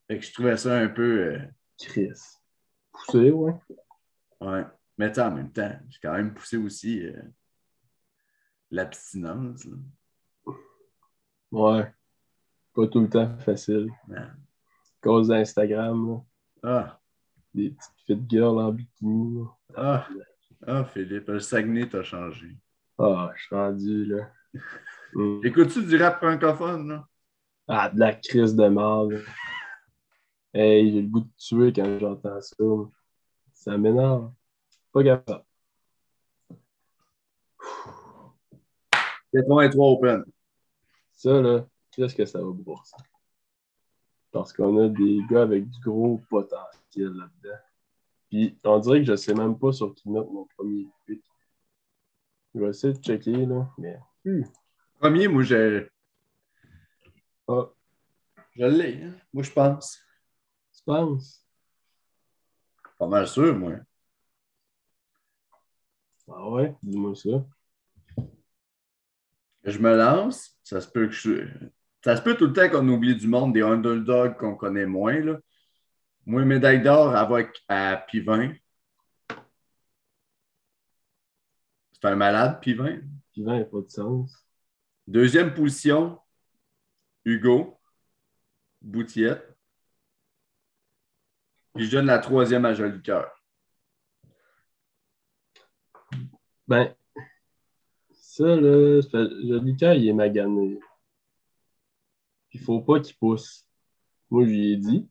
[0.08, 1.36] Fait que je trouvais ça un peu.
[1.36, 1.40] Euh...
[1.78, 2.20] Chris.
[2.92, 3.54] Poussé, ouais.
[4.40, 4.66] Ouais.
[4.98, 7.22] Mais en même temps, j'ai quand même poussé aussi euh,
[8.72, 9.68] l'abstinence.
[11.52, 11.92] Ouais.
[12.74, 13.90] Pas tout le temps facile.
[14.16, 14.30] À
[15.02, 16.24] cause d'Instagram.
[16.64, 17.00] Ah.
[17.54, 19.46] Des petites fit girls en bikini.
[19.76, 20.08] Ah.
[20.66, 22.56] Ah, Philippe, le Saguenay t'a changé.
[22.98, 24.32] Ah, je suis rendu là.
[25.14, 25.42] Mm.
[25.46, 27.08] Écoutes-tu du rap francophone, là?
[27.68, 29.24] Ah, de la crise de merde.
[30.54, 32.64] Hey, j'ai le goût de tuer quand j'entends ça.
[33.54, 34.32] Ça m'énerve.
[34.92, 35.44] Pas capable.
[39.34, 40.26] 83 Open.
[41.22, 42.52] Ça, là, qu'est-ce que ça va
[42.84, 42.98] ça?
[44.32, 47.60] Parce qu'on a des gars avec du gros potentiel là-dedans.
[48.28, 51.24] Puis, on dirait que je sais même pas sur qui mettre mon premier pic.
[52.56, 53.70] Je vais essayer de checker, là.
[53.78, 54.00] Mais...
[54.26, 54.42] Hmm.
[55.00, 55.88] Premier, moi, je.
[57.48, 57.70] Ah.
[58.56, 59.14] Je l'ai, hein?
[59.32, 60.00] Moi, je pense.
[60.76, 61.46] Tu penses?
[62.98, 63.74] Pas mal sûr, moi.
[66.28, 66.76] Ah ouais?
[66.82, 67.46] Dis-moi ça.
[69.64, 70.58] Je me lance.
[70.64, 71.48] Ça se peut que je.
[72.04, 75.20] Ça se peut tout le temps qu'on oublie du monde, des underdogs qu'on connaît moins.
[75.20, 75.38] Là.
[76.26, 78.54] Moi, médaille d'or avec à Pivin.
[81.94, 83.02] C'est un malade, Pivin.
[83.34, 84.34] Pivin n'a pas de sens.
[85.08, 86.20] Deuxième position,
[87.26, 87.80] Hugo,
[88.82, 89.56] Boutiette.
[91.76, 93.30] Puis je donne la troisième à Joli Cœur.
[96.68, 96.96] Ben,
[98.32, 99.02] ça, là,
[99.44, 100.80] Joli Cœur, il est magané.
[102.54, 103.68] Il ne faut pas qu'il pousse.
[104.30, 105.10] Moi, je lui ai dit.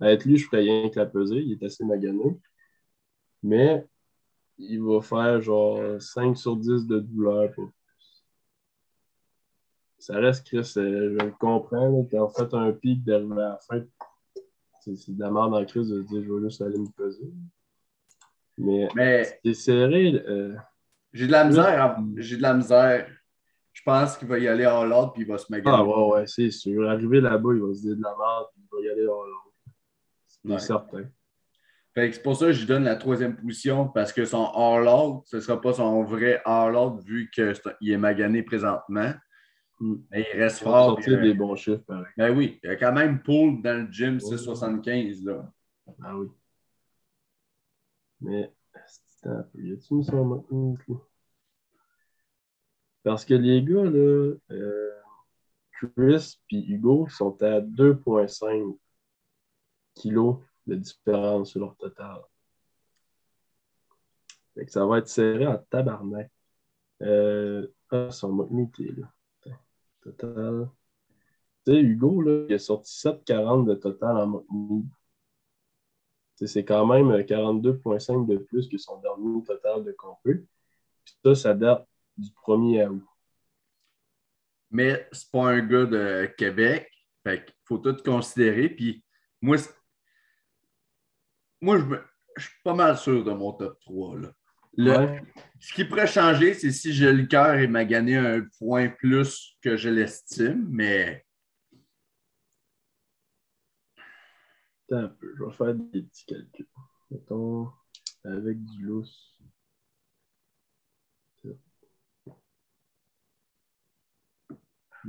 [0.00, 1.36] Avec lui, je ferais rien que la peser.
[1.36, 2.36] Il est assez magané.
[3.44, 3.86] Mais
[4.58, 7.52] il va faire genre 5 sur 10 de douleur.
[7.52, 7.70] Pour...
[9.96, 12.04] Ça reste, Chris, je le comprends.
[12.10, 13.80] Quand en fait un pic d'arriver à la fin,
[14.80, 17.32] c'est de la merde en crise de dire je vais juste aller me peser.
[18.58, 20.14] Mais, Mais c'est serré.
[20.26, 20.56] euh,
[21.12, 21.96] j'ai de la misère.
[22.16, 23.08] J'ai de la misère.
[23.72, 25.76] Je pense qu'il va y aller en l'ordre puis il va se maganer.
[25.78, 26.88] Ah ouais, ouais, c'est sûr.
[26.88, 29.22] Arrivé là-bas, il va se dire de la merde, puis il va y aller dans
[29.24, 29.52] l'autre.
[30.26, 30.58] C'est Ouais.
[30.58, 31.04] certain.
[31.94, 34.46] Fait que c'est pour ça que je lui donne la troisième position parce que son
[34.46, 37.52] all-out, ce ne sera pas son vrai all-out vu qu'il
[37.92, 39.12] est magané présentement.
[39.80, 39.94] Mm.
[40.10, 40.86] Mais il reste Il va fort.
[40.86, 42.06] sortir puis, euh, des bons chiffres, pareil.
[42.16, 44.20] Ben oui, il y a quand même Pool dans le gym Ouais.
[44.20, 45.24] 675.
[45.24, 45.50] Là.
[46.02, 46.28] Ah oui.
[48.20, 48.52] Mais,
[49.24, 50.44] Y a-tu son?
[53.02, 54.90] Parce que les gars, là, euh,
[55.72, 58.78] Chris et Hugo sont à 2,5
[59.94, 62.20] kilos de différence sur leur total.
[64.54, 66.30] Fait ça va être serré en tabarnak.
[67.02, 69.12] Euh, ah, son mobilité, là.
[70.02, 70.68] Total.
[71.64, 75.01] Tu sais, Hugo, là, il a sorti 7,40 de total en mobilité.
[76.46, 80.34] C'est quand même euh, 42,5 de plus que son dernier total de compé.
[81.04, 81.86] Puis ça, ça date
[82.16, 83.02] du 1er août.
[84.70, 86.90] Mais c'est pas un gars de Québec.
[87.24, 88.68] Fait qu'il faut tout considérer.
[88.70, 89.04] Puis
[89.40, 89.56] moi,
[91.60, 92.02] moi je, me-
[92.36, 94.18] je suis pas mal sûr de mon top 3.
[94.18, 94.28] Là.
[94.76, 95.22] Le- Ouais.
[95.60, 99.54] Ce qui pourrait changer, c'est si j'ai le cœur et m'a gagné un point plus
[99.60, 101.24] que je l'estime, mais
[104.92, 106.66] Attends un peu, je vais faire des petits calculs.
[107.10, 107.70] Mettons,
[108.24, 109.34] avec du lousse.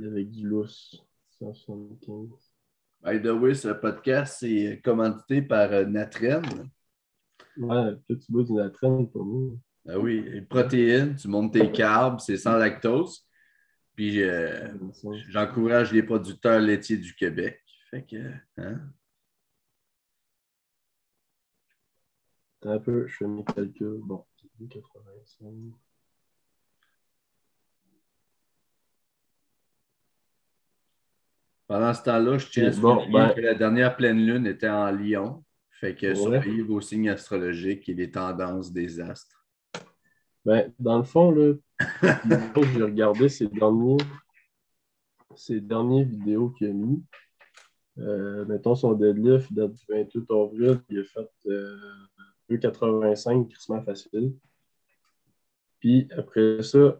[0.02, 1.04] Avec du lousse,
[1.38, 2.30] 175.
[3.02, 6.42] by the way, ce podcast c'est commandité par euh, Natren.
[7.58, 9.60] Ouais, tu bois du natrène pour nous.
[9.86, 13.28] Ah oui, protéines, tu montes tes carbs, c'est sans lactose.
[13.94, 14.72] Puis euh,
[15.28, 17.60] j'encourage les producteurs laitiers du Québec.
[17.90, 18.80] Fait que, hein?
[22.70, 24.00] Un peu, je fais mes calculs.
[24.02, 24.24] Bon,
[24.70, 25.48] 85.
[31.66, 34.90] Pendant ce temps-là, je tiens à Bon, ben- que la dernière pleine lune était en
[34.90, 35.42] Lion.
[35.80, 36.14] Fait que Ouais.
[36.14, 39.44] surveillez vos signes astrologiques et les tendances des astres.
[40.44, 41.54] Ben, dans le fond, là,
[42.78, 43.96] j'ai regardé ses derniers,
[45.34, 47.02] ses dernières vidéos qu'il a mis.
[47.98, 51.76] Euh, mettons son deadlift date du 28 avril, il a fait euh,
[52.50, 54.34] 2,85 crissement facile.
[55.80, 56.98] Puis après ça,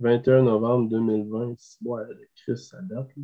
[0.00, 1.54] 21 novembre 2020,
[1.84, 2.02] ouais,
[2.34, 3.08] Chris, ça date.
[3.16, 3.22] là.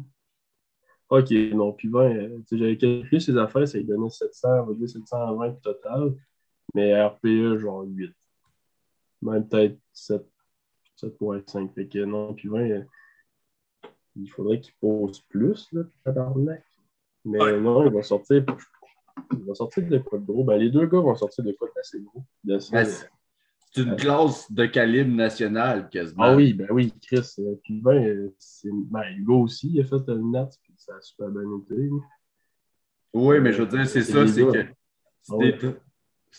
[1.11, 4.75] Ok, non, puis 20, euh, j'avais calculé ses affaires, ça lui donnait 700, on va
[4.75, 6.15] dire 720 total,
[6.75, 8.15] mais RPE, genre 8
[9.23, 10.27] même peut-être 7,
[11.01, 11.73] 7.5.
[11.75, 12.83] Fait que non, puis 20, euh,
[14.17, 16.65] il faudrait qu'il pose plus, là, tabarnak.
[17.25, 17.61] Mais Ouais.
[17.61, 18.45] non, il va sortir.
[19.33, 20.45] Il va sortir de quoi de gros?
[20.45, 22.25] Ben, les deux gars vont sortir de quoi d'assez gros?
[22.45, 26.25] Ben, c'est une classe de calibre national quasiment.
[26.25, 27.27] ah oui, ben oui, Chris.
[27.39, 28.35] euh, puis 20, euh.
[28.91, 31.89] Ben, Hugo aussi, il a fait le nat, puis ça a super bien été.
[33.15, 34.65] Oui, mais je veux dire, c'est ça, c'est que
[35.23, 35.77] c'est Ah des, ouais.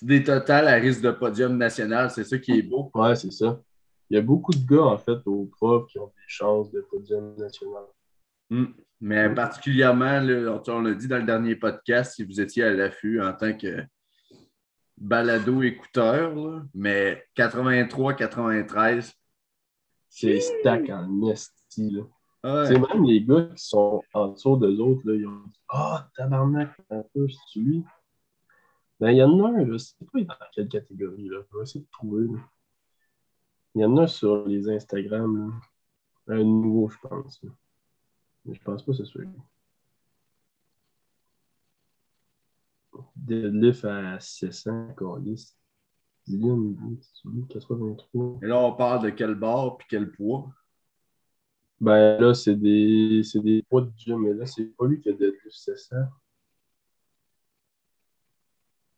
[0.02, 2.92] des totales à risque de podium national, c'est ça qui est beau.
[2.94, 3.62] Ouais, c'est ça.
[4.10, 6.82] Il y a beaucoup de gars, en fait, au prof qui ont des chances de
[6.82, 7.84] podium national.
[8.54, 8.66] Mm.
[9.02, 13.22] Mais particulièrement, là, on l'a dit dans le dernier podcast, si vous étiez à l'affût
[13.22, 13.84] en tant que
[14.98, 19.12] balado-écouteur, mais 83-93,
[20.08, 22.02] C'est stack en esti, là.
[22.44, 22.68] ouais.
[22.68, 26.08] C'est même les gars qui sont en dessous d'eux autres, là, ils ont dit Ah,
[26.16, 27.84] tabarnak, un peu, c'est lui.
[29.00, 31.40] Ben, il y en a un, je sais pas dans quelle catégorie, là.
[31.52, 32.28] Je vais essayer de trouver.
[32.28, 32.40] là.
[33.76, 35.50] Il y en a un sur les Instagram,
[36.28, 36.36] là.
[36.36, 37.42] Un nouveau, je pense.
[37.44, 37.50] là.
[38.46, 39.32] Mais je pense pas que c'est celui-là.
[43.16, 45.56] Deadlift à 600, Calis.
[46.28, 48.40] Dylan, c'est lui, 83.
[48.42, 50.50] Et là, on parle de quel bord puis quel poids?
[51.82, 55.14] Ben là, c'est des, des poids de gym, mais là, c'est pas lui qui a
[55.14, 55.96] deadlift 700.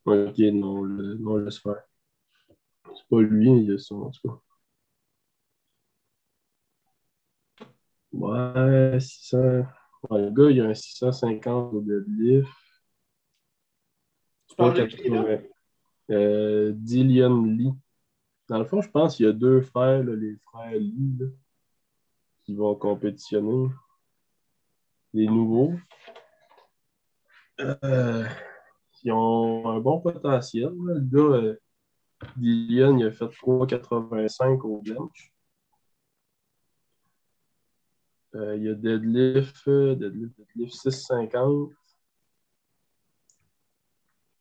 [0.05, 1.81] Ok, non, le, non, laisse faire.
[2.93, 4.39] C'est pas lui, il a son, en tout cas.
[8.15, 9.65] Ouais, 600.
[10.09, 12.47] Ouais, le gars, il a un 650 au deadlift.
[14.47, 15.23] Tu parles de qui, là?
[15.23, 15.49] 380.
[16.11, 17.73] Euh, Dillian Lee.
[18.47, 21.25] Dans le fond, je pense qu'il y a deux frères, là, les frères Lee, là,
[22.43, 23.69] qui vont compétitionner.
[25.13, 25.73] les nouveaux.
[27.59, 28.25] Euh,
[29.03, 30.71] ils ont un bon potentiel.
[30.85, 31.59] Le gars, euh,
[32.37, 35.31] Dillian, il a fait 3,85 au bench.
[38.24, 41.71] Euh, il y a deadlift, euh, deadlift, deadlift 6,50.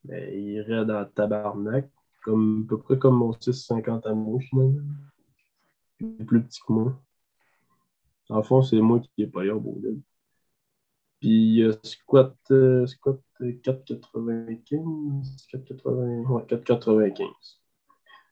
[0.05, 1.89] Mais il irait dans le tabarnak,
[2.25, 4.81] comme, à peu près comme mon 6,50 à moi, finalement.
[6.01, 7.01] Il est plus petit que moi.
[8.29, 9.81] En fond, c'est moi qui n'ai pas eu beau.
[11.21, 15.47] Puis il y a squat, euh, squat 4,95.
[15.53, 17.29] 4,80, ouais, 4,95.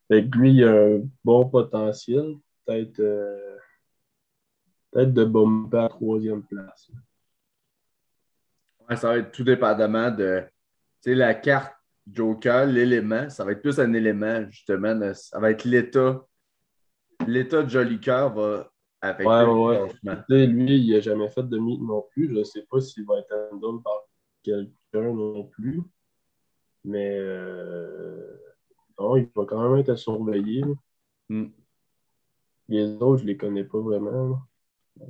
[0.08, 2.38] Fait que lui, il a un bon potentiel.
[2.66, 3.56] Peut-être euh,
[4.92, 6.90] peut-être de bomber à troisième place.
[8.88, 10.44] Ouais, ça va être tout dépendamment de
[11.06, 11.74] la carte
[12.06, 13.28] Joker, l'élément.
[13.30, 14.94] Ça va être plus un élément, justement.
[14.94, 16.24] de- ça va être l'état.
[17.26, 18.70] L'état de Joli Cœur va
[19.00, 19.90] affecter Ouais, le ouais.
[20.28, 22.28] sais, lui, il n'a jamais fait de meet non plus.
[22.28, 23.94] Je ne sais pas s'il va être handle par
[24.42, 25.80] quelqu'un non plus.
[26.84, 28.36] Mais euh,
[28.98, 30.64] non, il va quand même être à surveiller.
[31.28, 31.46] Hmm.
[32.68, 34.40] Les autres, je ne les connais pas vraiment.
[35.00, 35.06] Là.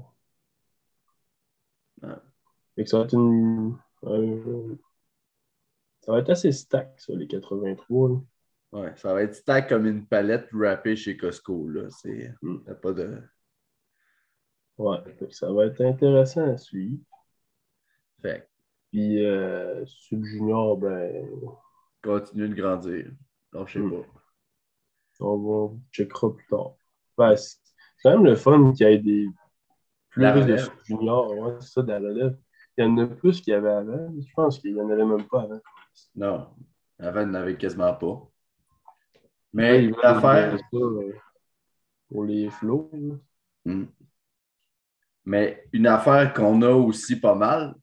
[2.02, 2.14] Ouais.
[2.76, 3.76] Fait que ça va être une.
[6.00, 8.08] ça va être assez stack, ça, les 83.
[8.10, 8.16] là.
[8.72, 11.68] Ouais, ça va être stack comme une palette wrappée chez Costco.
[11.68, 11.90] Là.
[11.90, 12.58] C'est Hmm.
[12.64, 13.22] t'as pas de.
[14.78, 17.02] Ouais, fait que ça va être intéressant à suivre.
[18.22, 18.48] Fait
[18.90, 21.28] Puis, euh, Sub Junior, ben,
[22.02, 23.10] continue de grandir.
[23.52, 23.90] Non, je sais Hmm.
[23.90, 24.06] pas.
[25.20, 25.36] on
[25.68, 26.74] va checkera plus tard.
[27.16, 27.58] Ben, c'est
[28.02, 29.28] quand même le fun qu'il y ait des
[30.12, 30.58] plus La de relève.
[30.64, 31.30] Sub Junior.
[31.38, 32.38] Ouais, c'est ça, de la relève.
[32.78, 34.12] Il y en a plus qu'il y avait avant.
[34.18, 35.60] Je pense qu'il n'y en avait même pas avant.
[36.14, 36.48] Non.
[36.98, 38.06] Avant, il n'avait quasiment pas.
[38.06, 38.30] Ouais,
[39.52, 40.56] Mais veulent l'affaire.
[40.74, 41.12] euh,
[42.10, 42.90] pour les flots.
[43.64, 43.84] Hmm.
[45.24, 47.74] Mais une affaire qu'on a aussi pas mal,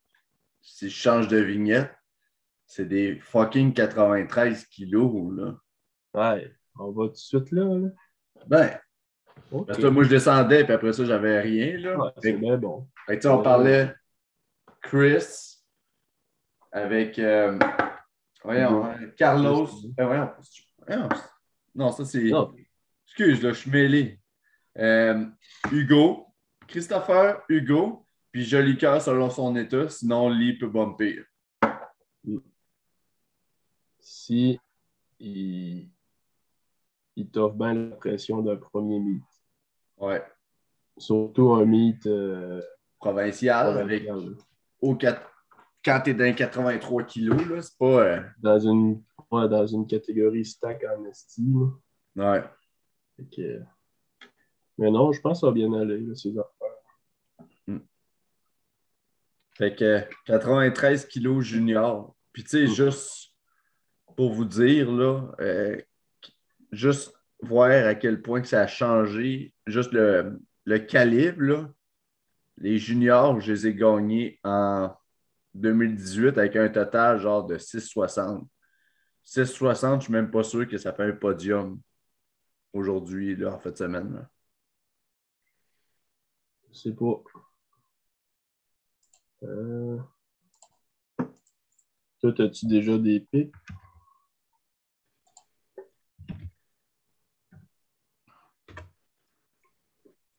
[0.61, 1.91] si je change de vignette,
[2.65, 5.33] c'est des fucking 93 kilos.
[5.35, 5.55] Là.
[6.13, 7.63] Ouais, on va tout de suite là.
[7.65, 7.89] là.
[8.47, 8.79] Ben,
[9.65, 11.77] Parce que là, moi, je descendais, puis après ça, j'avais rien.
[11.77, 11.97] Là.
[11.97, 12.87] Ouais, Fait c'est que- bien bon.
[13.07, 13.93] fait on parlait
[14.81, 15.57] Chris
[16.71, 17.57] avec euh,
[18.43, 18.83] voyons, Hugo.
[18.83, 19.67] hein, Carlos.
[19.99, 20.29] Euh, voyons,
[20.87, 21.09] voyons,
[21.75, 22.29] non, ça c'est.
[23.07, 24.19] Excuse, là, je suis mêlé.
[24.77, 25.25] Euh,
[25.71, 26.27] Hugo,
[26.67, 31.23] Christopher, Hugo, puis Joli Cœur selon son état, sinon Lee peut bumper.
[33.99, 34.59] si
[35.19, 35.89] il,
[37.15, 39.23] il t'offre bien la pression d'un premier meet.
[39.99, 40.23] Ouais.
[40.97, 42.61] Surtout un meet euh,
[42.99, 44.07] Provincial, avec
[44.81, 47.85] au quand t'es dans 83 kilos, là, c'est pas.
[48.03, 51.73] euh, dans une, ouais, dans une catégorie stack en estime.
[52.17, 52.43] Ouais.
[53.15, 53.61] Fait que-
[54.77, 56.53] Mais non, je pense que ça va bien aller, là, ces affaires.
[59.53, 62.15] Fait que 93 kilos junior.
[62.31, 62.67] Puis tu sais, Mm.
[62.85, 63.33] juste
[64.15, 65.77] pour vous dire, là, euh,
[66.71, 71.69] juste voir à quel point que ça a changé, juste le, le calibre, là,
[72.57, 74.93] les juniors, je les ai gagnés en
[75.53, 78.47] 2018 avec un total genre de 6,60.
[79.25, 81.79] 6,60, je suis même pas sûr que ça fait un podium
[82.73, 84.13] aujourd'hui, en fin de semaine.
[84.13, 84.29] là.
[86.71, 87.23] Je sais pas.
[89.43, 89.97] Euh...
[92.19, 93.53] Toi, as-tu déjà des pics?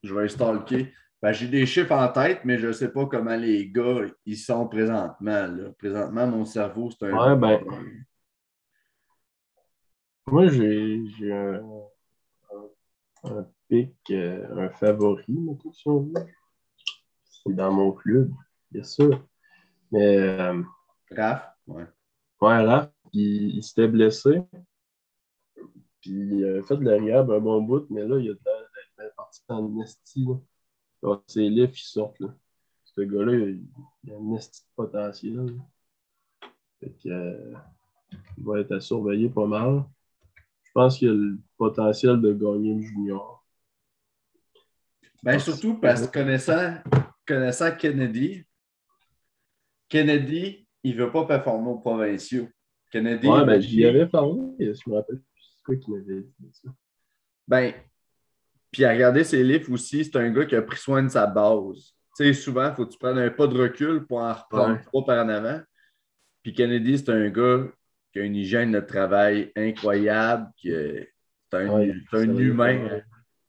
[0.03, 0.93] Je vais stalker.
[1.23, 4.39] Ben, j'ai des chiffres en tête, mais je ne sais pas comment les gars ils
[4.39, 5.47] sont présentement.
[5.47, 5.71] là.
[5.79, 7.17] Présentement, mon cerveau, c'est un.
[7.19, 7.61] Ouais, ben-
[10.27, 11.61] Moi, j'ai j'ai un,
[13.25, 16.13] un, un pic, euh, un favori, mettons, si on veut.
[17.25, 18.31] C'est dans mon club,
[18.71, 19.27] bien sûr.
[19.93, 20.63] Mais euh,
[21.11, 21.55] Raph?
[21.67, 21.85] Ouais.
[22.41, 24.43] Ouais, là, puis il s'était blessé.
[26.01, 28.39] Puis il a fait de la rehab un bon bout, mais là, il a de
[28.39, 28.53] bien
[29.31, 30.27] parti en esti.
[31.27, 32.21] ses livres, ils sortent.
[32.21, 32.35] Là.
[32.85, 33.65] Ce gars-là, il,
[34.05, 35.35] il a un esti de potentiel.
[35.35, 36.49] là.
[36.81, 37.55] Fait que, euh,
[38.39, 39.85] il va être à surveiller pas mal.
[40.63, 43.45] Je pense qu'il a le potentiel de gagner le junior.
[45.23, 46.77] Ben, surtout parce que connaissant,
[47.27, 48.43] connaissant Kennedy,
[49.89, 52.49] Kennedy, il ne veut pas performer aux provinciaux.
[52.91, 54.41] Kennedy, Ouais, ben, j'y avais parlé.
[54.59, 56.51] Je me rappelle plus c'est quoi qu'il m'avait dit.
[56.53, 56.71] Ça.
[57.47, 57.75] Ben,
[58.71, 61.27] puis à regarder ses livres aussi, c'est un gars qui a pris soin de sa
[61.27, 61.95] base.
[62.17, 64.75] Tu sais, souvent, il faut que tu prennes un pas de recul pour en reprendre
[64.77, 64.83] Ouais.
[64.85, 65.61] trois par en avant.
[66.43, 67.65] Puis Kennedy, c'est un gars
[68.13, 71.13] qui a une hygiène de travail incroyable, qui est
[71.53, 72.85] c'est un, Ouais, c'est humain.
[72.85, 73.05] ouais.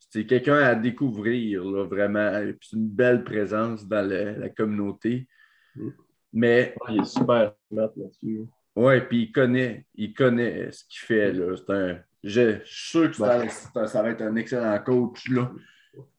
[0.10, 2.32] C'est quelqu'un à découvrir, là, vraiment.
[2.60, 5.28] Puis c'est une belle présence dans le- la communauté.
[5.76, 5.90] Mm.
[6.34, 6.76] Mais.
[6.90, 8.42] il est super là-dessus.
[8.76, 11.32] Oui, puis il connaît, il connaît ce qu'il fait.
[11.34, 11.56] Là.
[11.70, 15.30] Un, je, suis sûr que ça, ça, va être un excellent coach.
[15.30, 15.52] Là.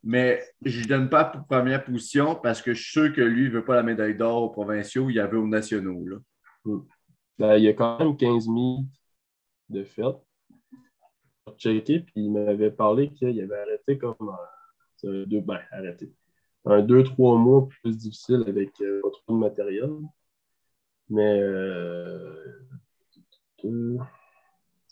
[0.03, 3.44] Mais je ne donne pas pour première position parce que je suis sûr que lui,
[3.44, 6.07] il ne veut pas la médaille d'or aux provinciaux, il y avait aux nationaux.
[6.07, 6.16] Là.
[6.64, 6.80] Mm.
[7.38, 8.84] Ben, il y a quand même 15 000
[9.70, 10.03] de fait.
[11.59, 14.14] Checké, puis il m'avait parlé qu'il avait arrêté comme
[15.05, 16.12] euh, deux, ben, arrêté.
[16.64, 19.90] Un deux, trois mois plus difficile avec euh, pas trop de matériel.
[21.09, 22.61] Mais euh,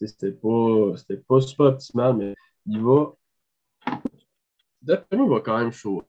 [0.06, 0.94] c'était pas,
[1.28, 2.34] pas super optimal, mais
[2.66, 3.14] il va.
[4.82, 6.02] D'après moi, il va quand même chaud.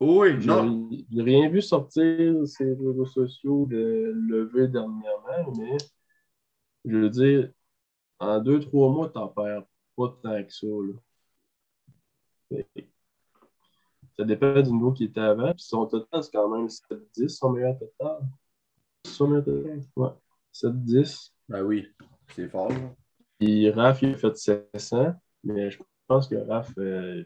[0.00, 0.90] Oui, non.
[1.10, 5.76] J'ai rien vu sortir ces réseaux sociaux de lever dernièrement, mais
[6.84, 7.52] je veux dire,
[8.18, 9.64] en deux, trois mois, t'en perds
[9.96, 10.66] pas tant que ça.
[10.66, 12.62] Là.
[14.18, 15.52] Ça dépend du niveau qui était avant.
[15.54, 18.20] Puis son total, c'est quand même 7-10, son meilleur total.
[19.06, 19.80] Son meilleur total?
[19.96, 20.10] Ouais.
[20.52, 21.32] 7-10.
[21.48, 21.86] Ben oui,
[22.34, 22.72] c'est fort.
[23.38, 25.14] Puis Raph, il a fait 700,
[25.44, 27.22] mais je pense que Raph euh,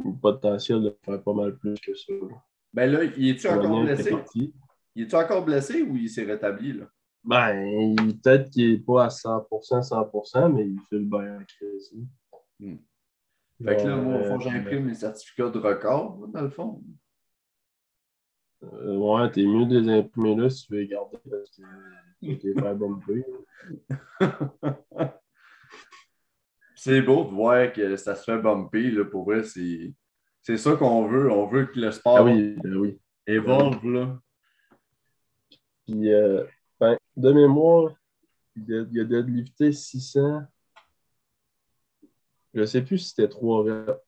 [0.00, 2.12] a le potentiel de faire pas mal plus que ça.
[2.72, 4.12] Ben là, il est-tu encore blessé?
[4.94, 6.72] Il est-tu encore blessé ou il s'est rétabli?
[6.72, 6.86] Là?
[7.24, 11.92] Ben, peut-être qu'il n'est pas à 100%, 100%, mais il fait le bien en crise.
[12.60, 12.76] Hmm.
[13.64, 16.82] Fait que là, moi, au fond, j'imprime les certificats de record, dans le fond.
[18.72, 21.62] Euh, ouais, t'es mieux de les imprimer là si tu veux les garder parce que
[22.20, 23.24] tu les faire bomber.
[26.74, 28.90] c'est beau de voir que ça se fait bumper.
[28.90, 29.94] Là, pour vrai, c'est,
[30.42, 31.30] c'est ça qu'on veut.
[31.30, 33.00] On veut que le sport ah oui, ben oui.
[33.26, 33.84] évolve.
[33.84, 34.18] Là.
[35.86, 36.44] Puis, euh,
[36.80, 37.92] ben, de mémoire,
[38.56, 40.42] il y a deadlifté 600.
[42.54, 44.05] Je ne sais plus si c'était 3 reps.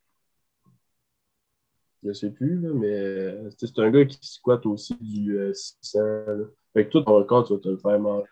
[2.04, 5.98] Je sais plus, là, mais c'est un gars qui squatte aussi du 600.
[5.98, 8.26] Euh, fait que tout ton record, tu vas te le faire manger.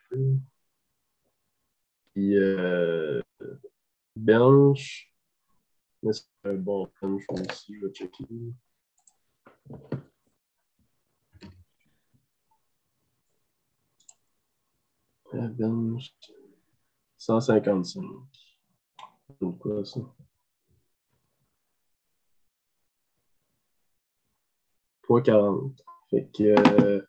[2.15, 3.21] Puis, euh,
[4.17, 5.13] bench.
[6.11, 8.27] c'est un bon bench aussi, je vais checker.
[15.33, 16.15] bench.
[17.19, 18.05] 155.
[19.41, 20.01] C'est quoi ça?
[26.11, 27.03] Fait que euh,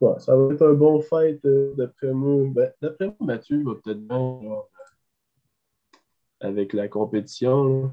[0.00, 2.44] ouais, ça va être un bon fight euh, d'après moi.
[2.48, 4.40] Ben, d'après moi, Mathieu va peut-être bien
[6.40, 7.92] avec la compétition.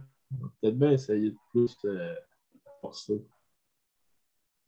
[0.61, 2.15] Peut-être bien essayer de plus euh,
[2.81, 3.23] forcer.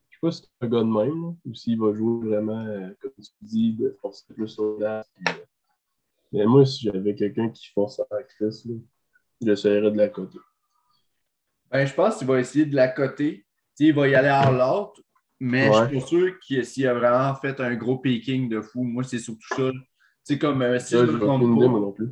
[0.10, 2.90] Je sais pas si c'est un gars de même ou s'il va jouer vraiment, euh,
[3.02, 4.56] comme tu dis, de forcer plus.
[4.56, 5.02] Puis, euh,
[6.32, 8.68] mais moi, si j'avais quelqu'un qui force à la crise,
[9.42, 10.38] j'essaierais de la côté.
[11.72, 13.45] Ben, je pense qu'il va essayer de la côté.
[13.80, 15.02] Il va y aller en l'autre,
[15.40, 18.84] mais je suis sûr qu'il s'il a vraiment fait un gros peaking de fou.
[18.84, 19.72] Moi, c'est surtout ça.
[20.24, 21.68] C'est comme euh, si je me trompe pas.
[21.68, 22.10] non plus.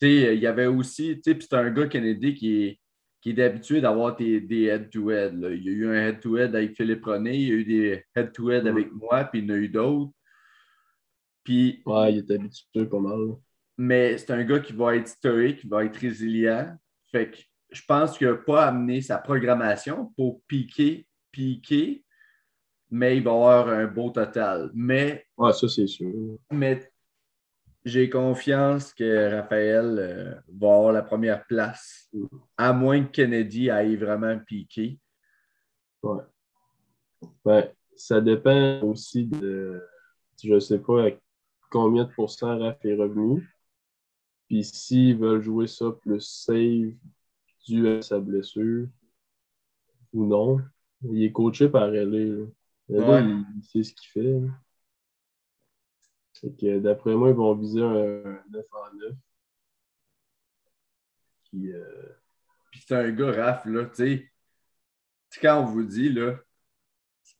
[0.00, 2.80] il y avait aussi, puis c'est un gars Kennedy qui est,
[3.20, 5.34] qui est habitué d'avoir des, head-to-head.
[5.52, 8.66] il y a eu un head-to-head avec Philippe René, il y a eu des head-to-head
[8.66, 10.12] avec moi, puis il y en a eu d'autres.
[11.42, 13.36] Puis, ouais, il est habitué pas mal.
[13.76, 16.74] Mais c'est un gars qui va être stoïque, qui va être résilient.
[17.10, 17.36] Fait que
[17.74, 22.04] je pense qu'il n'a pas amené sa programmation pour piquer, piquer,
[22.90, 24.70] mais il va avoir un beau total.
[24.74, 25.26] Mais.
[25.36, 26.38] Ouais, ça, c'est sûr.
[26.52, 26.92] Mais
[27.84, 32.08] j'ai confiance que Raphaël euh, va avoir la première place,
[32.56, 34.98] à moins que Kennedy aille vraiment piquer.
[36.02, 36.22] Ouais.
[37.44, 39.82] Ben, ça dépend aussi de.
[40.42, 41.08] Je ne sais pas
[41.70, 43.48] combien de pourcents Raph est revenu.
[44.48, 46.94] Puis s'ils veulent jouer ça plus save
[47.64, 48.88] dû à sa blessure
[50.12, 50.60] ou non,
[51.02, 52.48] il est coaché par elle.
[52.88, 54.40] Là, il, sait ce qu'il fait.
[56.32, 59.12] C'est que d'après moi, ils vont viser un, 9 en 9.
[61.44, 62.08] Puis, euh...
[62.70, 64.30] Puis c'est un gars, Raph, là, tu sais.
[65.40, 66.38] Quand on vous dit, là,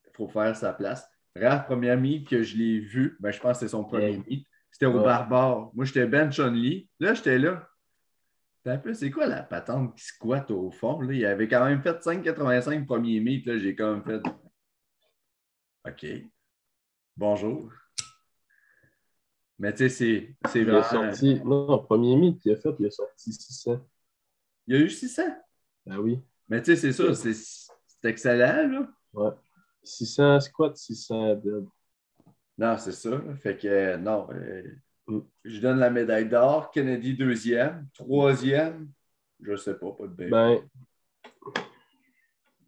[0.06, 1.08] il faut faire sa place.
[1.36, 4.48] Raph, premier meet que je l'ai vu, ben, je pense que c'est son premier meet.
[4.70, 5.70] C'était au barbare.
[5.74, 6.88] Moi, j'étais Ben Chun-Li.
[6.98, 7.68] Là, j'étais là.
[8.70, 11.00] Un peu, c'est quoi la patente qui squatte au fond?
[11.00, 11.12] Là?
[11.12, 13.46] Il avait quand même fait 5,85 premier meet.
[13.46, 14.22] Là, j'ai quand même fait.
[15.86, 16.06] OK.
[17.16, 17.70] Bonjour.
[19.58, 20.82] Mais tu sais, c'est vraiment.
[20.82, 21.40] Sorti...
[21.44, 23.86] Non, premier meet qu'il a fait, il a sorti 600.
[24.66, 25.22] Il a eu 600?
[25.86, 26.20] Ben oui.
[26.48, 28.88] Mais tu sais, c'est ça, c'est excellent, là.
[29.12, 29.30] Ouais.
[29.82, 31.66] 600 squat, 600 dead.
[32.56, 33.20] Non, c'est ça.
[33.42, 34.28] Fait que non.
[34.32, 34.62] Euh.
[35.08, 36.70] Je donne la médaille d'or.
[36.70, 37.88] Kennedy deuxième.
[37.94, 38.90] Troisième,
[39.40, 40.28] je sais pas, pas de bien.
[40.28, 40.58] Ben,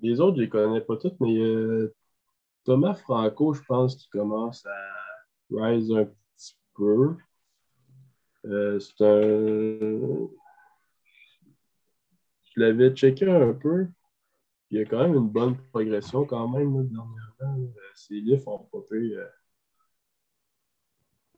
[0.00, 1.94] les autres, je les connais pas toutes, mais euh,
[2.64, 4.96] Thomas Franco, je pense qu'il commence à
[5.50, 7.16] rise un petit peu.
[8.44, 10.28] Euh, c'est un.
[12.44, 13.88] Je l'avais checké un peu.
[14.70, 17.72] Il y a quand même une bonne progression quand même dernièrement.
[17.94, 18.68] Ses livres ont.
[18.92, 19.28] Euh,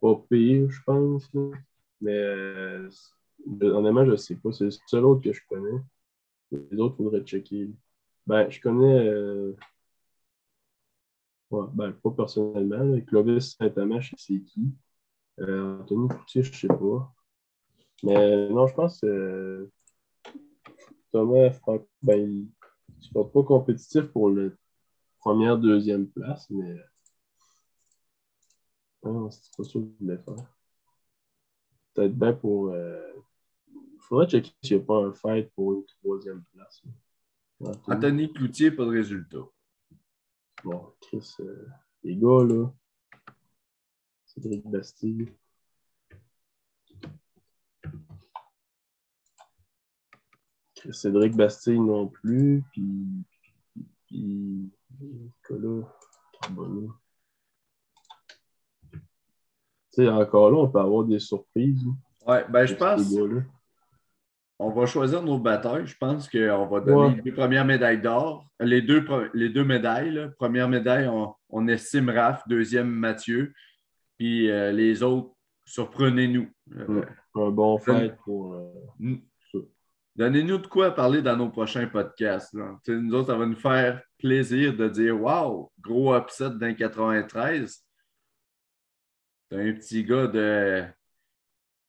[0.01, 1.31] pas pire, je pense.
[2.01, 2.89] Mais euh,
[3.63, 4.53] honnêtement, je ne sais pas.
[4.53, 5.81] C'est le seul autre que je connais.
[6.51, 7.71] Les autres, il faudrait checker.
[8.27, 9.09] Ben, je connais.
[9.09, 9.57] Euh...
[11.51, 13.01] Ben, pas personnellement.
[13.07, 14.73] Clovis sais c'est qui.
[15.41, 17.15] Euh, Anthony Coutier, je ne sais pas.
[18.03, 19.73] Mais non, je pense que euh,
[21.13, 22.49] Thomas Franco, ben, il
[23.15, 24.51] ne pas compétitif pour la
[25.21, 26.77] première, deuxième place, mais.
[29.03, 30.47] Non, c'est pas sûr qu'il voulait faire.
[31.95, 32.71] Peut-être bien pour.
[32.71, 33.13] Euh,
[33.69, 36.83] il faudrait checker s'il n'y a pas un fight pour une troisième place.
[37.87, 39.45] Anthony Cloutier, pas de résultat.
[40.65, 41.67] Bon, Chris, euh,
[42.03, 42.73] les gars, là.
[44.25, 45.29] Cédric Bastille.
[50.93, 53.25] Cédric Bastille non plus, puis,
[54.07, 54.71] puis
[55.01, 55.89] Nicolas
[56.41, 56.95] Carbonneau.
[59.99, 61.85] Sais, encore là, on peut avoir des surprises.
[62.27, 63.13] Ouais, ben je pense
[64.59, 65.87] on va choisir nos batailles.
[65.87, 68.45] Je pense qu'on va donner les deux premières médailles d'or.
[68.61, 70.31] Les deux, les deux médailles.
[70.37, 71.09] Première médaille,
[71.51, 72.47] on, estime Raph.
[72.49, 73.53] Deuxième, Mathieu.
[74.19, 75.31] Puis euh, les autres,
[75.65, 76.49] surprenez-nous.
[76.77, 77.03] Euh,
[77.37, 78.55] un bon fait pour.
[78.55, 79.17] Euh,
[80.17, 82.53] donnez-nous de quoi parler dans nos prochains podcasts.
[82.89, 87.85] Nous autres, ça va nous faire plaisir de dire Wow, gros upset d'un 93.
[89.51, 90.85] T'as un petit gars de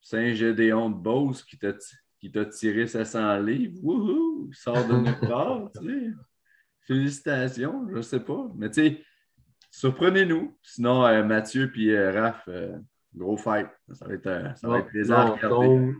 [0.00, 1.72] Saint-Gédéon de Beauce qui t'a
[2.20, 3.78] qui t'a tiré 700 livres.
[3.82, 4.48] Wouhou!
[4.50, 6.10] Il sort de nulle part, tu sais.
[6.82, 8.50] Félicitations, je ne sais pas.
[8.56, 9.04] Mais tu sais,
[9.70, 10.56] surprenez-nous.
[10.62, 12.78] Sinon, euh, Mathieu et euh, Raph, euh,
[13.14, 13.68] gros fight.
[13.92, 15.94] Ça va être, ça va être plaisant à regarder.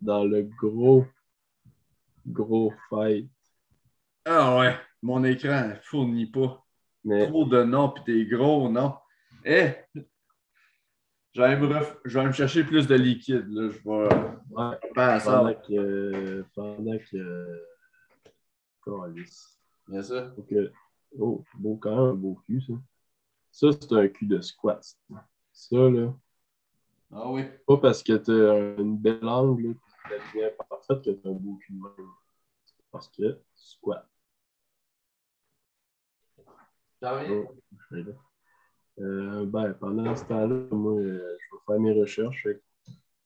[0.00, 1.06] Dans le gros,
[2.26, 3.30] gros fight.
[4.26, 6.62] Ah ouais, mon écran ne fournit pas.
[7.06, 8.94] Trop de noms puis des gros noms.
[9.44, 9.72] Eh,
[11.34, 13.48] je vais, me chercher plus de liquide.
[13.48, 13.68] Là.
[13.70, 15.38] Je vais ouais, ça.
[15.38, 16.44] Pendant que.
[16.54, 17.60] Pendant que.
[19.88, 20.32] Bien sûr.
[21.18, 22.74] oh, beau, quand même un beau cul, ça.
[23.50, 24.84] Ça, c'est un cul de squat.
[25.52, 26.14] Ça, là.
[27.12, 27.44] Ah oui.
[27.66, 29.74] Pas parce que t'as une belle angle, là,
[30.04, 32.10] puis bien parfaite que t'as un beau cul de même.
[32.64, 34.08] C'est parce que squat.
[37.00, 37.54] T'as oh,
[39.00, 42.48] euh, ben, pendant ce temps-là, moi, euh, je vais faire mes recherches.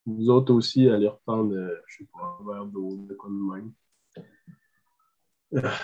[0.06, 3.72] Vous autres aussi, allez reprendre, euh, je sais pas, un d'eau, de quoi de même.
[5.56, 5.78] Ah.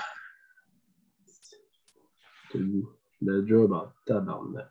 [3.46, 4.70] Job en tabarnak.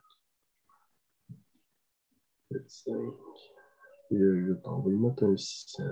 [2.67, 2.93] 5.
[4.11, 5.83] Et je vais t'envoyer mettre un 600.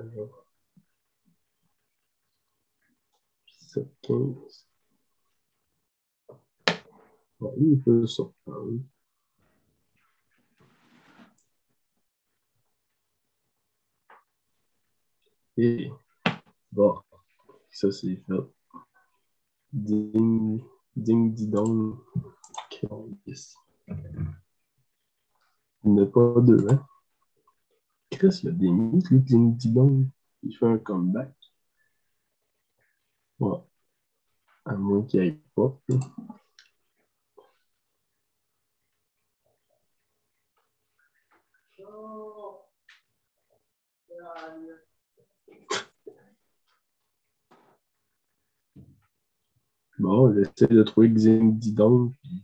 [3.74, 4.68] 7, 15.
[7.40, 8.54] Bon, il peut sortir.
[15.58, 15.92] Et
[16.72, 17.00] bon,
[17.70, 18.34] ça c'est fait.
[19.74, 20.62] Ding,
[20.96, 21.98] ding, didong.
[23.26, 23.56] Yes.
[25.84, 26.86] Il n'y a pas deux, hein?
[28.10, 30.08] Chris, il a mythes, lui, ding, didong.
[30.44, 31.34] Il fait un comeback.
[33.40, 33.60] Ouais.
[34.66, 35.80] À moins qu'il ait pas.
[50.02, 52.44] Bon, j'essaie de trouver Xing Didon, puis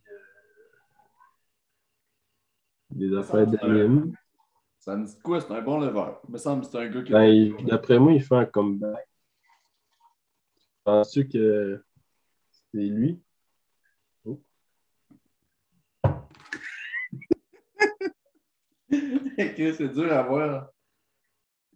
[2.92, 4.16] des affaires d'anime.
[4.78, 5.42] Ça me dit quoi?
[5.42, 6.12] C'est un bon lever.
[6.28, 7.12] Il me semble que c'est un gars qui.
[7.12, 9.10] Ben, D'après moi, il fait un comeback.
[10.84, 11.84] Penses-tu que
[12.72, 13.20] c'est lui?
[14.24, 14.40] Oh.
[18.92, 20.70] c'est dur à voir.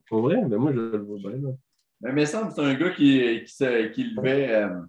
[0.08, 0.46] Pour vrai?
[0.46, 1.42] Ben moi, je le vois bien.
[1.42, 1.50] Là.
[2.02, 4.62] Mais il me semble que c'est un gars qui, qui, qui levait.
[4.62, 4.80] Euh,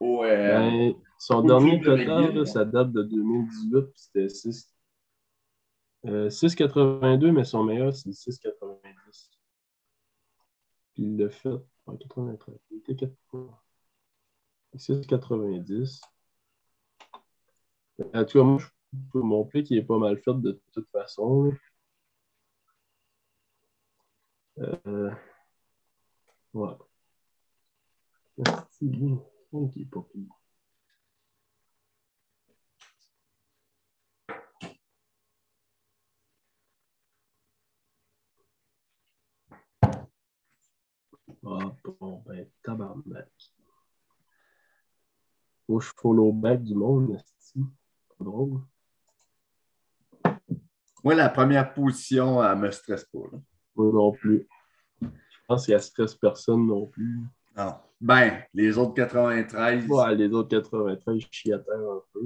[0.00, 4.70] au, euh, ben, son dernier total, ça date de 2018, c'était 6.
[6.04, 9.30] 6,82, euh, mais son meilleur, c'est 6,90.
[10.92, 11.48] Puis il l'a fait
[11.86, 12.56] en 93.
[12.70, 13.60] Il était 4 points.
[14.76, 16.00] 6,90.
[18.12, 18.66] En tout cas, moi, je
[19.12, 21.52] peux montrer qu'il est pas mal fait de toute façon.
[24.58, 25.10] Euh,
[26.52, 26.78] voilà.
[28.36, 28.90] Merci
[29.54, 30.26] on dit pour tout le.
[41.46, 43.28] Ah bon, ben, tabarnak.
[45.68, 48.60] Moi, je follow back du monde, c'est pas drôle.
[51.02, 53.18] Moi, la première position, elle me stresse pas.
[53.76, 54.48] Moi non plus.
[55.02, 55.08] Je
[55.46, 57.20] pense qu'elle stresse personne non plus.
[57.56, 57.74] Non.
[58.04, 59.88] Ben, les autres 93.
[59.88, 62.20] Ouais, les autres 93, je chie à terre un peu.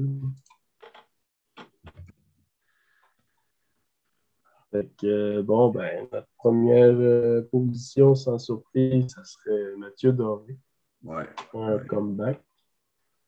[4.72, 10.58] Fait que, bon, ben, notre première euh, position, sans surprise, ça serait Mathieu Doré,
[11.04, 11.28] Ouais.
[11.54, 11.86] un Ouais.
[11.86, 12.42] comeback.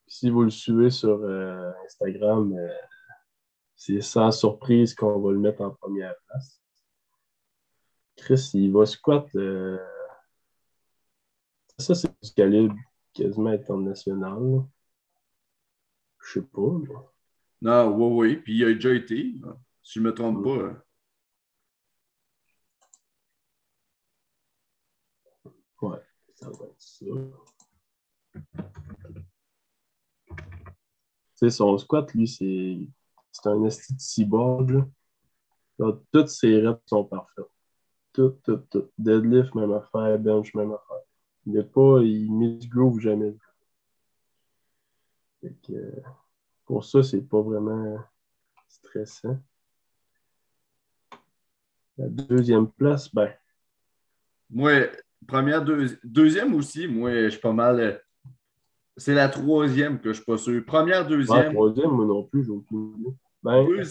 [0.09, 2.69] Si vous le suivez sur euh, Instagram, euh,
[3.77, 6.61] c'est sans surprise qu'on va le mettre en première place.
[8.17, 9.25] Chris, il va squat.
[9.37, 9.79] euh,
[11.81, 12.75] Ça, c'est du calibre
[13.15, 14.39] quasiment international.
[14.43, 14.67] là.
[16.23, 16.61] Je sais pas.
[16.79, 16.95] mais-
[17.63, 18.37] Non, oui, oui.
[18.37, 20.67] Puis il a déjà été, là, si je me trompe pas.
[20.67, 20.83] hein.
[25.83, 25.99] Ouais,
[26.35, 27.07] ça va être ça.
[28.35, 28.41] Tu
[31.37, 32.79] sais, son squat, lui, c'est
[33.33, 34.71] c'est un esti de cyborg.
[34.71, 34.87] là.
[35.79, 37.45] Donc, toutes ses reps sont parfaites.
[38.13, 38.91] Tout, tout, tout.
[38.99, 40.19] Deadlift, même affaire.
[40.19, 40.97] Bench, même affaire.
[41.47, 43.35] Il n'est pas, il misgroove jamais.
[45.41, 46.01] Fait que, euh,
[46.67, 47.99] pour ça, c'est pas vraiment
[48.69, 49.39] stressant.
[51.99, 53.31] La deuxième place, ben,
[54.51, 54.73] Moi,
[55.27, 57.81] première, deux- deuxième aussi, moi, je suis pas mal.
[57.81, 57.97] euh,
[58.97, 60.63] C'est la troisième que je suis pas sûr.
[60.67, 61.53] Première, ouais, deuxième.
[61.55, 63.15] troisième, moi non plus, j'ai aucune idée.
[63.43, 63.83] Ben, Deux-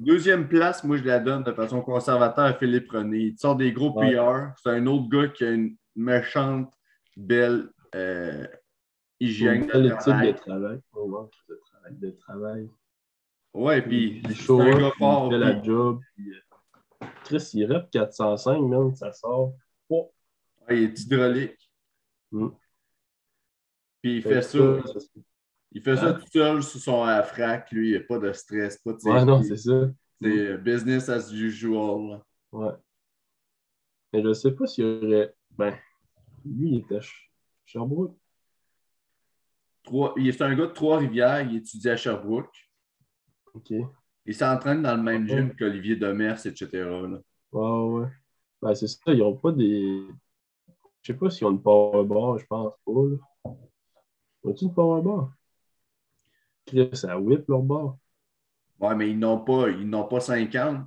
[0.00, 3.18] Deuxième place, moi, je la donne de façon conservateur à Philippe René.
[3.18, 4.14] Il sort des gros Ouais.
[4.14, 4.52] PR.
[4.62, 6.72] C'est un autre gars qui a une méchante,
[7.18, 8.46] belle euh,
[9.20, 10.32] hygiène Une de belle éthique travail.
[10.32, 10.80] de travail.
[11.48, 11.98] De travail.
[11.98, 12.70] De travail.
[13.54, 15.26] Ouais, puis il c'est un gars fort.
[15.26, 16.00] il fait la job.
[16.14, 19.54] Puis, euh, Chris, il rep 405, man, ça sort.
[19.88, 20.12] Oh.
[20.68, 21.70] ouais, il est hydraulique.
[22.30, 22.48] Mm.
[24.02, 24.58] Puis il Fait ça.
[25.72, 26.12] Il fait ça Hein?
[26.14, 27.70] tout seul sur son affrac.
[27.72, 29.90] Lui, il n'y a pas de stress, pas de Ouais, non, c'est ça.
[30.20, 32.08] C'est business as usual.
[32.10, 32.22] là.
[32.52, 32.72] Ouais.
[34.12, 35.34] Mais je sais pas s'il y aurait.
[35.50, 35.74] Ben,
[36.56, 37.30] lui, il était à Ch-
[37.64, 38.16] Sherbrooke.
[39.82, 41.42] Trois- Il est un gars de Trois-Rivières.
[41.42, 42.54] Il étudie à Sherbrooke.
[43.54, 43.72] OK.
[44.26, 46.68] Il s'entraîne dans le même gym qu'Olivier Demers, etc.
[46.72, 47.18] là.
[47.52, 48.08] Ouais, ouais.
[48.60, 50.06] Ben, c'est ça, ils ont pas des.
[51.02, 52.92] Je sais pas s'ils ont une power bar, je pense pas.
[52.92, 53.50] Là.
[54.44, 55.32] Ont-ils une power bar?
[56.92, 57.96] Ça whip leur bar.
[58.80, 60.86] Ouais, mais ils n'ont pas, ils n'ont pas 50.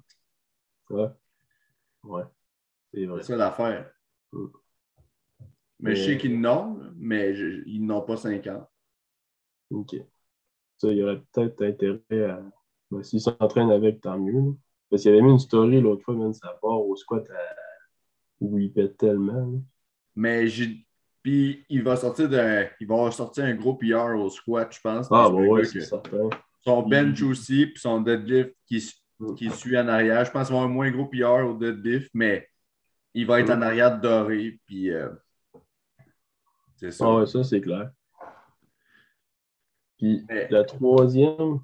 [0.91, 1.07] Ouais.
[2.03, 2.23] Ouais.
[2.93, 3.91] C'est ça l'affaire.
[4.31, 4.45] Mm.
[5.81, 8.67] Mais je sais qu'ils n'ont, mais je- ils n'ont pas 50.
[9.71, 9.95] OK.
[10.77, 12.41] Ça, il y aurait peut-être intérêt à.
[12.89, 14.33] Ben, S'ils s'entraînent avec, tant mieux.
[14.33, 14.51] là.
[14.89, 17.39] Parce qu'il avait mis une story l'autre fois, même sa part au squat à...
[18.41, 19.33] où il pète tellement.
[19.51, 19.57] là.
[20.15, 20.85] Mais j'ai.
[21.23, 22.67] Puis il va sortir d'un.
[22.79, 25.07] Il va sortir un gros PR au squat, je pense.
[25.11, 26.29] Ah, bah ouais, c'est certain.
[26.63, 28.83] Son bench aussi, puis son deadlift qui,
[29.19, 29.35] Mm.
[29.35, 30.25] qui suit en arrière.
[30.25, 32.47] Je pense qu'il va avoir un moins gros PR au deadlift, mais
[33.13, 33.59] il va être Mm.
[33.59, 35.09] en arrière de doré, puis euh,
[36.81, 37.05] c'est ça.
[37.07, 37.91] Ah ouais, ça, c'est clair.
[39.97, 41.59] Puis Mais- la troisième,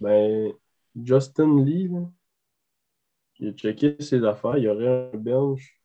[0.00, 0.52] ben,
[1.00, 2.00] Justin Lee, là,
[3.34, 5.80] j'ai checké ses affaires, il y aurait un bench.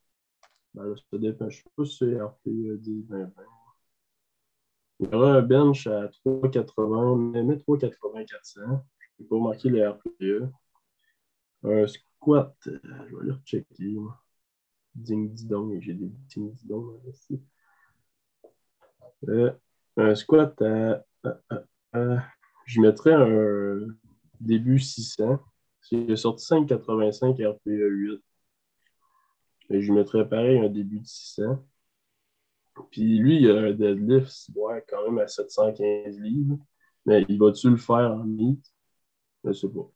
[0.73, 2.49] Ben là, ça dépend, je sais pas si c'est RP
[2.79, 3.31] 10, 20, 20.
[4.99, 8.61] Il y aurait un bench à 3,80, même 3,80, 400.
[9.17, 10.49] Je n'ai pas marqué le RPE.
[11.63, 13.93] Un squat, euh, je vais aller rechecker.
[13.93, 14.19] moi.
[14.95, 17.41] Ding dong, j'ai des ding dong ici.
[19.29, 19.51] Euh,
[19.97, 21.05] un squat à.
[22.65, 23.87] je mettrais un
[24.39, 25.39] début 600.
[25.91, 28.21] Il a sorti 5,85 RPE 8.
[29.69, 31.65] Et je mettrais pareil un début de 600.
[32.91, 34.49] Puis lui, il a un deadlift,
[34.89, 36.57] quand même à 715 livres.
[37.05, 38.63] Mais il va-tu le faire en meat?
[39.43, 39.89] Je sais pas.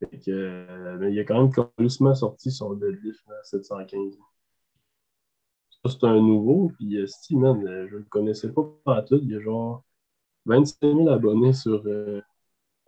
[0.00, 4.14] Fait que, euh, mais il a quand même complètement sorti son deadlift à 715.
[4.14, 4.22] Ça,
[5.88, 6.72] c'est un nouveau.
[6.76, 9.18] Puis, euh, Steve, man, euh, je le connaissais pas pas tout.
[9.22, 9.84] Il y a genre
[10.46, 12.20] 25 000 abonnés sur euh,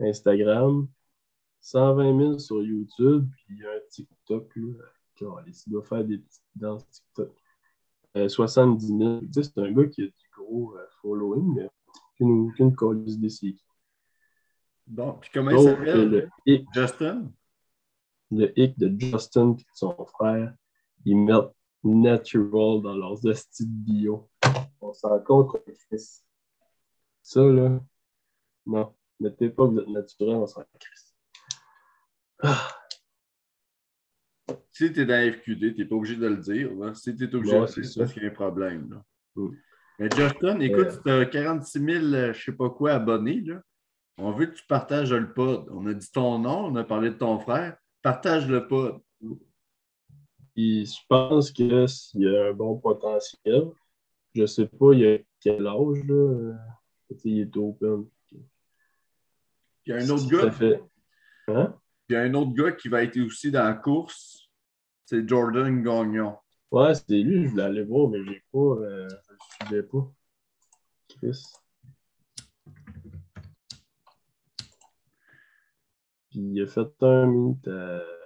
[0.01, 0.89] Instagram,
[1.61, 4.53] 120 000 sur YouTube, puis il y a un TikTok.
[4.57, 7.35] Là, il doit faire des petites danses TikTok.
[8.17, 9.21] Euh, 70 000.
[9.21, 11.69] Tu sais, c'est un gars qui a du gros euh, following, mais
[12.13, 13.57] aucune, aucune colise des
[14.87, 16.09] Bon, puis comment il s'appelle?
[16.09, 17.31] le hic, Justin?
[18.31, 20.55] le hic de Justin et de son frère,
[21.05, 21.55] ils mettent
[21.85, 24.29] natural dans leurs de bio.
[24.81, 26.23] On s'en compte, Chris.
[27.23, 27.81] Ça, là,
[28.67, 28.95] non.
[29.21, 31.15] Mettez pas que vous êtes naturel, on s'en crisse.
[32.41, 32.69] Ah,
[34.71, 36.71] si tu es dans la FQD, tu n'es pas obligé de le dire.
[36.95, 38.01] Si tu es obligé de le c'est dire, c'est ça.
[38.01, 38.91] parce qu'il y a un problème.
[38.91, 39.05] Là.
[39.35, 39.49] Mm.
[39.99, 43.61] Mais Justin, écoute, tu as 46 000, euh, je sais pas quoi, abonnés, là,
[44.19, 45.69] on veut que tu partages le pod.
[45.73, 47.77] On a dit ton nom, on a parlé de ton frère.
[48.03, 49.01] Partage le pod.
[50.59, 53.71] Puis je pense que s'il y a un bon potentiel,
[54.35, 56.15] je sais pas il a quel âge, là.
[56.15, 56.55] euh,
[57.23, 58.09] il est open.
[58.33, 58.41] Il
[59.87, 60.51] y a un autre gars.
[60.51, 60.83] fait-
[61.47, 61.79] Hein?
[62.09, 64.49] Il y a un autre gars qui va être aussi dans la course.
[65.05, 66.37] C'est Jordan Gagnon.
[66.73, 68.59] Ouais, c'est lui, je voulais aller voir, mais j'ai pas.
[68.59, 70.13] Euh, je le suivais pas.
[71.09, 71.41] Chris.
[76.31, 78.18] Puis il a fait un minute à-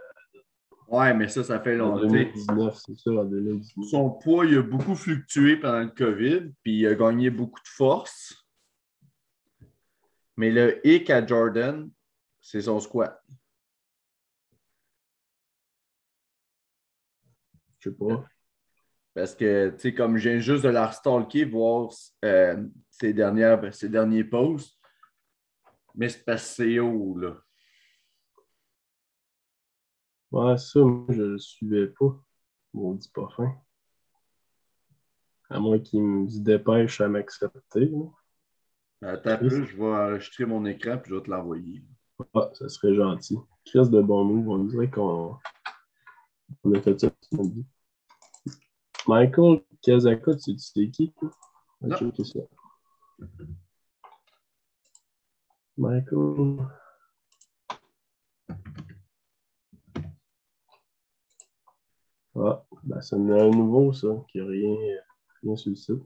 [0.93, 2.07] Ouais, mais ça, ça fait en longtemps.
[2.07, 3.89] 2019, c'est ça, en 2019.
[3.89, 7.69] Son poids, il a beaucoup fluctué pendant le COVID, puis il a gagné beaucoup de
[7.69, 8.47] force.
[10.37, 11.91] Mais le hic à Jordan,
[12.43, 13.19] c'est son squat.
[17.79, 18.27] Je sais pas.
[19.15, 21.89] Parce que, tu sais, comme je viens juste de la stalker, voir
[22.23, 24.79] euh, ses, dernières, ses derniers posts,
[25.95, 27.35] mais c'est c'est haut, là.
[30.33, 32.19] Ouais, ça, moi, je le suivais pas.
[32.73, 33.55] Bon, dit pas fin.
[35.51, 37.93] À moins qu'il me dépêche à m'accepter.
[39.03, 41.85] Attends peu, je vais enregistrer mon écran puis je vais te l'envoyer.
[42.35, 43.37] Ah, ça serait gentil.
[43.67, 45.37] Chris de bon move, on dirait qu'on
[46.65, 47.67] on a fait ça samedi.
[49.07, 51.13] Michael Kazaka, tu sais qui?
[51.83, 52.13] Non.
[55.77, 56.69] Michael.
[62.35, 64.75] Ah, ben ça me met un nouveau, ça, qui n'a rien,
[65.43, 66.03] rien sur le site.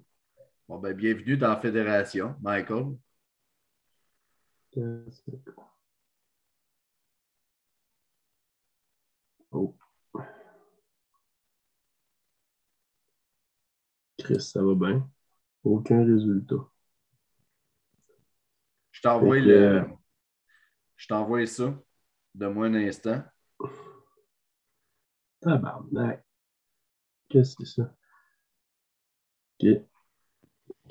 [0.68, 2.96] Bon, ben, bienvenue dans la fédération, Michael.
[9.52, 9.74] Oh.
[14.18, 15.08] Chris, ça va bien?
[15.62, 16.56] Aucun résultat.
[18.90, 19.86] Je t'envoie le.
[20.96, 21.78] Je t'envoie ça.
[22.34, 23.22] Donne-moi un instant.
[25.46, 26.24] Tabarnak.
[27.28, 27.94] Qu'est-ce que c'est ça?
[29.60, 29.80] Ok.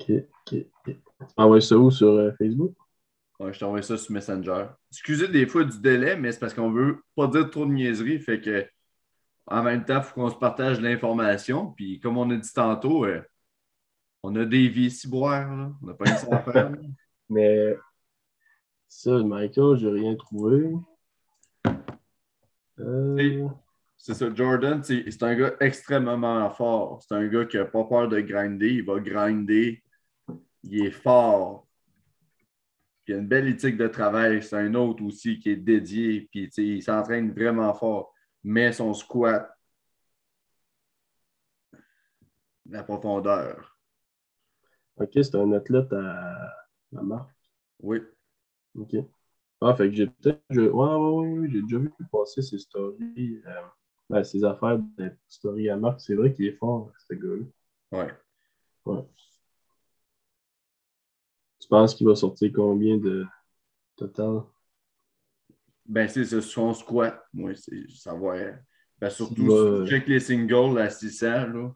[0.00, 0.96] Ok, ok, ok.
[1.18, 2.74] Tu m'envoies ça où sur euh, Facebook?
[3.38, 4.66] Ouais, je t'envoie ça sur Messenger.
[4.90, 8.18] Excusez des fois du délai, mais c'est parce qu'on veut pas dire trop de niaiseries.
[8.18, 8.66] Fait que
[9.46, 11.72] en même temps, il faut qu'on se partage l'information.
[11.72, 13.20] Puis comme on a dit tantôt, euh,
[14.22, 15.72] on a des vies si boire, là.
[15.82, 16.72] On n'a pas une à faire.
[17.28, 17.76] Mais
[18.88, 20.72] ça, Michael, j'ai rien trouvé.
[22.78, 23.48] Euh,
[24.06, 27.02] C'est ça, Jordan, c'est un gars extrêmement fort.
[27.02, 28.68] C'est un gars qui n'a pas peur de grinder.
[28.74, 29.82] Il va grinder.
[30.62, 31.66] Il est fort.
[33.04, 34.44] Puis il a une belle éthique de travail.
[34.44, 36.28] C'est un autre aussi qui est dédié.
[36.30, 38.14] Puis il s'entraîne vraiment fort.
[38.44, 39.50] Mais son squat,
[42.66, 43.76] la profondeur.
[44.96, 46.54] ok, c'est un athlète à
[46.92, 47.30] la marque?
[47.80, 48.00] Oui.
[48.76, 48.96] Ok.
[49.60, 50.42] Ah, fait que j'ai peut-être.
[50.50, 53.42] je- Ouais, ouais, ouais, ouais, j'ai déjà vu passer ses stories.
[53.46, 53.62] euh,
[54.08, 56.00] ben, ses affaires de stories à marque.
[56.00, 57.44] C'est vrai qu'il est fort, ce gars-là.
[57.92, 58.14] Ouais.
[58.84, 59.04] Ouais.
[61.58, 63.24] Tu penses qu'il va sortir combien de
[63.96, 64.42] total?
[65.84, 67.24] Ben, c'est c'est son squat.
[67.32, 68.36] Moi, c'est savoir.
[68.98, 71.72] Ben, surtout, va- si tu check les singles à 600, là.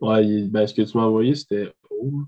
[0.00, 2.22] Ouais, ben, ce que tu m'as envoyé, c'était haut.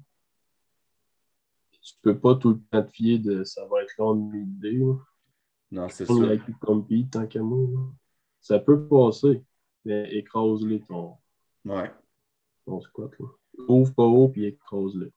[1.82, 4.82] Tu peux pas tout le temps te fier de ça va être long de l'idée.
[5.70, 6.12] Non, c'est ça.
[6.26, 7.58] la qui compete tant qu'à moi.
[7.70, 7.86] là.
[8.40, 9.42] Ça peut passer,
[9.84, 11.16] mais écrase-le ton,
[11.64, 11.90] Ouais.
[12.66, 13.10] ton squat.
[13.18, 13.26] Là.
[13.68, 15.12] Ouvre pas haut puis écrase-le.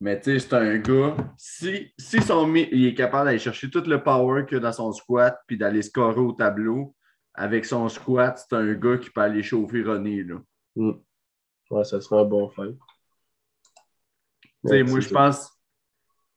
[0.00, 3.84] Mais tu sais, c'est un gars, si, si son, il est capable d'aller chercher tout
[3.86, 6.96] le power qu'il a dans son squat puis d'aller scorer au tableau,
[7.34, 10.24] avec son squat, c'est un gars qui peut aller chauffer René.
[10.24, 10.42] Là.
[10.74, 10.92] Hmm.
[11.70, 12.76] Ouais, ça serait un bon fait.
[14.64, 15.50] Tu sais, moi, je pense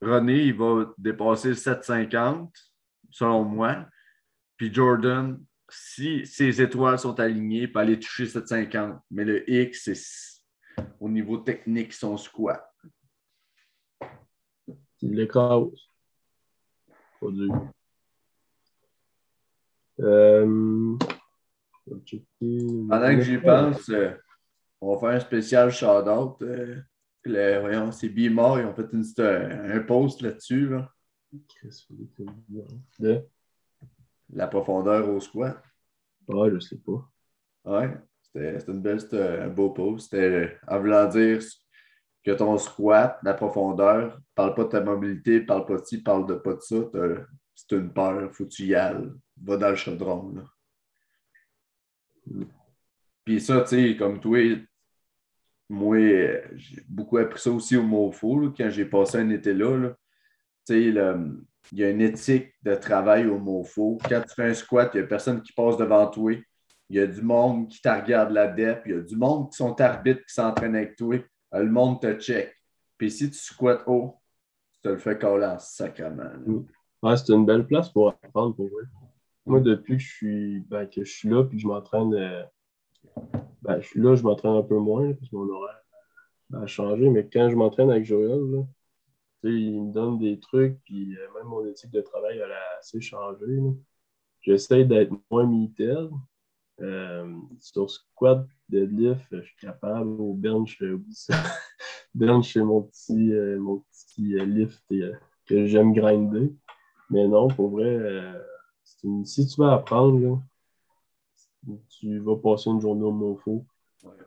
[0.02, 2.54] René, il va dépasser le 750,
[3.10, 3.86] selon moi.
[4.58, 5.44] Puis Jordan,
[5.76, 9.00] si ses étoiles sont alignées, il peut aller toucher 750.
[9.12, 12.66] Mais le X, c'est au niveau technique, son squat.
[15.02, 15.70] Il l'écrase.
[17.22, 17.70] Pas dur.
[20.00, 20.98] Euh...
[22.90, 24.12] Pendant que j'y pense, euh,
[24.82, 26.42] on va faire un spécial shout-out.
[26.42, 26.82] euh,
[27.24, 30.92] le- voyons, c'est Bimor, ils ont fait une, euh, un post là-dessus, là.
[33.00, 33.26] De?
[34.34, 35.62] La profondeur au squat.
[36.30, 37.10] Ah, je sais pas.
[37.66, 40.10] Ouais, c'était une belle, c'était un beau post.
[40.12, 41.40] C'était en voulant dire
[42.24, 46.28] que ton squat, la profondeur, parle pas de ta mobilité, parle pas de ci, parle
[46.28, 46.78] de pas de ça.
[47.54, 49.12] C'est une peur, faut que tu y ailles.
[49.42, 50.34] Va dans le chaudron.
[50.34, 50.44] Là.
[53.24, 54.40] Puis ça, tu sais, comme toi,
[55.70, 55.98] moi,
[56.56, 59.94] j'ai beaucoup appris ça aussi au MOFO quand j'ai passé un été là.
[60.68, 61.16] Tu sais,
[61.72, 63.98] il y a une éthique de travail au MOFO.
[64.08, 66.34] Quand tu fais un squat, il n'y a personne qui passe devant toi.
[66.90, 68.84] Il y a du monde qui te regarde la dep.
[68.86, 71.16] Il y a du monde qui sont arbitres qui s'entraînent avec toi.
[71.54, 72.54] Euh, le monde te check.
[72.98, 74.16] Puis si tu squattes haut,
[74.76, 76.32] tu te le fais coller en sacrement.
[77.02, 78.82] Ouais, c'est une belle place pour apprendre pour moi.
[79.46, 82.44] Moi, depuis que je suis, ben, que je suis là puis que je m'entraîne, euh,
[83.62, 85.84] ben, je suis là, je m'entraîne un peu moins parce que mon horaire
[86.54, 87.10] a changé.
[87.10, 88.40] Mais quand je m'entraîne avec Joël,
[89.54, 93.02] il me donne des trucs, puis euh, même mon éthique de travail elle a assez
[93.02, 93.46] changé.
[94.42, 96.10] J'essaie d'être moins militaire.
[96.82, 100.10] Euh, sur squat, deadlift, je suis capable.
[100.22, 101.02] Au bench, euh,
[102.16, 104.84] bench, c'est mon petit, mon petit lift
[105.46, 106.54] que j'aime grinder.
[107.10, 107.98] Mais non, pour vrai,
[108.84, 110.42] si tu veux apprendre,
[111.90, 113.66] tu vas passer une journée au MOFO.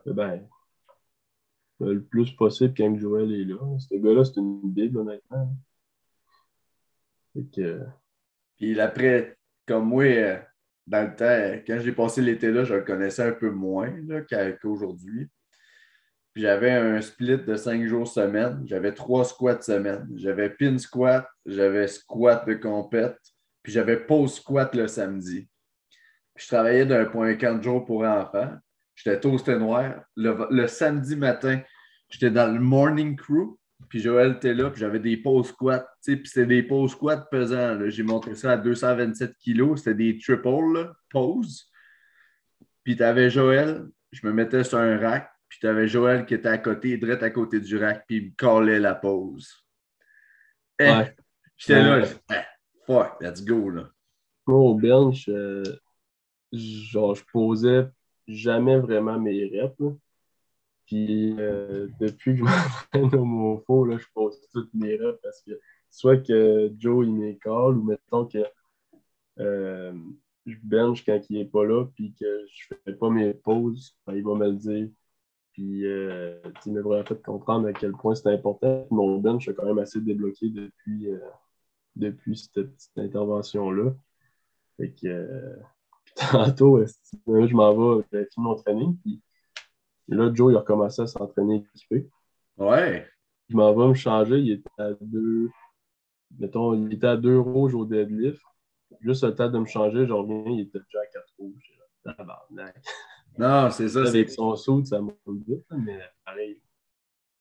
[0.05, 0.41] Ben,
[1.79, 3.57] le plus possible quand Joël est là.
[3.79, 5.55] Ce gars-là, c'est une bible, honnêtement.
[8.57, 10.37] Puis après, comme moi, euh,
[10.87, 13.93] dans le temps, quand j'ai passé l'été là, je le connaissais un peu moins
[14.61, 15.29] qu'aujourd'hui.
[16.35, 18.63] J'avais un split de cinq jours semaine.
[18.65, 20.07] J'avais trois squats semaine.
[20.15, 23.17] J'avais pin squat, j'avais squat de compète,
[23.61, 25.49] puis j'avais pause squat le samedi.
[26.33, 28.53] Puis je travaillais d'un point 40 jours pour enfants.
[29.01, 30.03] J'étais toasté noir.
[30.17, 31.61] Le, samedi matin,
[32.09, 33.57] j'étais dans le morning crew.
[33.87, 35.87] Puis Joël était là, puis j'avais des pause squats.
[36.05, 37.79] Puis c'était des pause squats pesants.
[37.87, 39.79] J'ai montré ça à 227 kilos.
[39.79, 41.71] C'était des triples pause.
[42.83, 45.31] Puis tu avais Joël, je me mettais sur un rack.
[45.47, 48.25] Puis tu avais Joël qui était à côté, direct à côté du rack, puis il
[48.25, 49.49] me collait la pause.
[50.77, 50.91] Eh,
[51.57, 52.35] j'étais là, eh,
[52.85, 53.69] fuck, let's go.
[53.69, 53.89] Là.
[54.45, 55.63] au bench, euh,
[56.51, 57.87] genre, je posais
[58.29, 59.97] jamais vraiment mes reps.
[60.85, 62.43] Puis euh, depuis que je
[63.01, 67.13] m'entraîne au MOFO, là, je pose toutes mes reps parce que soit que Joe il
[67.13, 68.39] m'école ou mettons que
[69.39, 69.93] euh,
[70.45, 74.15] je bench quand il n'est pas là puis que je fais pas mes pauses, ben,
[74.15, 74.89] il va me le dire.
[75.53, 78.87] Puis euh, il m'a vraiment fait comprendre à quel point c'est important.
[78.91, 81.07] Mon bench est quand même assez débloqué depuis,
[81.95, 83.93] depuis cette petite intervention-là.
[84.77, 85.59] Fait que
[86.15, 86.83] tantôt,
[87.27, 88.97] je m'en vais, j'ai fini mon training.
[89.01, 89.21] Puis
[90.07, 92.09] là, Joe, il a recommencé à s'entraîner équipé.
[92.57, 93.07] Ouais.
[93.47, 94.39] Je m'en vais me changer.
[94.39, 95.49] Il était à deux.
[96.37, 98.41] Mettons, il était à deux rouges au deadlift.
[99.01, 101.79] Juste le temps de me changer, je reviens, il était déjà à quatre rouges.
[103.37, 104.01] Non, c'est ça.
[104.05, 105.17] Avec son saut, ça monte
[105.47, 106.61] vite, mais pareil.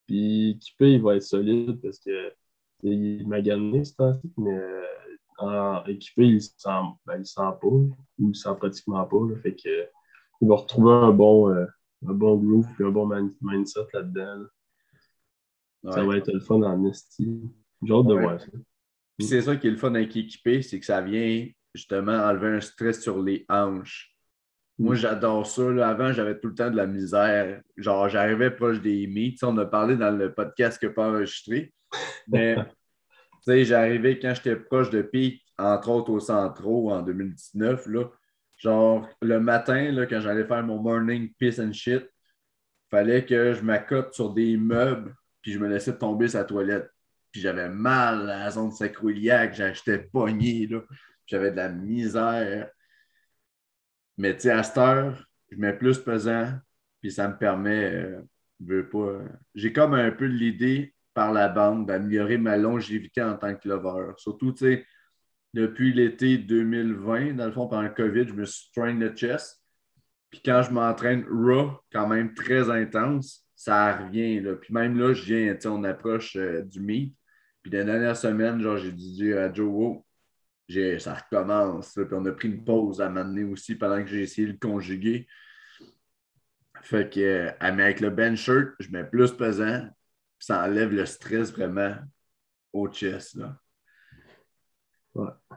[0.07, 2.33] Puis équipé, il va être solide parce que
[2.83, 4.59] il m'a gagné ce temps-ci, mais
[5.39, 6.69] en équipé, il ne sent,
[7.07, 9.19] ben, pas, ou il ne sent pratiquement pas.
[9.43, 9.89] fait que,
[10.41, 11.67] il va retrouver un bon, euh,
[12.07, 13.09] un bon groove et un bon
[13.41, 14.47] mindset là-dedans.
[15.91, 17.41] Ça va être le fun en esti.
[17.83, 18.47] J'ai hâte de voir ça.
[19.21, 22.61] c'est ça qui est le fun avec équipé, c'est que ça vient justement enlever un
[22.61, 24.15] stress sur les hanches.
[24.79, 24.99] Moi, mm.
[24.99, 25.89] j'adore ça.
[25.89, 27.63] Avant, j'avais tout le temps de la misère.
[27.77, 29.43] Genre, j'arrivais proche des meets.
[29.43, 31.73] On a parlé dans le podcast que pas enregistré.
[32.29, 32.57] Mais
[33.51, 38.05] sais, j'arrivais quand j'étais proche de pic, entre autres au Centro en 2019, là,
[38.57, 42.09] genre le matin, là, quand j'allais faire mon morning piss and shit,
[42.91, 46.91] fallait que je m'accote sur des meubles, puis je me laissais tomber sa toilette.
[47.33, 50.83] Puis j'avais mal à la zone sacroiliaque, j'étais pogné, là.
[51.27, 52.71] J'avais de la misère.
[54.17, 56.53] Mais tu sais, à cette heure, je mets plus pesant,
[57.01, 58.23] puis ça me permet, euh,
[58.61, 59.21] veux pas.
[59.55, 64.13] J'ai comme un peu l'idée par la bande d'améliorer ma longévité en tant que lover.
[64.19, 64.87] Surtout, tu sais,
[65.53, 69.61] depuis l'été 2020, dans le fond, pendant le COVID, je me suis train le chest.
[70.31, 74.39] Puis quand je m'entraîne raw, quand même très intense, ça revient.
[74.39, 74.55] Là.
[74.55, 77.17] Puis même là, je viens, tu sais, on approche euh, du meet.
[77.65, 80.07] Puis la dernière semaine, genre, j'ai dit à Joe, oh,
[81.01, 81.95] ça recommence.
[81.95, 84.59] Puis on a pris une pause à m'amener aussi pendant que j'ai essayé de le
[84.61, 85.27] conjuguer.
[86.83, 89.89] Fait que, euh, avec le bench shirt, je mets plus pesant
[90.39, 91.95] ça enlève le stress vraiment
[92.73, 93.39] au chest.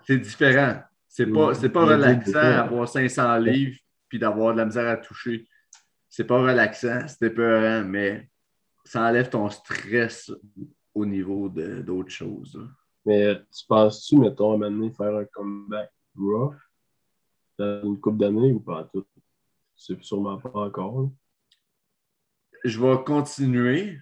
[0.06, 0.82] C'est différent.
[1.08, 3.78] C'est pas, pas relaxant d'avoir 500 livres
[4.08, 5.48] puis d'avoir de la misère à toucher.
[6.10, 8.30] C'est pas relaxant, c'est épeurant, mais
[8.86, 10.32] ça enlève ton stress
[10.94, 12.60] au niveau d'autres choses.
[13.06, 16.56] Mais tu penses-tu, mettons, à m'amener faire un comeback rough
[17.58, 19.06] dans une coupe d'années ou pas tout?
[19.76, 21.12] C'est sûrement pas encore.
[22.64, 23.98] Je vais continuer,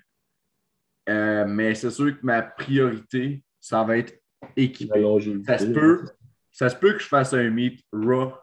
[1.09, 4.21] euh, mais c'est sûr que ma priorité, ça va être
[4.55, 5.03] équipé.
[5.45, 6.05] Ça se, peut,
[6.51, 8.33] ça se peut que je fasse un meet raw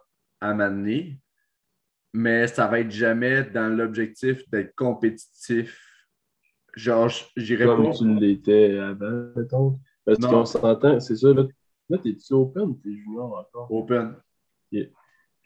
[0.40, 1.20] à m'amener,
[2.12, 5.80] mais ça va être jamais dans l'objectif d'être compétitif.
[6.74, 7.10] Genre,
[7.58, 7.92] Comme pas.
[7.92, 9.80] tu l'étais avant, mettons.
[10.04, 11.46] Parce qu'on s'entend, c'est ça, là.
[11.88, 13.72] Là, t'es-tu open ou t'es junior encore?
[13.72, 14.16] Open.
[14.70, 14.90] Puis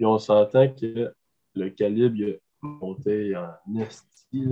[0.00, 1.12] on s'entend que
[1.54, 4.48] le calibre, il a monté en esti.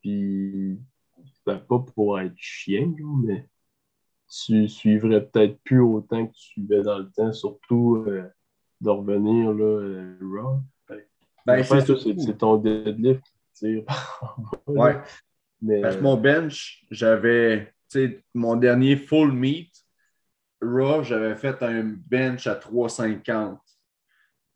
[0.00, 0.78] Puis,
[1.46, 2.92] ben, pas pour être chien,
[3.22, 3.48] mais
[4.28, 8.28] tu suivrais peut-être plus autant que tu suivais dans le temps, surtout euh,
[8.80, 10.60] de revenir, là, euh, raw.
[11.46, 13.22] Ben, En fait, c'est ton deadlift
[13.54, 13.84] qui.
[14.66, 14.96] Ouais.
[15.60, 19.70] Mais, Parce que mon bench, j'avais, tu sais, mon dernier full meet,
[20.60, 23.58] Raw, j'avais fait un bench à 3,50.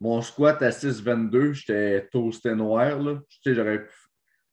[0.00, 3.20] Mon squat à 6,22, j'étais toasté noir, là.
[3.28, 3.86] Tu sais, j'aurais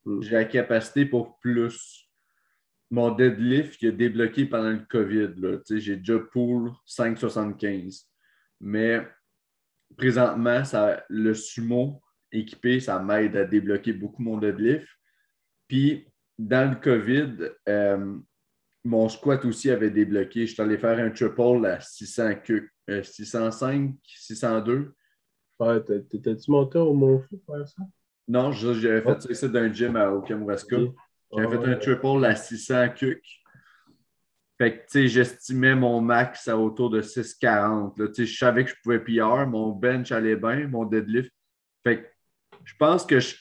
[0.06, 0.22] Mm.
[0.22, 2.05] j'ai la capacité pour plus.
[2.92, 5.34] Mon deadlift, il a débloqué pendant le COVID,
[5.80, 8.06] j'ai déjà pull 5,75.
[8.62, 9.06] Mais
[9.98, 12.02] présentement, ça, le sumo
[12.32, 14.88] équipé, ça m'aide à débloquer beaucoup mon deadlift.
[15.68, 16.08] Puis,
[16.38, 18.18] dans le COVID, euh,
[18.84, 20.46] mon squat aussi avait débloqué.
[20.46, 24.94] Je suis allé faire un triple à 600 que- euh, 605, 602.
[25.60, 27.82] ouais, t'étais-tu monté au Mont Fou pour faire ça?
[28.28, 29.34] Non, j'avais fait Oh.
[29.34, 30.78] ça d'un gym à- au Kamouraska.
[31.36, 31.80] J'avais Ouais, fait un ouais.
[31.80, 33.24] triple à 600 cuc.
[34.58, 38.00] Fait que, tu sais, j'estimais mon max à autour de 640.
[38.00, 38.08] là.
[38.08, 41.32] Tu sais, je savais que je pouvais PR, mon bench allait bien, mon deadlift.
[41.84, 42.08] Fait que
[42.64, 43.36] je pense que je,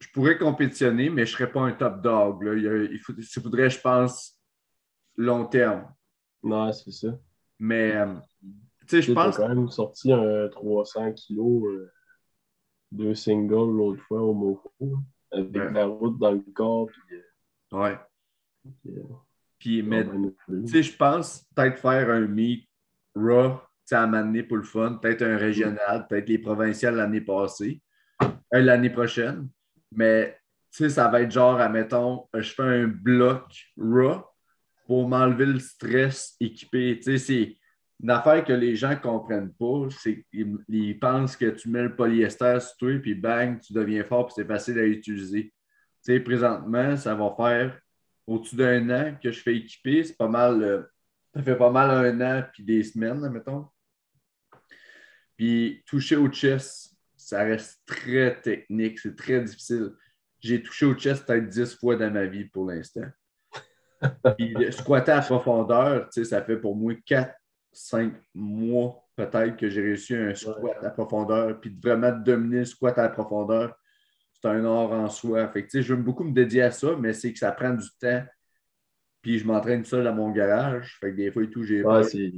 [0.00, 2.42] je pourrais compétitionner, mais je ne serais pas un top dog.
[2.42, 2.54] là.
[2.54, 4.38] Il, il faut- il faudrait, je pense,
[5.16, 5.90] long terme.
[6.42, 7.18] Non, c'est ça.
[7.58, 8.14] Mais, euh,
[8.86, 9.36] tu sais, je pense.
[9.38, 11.90] quand même sorti un 300 kilos, euh,
[12.92, 14.70] deux singles l'autre fois au Mofo,
[15.32, 15.72] avec Ouais.
[15.72, 16.86] la route dans le corps.
[16.88, 17.22] Puis, euh,
[17.72, 17.98] Ouais.
[18.62, 18.92] puis,
[19.58, 22.68] Puis, mais, tu sais, je pense peut-être faire un meet
[23.14, 27.80] raw, à m'amener pour le fun, peut-être un régional, peut-être les provinciales l'année passée,
[28.22, 29.48] euh, l'année prochaine.
[29.92, 30.38] Mais,
[30.70, 33.46] tu sais, ça va être genre, admettons, je fais un bloc
[33.78, 34.24] raw
[34.86, 36.98] pour m'enlever le stress équipé.
[36.98, 37.56] Tu sais, c'est
[38.02, 39.88] une affaire que les gens ne comprennent pas.
[39.90, 44.26] C'est ils pensent que tu mets le polyester sur toi, puis bang, tu deviens fort,
[44.26, 45.52] puis c'est facile à utiliser.
[46.02, 47.80] Sais, présentement, ça va faire
[48.26, 50.04] au-dessus d'un an que je fais équiper.
[50.04, 50.62] C'est pas mal.
[50.62, 50.82] euh,
[51.34, 53.66] ça fait pas mal un an puis des semaines, mettons.
[55.36, 59.92] Puis toucher au chest, ça reste très technique, c'est très difficile.
[60.40, 63.06] J'ai touché au chest peut-être 10 fois dans ma vie pour l'instant.
[64.38, 67.34] Puis squatter à profondeur, ça fait pour moi 4,
[67.72, 71.60] 5 mois peut-être que j'ai réussi un squat à profondeur.
[71.60, 73.77] Puis de vraiment dominer le squat à profondeur,
[74.40, 75.48] c'est un art en soi.
[75.48, 77.88] Fait que, je veux beaucoup me dédier à ça, mais c'est que ça prend du
[78.00, 78.24] temps.
[79.22, 80.96] Puis je m'entraîne seul à mon garage.
[81.00, 82.30] Fait que des fois et tout, j'ai Ouais, c'est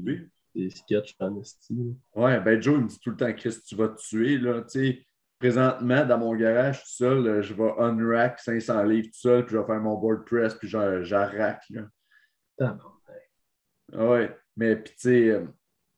[0.55, 1.95] des sketchs en style.
[2.15, 4.39] Ouais, ben Joe, il me dit tout le temps, Chris, tu vas te tuer.
[4.39, 4.63] Là.
[4.63, 5.07] Tu sais,
[5.39, 9.55] présentement, dans mon garage, tout seul, euh, je vais unrack 500 livres tout seul, puis
[9.55, 11.65] je vais faire mon board press, puis j'arraque.
[11.71, 11.83] là.
[12.61, 12.77] Ah
[13.93, 15.45] Ouais, mais puis tu sais, euh,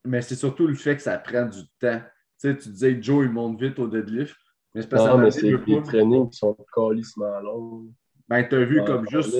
[0.04, 2.00] mais c'est surtout le fait que ça prend du temps.
[2.40, 4.36] Tu sais, tu disais Joe, il monte vite au deadlift,
[4.74, 5.82] mais c'est parce que Non, ça mais m'a c'est des pas.
[5.82, 7.86] trainings qui sont calissement longs.
[8.28, 9.36] Ben, t'as vu comme juste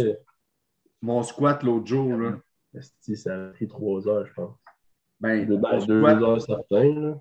[1.01, 2.39] mon squat l'autre jour, là.
[2.75, 4.55] esti, ça a pris trois heures, je pense.
[5.21, 7.15] Ben, Ben, deux squat, heures certains, là.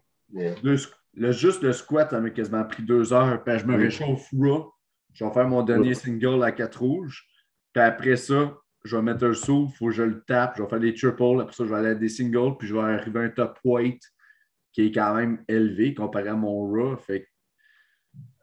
[0.63, 3.43] Deux squ- le, juste le squat, ça m'a quasiment pris deux heures.
[3.43, 3.83] Puis je me Oui.
[3.83, 4.71] réchauffe raw.
[5.13, 7.25] Je vais faire mon dernier single à quatre rouges.
[7.73, 8.55] Puis après ça,
[8.85, 10.55] je vais mettre un saut, il faut que je le tape.
[10.57, 11.41] Je vais faire des triples.
[11.41, 12.55] Après ça, je vais aller à des singles.
[12.57, 14.01] Puis je vais arriver à un top weight
[14.71, 16.95] qui est quand même élevé comparé à mon raw.
[16.97, 17.27] Fait que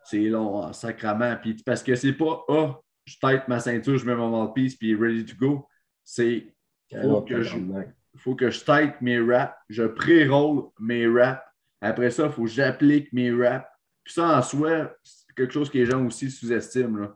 [0.09, 1.37] c'est long, en sacrament.
[1.41, 4.95] Puis parce que c'est pas Ah, je tête ma ceinture, je mets mon mouthpiece, puis
[4.95, 5.67] ready to go.
[6.05, 6.55] C'est
[6.91, 11.43] faut que je il faut que je tête mes raps, je pré-roll mes raps.
[11.81, 13.69] Après ça, il faut que j'applique mes raps.
[14.03, 17.11] Puis ça, en soi, c'est quelque chose que les gens aussi sous-estiment.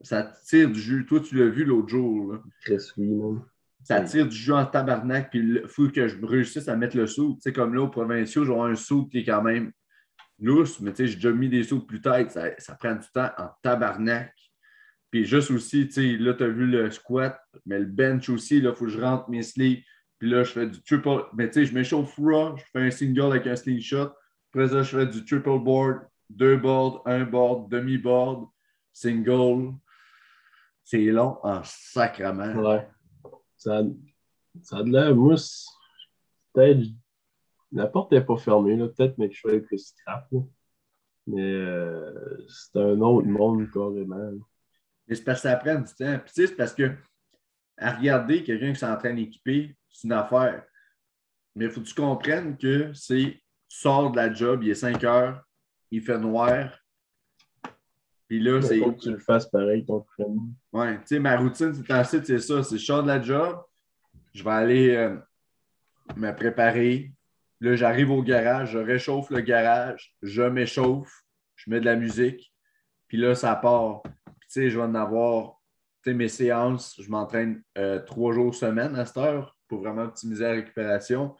[0.00, 1.04] Ça tire du jus.
[1.04, 2.32] Toi, tu l'as vu l'autre jour.
[2.32, 2.38] là.
[2.96, 3.42] Oui, man.
[3.82, 5.30] Ça tire du jus en tabarnak.
[5.30, 7.34] Puis il faut que je réussisse à mettre le saut.
[7.34, 9.72] Tu sais, comme là, aux provinciaux, avoir un saut qui est quand même
[10.40, 10.80] lousse.
[10.80, 12.30] Mais tu sais, j'ai déjà mis des sauts plus tête.
[12.30, 14.34] Ça, ça prend du temps en tabarnak.
[15.10, 18.60] Puis juste aussi, tu sais, là, tu as vu le squat, mais le bench aussi,
[18.60, 19.82] là, il faut que je rentre mes sleeves.
[20.18, 21.24] Puis là, je fais du triple.
[21.34, 24.12] Mais tu sais, je m'échauffe raw, je fais un single avec un slingshot.
[24.52, 28.46] Après ça, je fais du triple board, deux boards, un board, demi-board,
[28.92, 29.72] single.
[30.84, 32.54] C'est long en sacrament.
[32.56, 32.86] Ouais.
[33.56, 33.82] Ça,
[34.62, 35.66] ça a de moi, c'est-
[36.52, 36.80] peut-être,
[37.72, 38.88] la porte n'est pas fermée, là.
[38.88, 40.40] Peut-être, mais je fais avec le scrap, là.
[41.26, 44.32] Mais euh, c'est un autre monde, carrément.
[45.06, 46.18] Mais c'est parce que ça prend du temps.
[46.18, 46.92] Puis tu sais, c'est parce que
[47.76, 50.64] à regarder quelqu'un qui s'entraîne équipé, c'est une affaire.
[51.54, 54.74] Mais il faut que tu comprennes que c'est tu sors de la job, il est
[54.74, 55.42] 5 heures,
[55.90, 56.76] il fait noir.
[58.28, 58.78] Puis là, Il c'est.
[58.78, 60.52] faut que tu le fasses pareil, ton training.
[60.72, 62.62] Ouais, tu sais, ma routine, c'est ensuite, c'est ça.
[62.62, 63.62] C'est je sors de la job,
[64.32, 65.16] je vais aller euh,
[66.16, 67.12] me préparer.
[67.60, 71.24] Là, j'arrive au garage, je réchauffe le garage, je m'échauffe,
[71.56, 72.54] je mets de la musique,
[73.06, 74.02] puis là, ça part.
[74.02, 75.60] Puis, tu sais, je vais en avoir,
[76.02, 80.04] tu sais, mes séances, je m'entraîne euh, trois jours semaine à cette heure pour vraiment
[80.04, 81.36] optimiser la récupération.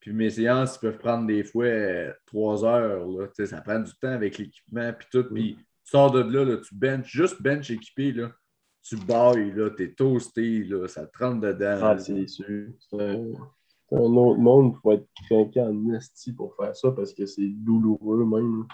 [0.00, 3.06] Puis mes séances peuvent prendre des fois euh, trois heures.
[3.06, 3.28] Là.
[3.28, 5.24] Tu sais, Ça prend du temps avec l'équipement puis tout.
[5.32, 8.32] Puis tu sors de là, là, tu benches, juste bench équipé, là,
[8.82, 11.78] tu bailles, là, t'es toasté, là, ça te rentre dedans.
[11.82, 12.72] Ah, c'est sûr.
[13.92, 17.48] Un, autre monde, il faut être craqué en esti pour faire ça parce que c'est
[17.48, 18.66] douloureux même.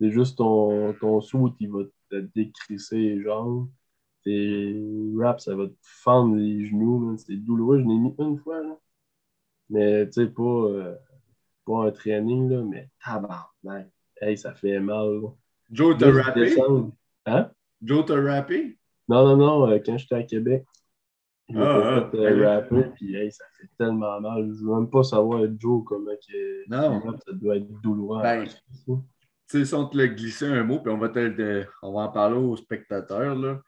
[0.00, 3.68] C'est juste ton, ton sou qui va te décrisser les jambes.
[4.24, 4.74] Tes
[5.14, 7.16] wraps, ça va te fendre les genoux.
[7.18, 7.80] C'est douloureux.
[7.80, 8.62] Je l'ai mis une fois.
[8.62, 8.78] Là.
[9.70, 10.94] Mais tu sais, pas, euh,
[11.64, 13.90] pas un training, là, mais tabarnak.
[14.20, 15.20] Hey, ça fait mal.
[15.20, 15.28] là.
[15.70, 16.56] Joe t'a rappé?
[17.26, 17.50] Hein?
[17.82, 18.78] Joe t'a rappé?
[19.08, 20.64] Non, non, non, euh, quand j'étais à Québec,
[21.54, 22.44] Ah, fait ah, euh, ok.
[22.72, 24.48] rapper, puis hey, ça fait tellement mal.
[24.52, 27.00] Je veux même pas savoir, Joe, comment que Non.
[27.00, 28.22] que ça doit être douloureux.
[28.22, 28.44] Ben.
[28.46, 28.94] Tu
[29.46, 32.00] sais, si on te l'a glissé un mot, puis on va, te le- on va
[32.00, 33.36] en parler aux spectateurs.
[33.36, 33.60] Là.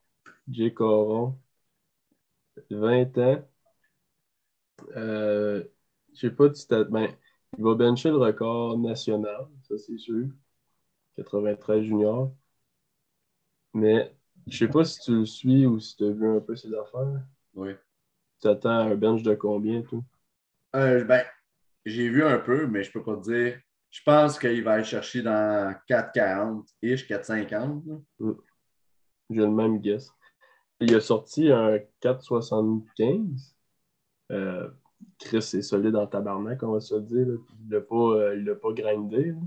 [0.50, 1.38] Jay Coron,
[2.70, 3.44] 20 ans.
[4.96, 5.64] Euh,
[6.14, 6.84] je sais pas si t'as.
[6.84, 7.10] Ben,
[7.58, 10.28] il va bencher le record national, ça c'est sûr.
[11.16, 12.32] 93 junior.
[13.74, 14.14] Mais
[14.48, 16.74] je sais pas si tu le suis ou si tu as vu un peu ses
[16.74, 17.22] affaires.
[17.56, 17.72] Oui.
[18.42, 20.04] Tu attends un bench de combien, tout?
[20.76, 21.24] Euh, ben,
[21.86, 23.60] j'ai vu un peu, mais je peux pas te dire.
[23.90, 27.84] Je pense qu'il va aller chercher dans 4,40-ish, 4,50.
[28.20, 28.34] là.
[29.30, 30.12] J'ai le même guess.
[30.82, 33.54] Il a sorti un 4,75.
[34.32, 34.70] Euh,
[35.20, 37.28] Chris est solide en tabarnak, on va se le dire.
[37.28, 37.38] là.
[37.64, 39.32] Il l'a pas, euh, il pas grindé.
[39.32, 39.38] là.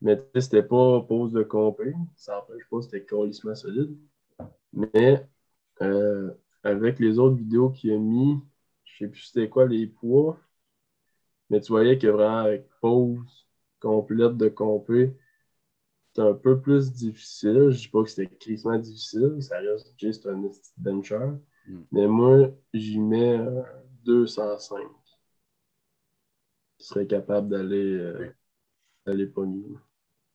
[0.00, 1.92] Mais c'était pas pause de compé.
[2.16, 3.96] Ça n'empêche pas, c'était colissement solide.
[4.72, 5.26] Mais
[5.82, 6.30] euh,
[6.62, 8.38] avec les autres vidéos qu'il a mis,
[8.84, 10.38] je sais plus c'était quoi les poids.
[11.50, 13.46] Mais tu voyais que vraiment avec pause
[13.80, 15.14] complète de compé,
[16.14, 17.70] c'est un peu plus difficile.
[17.70, 20.42] Je dis pas que c'était crissement difficile, ça reste juste un
[20.76, 21.18] bencher.
[21.66, 21.82] Mm.
[21.92, 23.62] Mais moi, j'y mets euh,
[24.04, 24.78] 205.
[26.80, 28.26] Je serais capable d'aller euh, Oui.
[29.06, 29.64] d'aller pogner.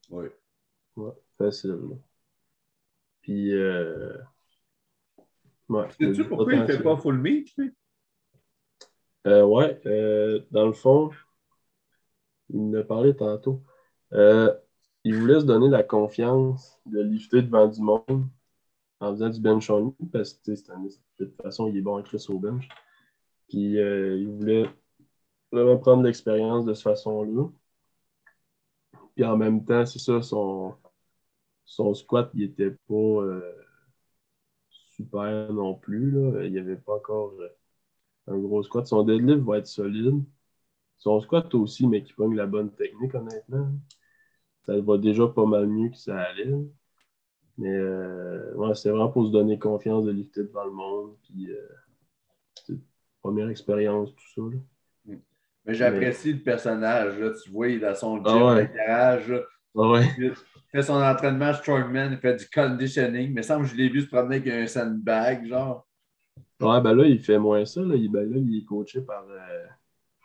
[0.10, 0.28] Oui.
[0.98, 1.98] Ouais, facile.
[3.22, 4.18] Puis, euh,
[5.70, 7.74] ouais, Sais-tu pourquoi il ne fait pas full meat, lui?
[9.28, 11.10] Euh, ouais, euh, dans le fond,
[12.50, 13.64] il en a parlé tantôt.
[14.14, 14.54] Euh,
[15.04, 18.28] il voulait se donner la confiance de lifter devant du monde
[19.00, 22.26] en faisant du bench only parce que de toute façon, il est bon à Chris
[22.30, 22.68] au bench.
[23.50, 24.70] Puis il voulait
[25.52, 27.48] vraiment prendre l'expérience de cette façon-là.
[29.16, 30.76] Puis en même temps, c'est ça, son,
[31.66, 33.24] son squat, il était pas
[34.96, 36.12] super non plus.
[36.12, 36.44] Là.
[36.44, 37.34] Il n'y avait pas encore.
[37.40, 37.50] euh,
[38.28, 38.88] un gros squat.
[38.88, 40.24] Son deadlift va être solide.
[40.98, 43.70] Son squat aussi, mais qui pogne la bonne technique, honnêtement.
[44.66, 46.54] Ça va déjà pas mal mieux que ça allait.
[47.58, 51.16] Mais euh, ouais, c'est vraiment pour se donner confiance de lifter devant le monde.
[51.24, 52.76] Puis, euh,
[53.22, 54.42] première expérience, tout ça.
[54.42, 55.16] Là.
[55.66, 57.20] Mais j'apprécie le personnage.
[57.20, 57.32] Là.
[57.44, 58.72] Tu vois, il a son gym ah ouais.
[58.74, 59.32] garage.
[59.32, 60.08] Ah ouais.
[60.18, 60.34] Il
[60.72, 63.34] fait son entraînement strongman, il fait du conditioning.
[63.34, 65.88] Mais semble que je l'ai vu se promener avec un sandbag, genre.
[66.60, 67.82] Ouais, ben là, il fait moins ça.
[67.82, 67.96] Là.
[67.96, 69.66] Il, ben là, il est coaché par euh,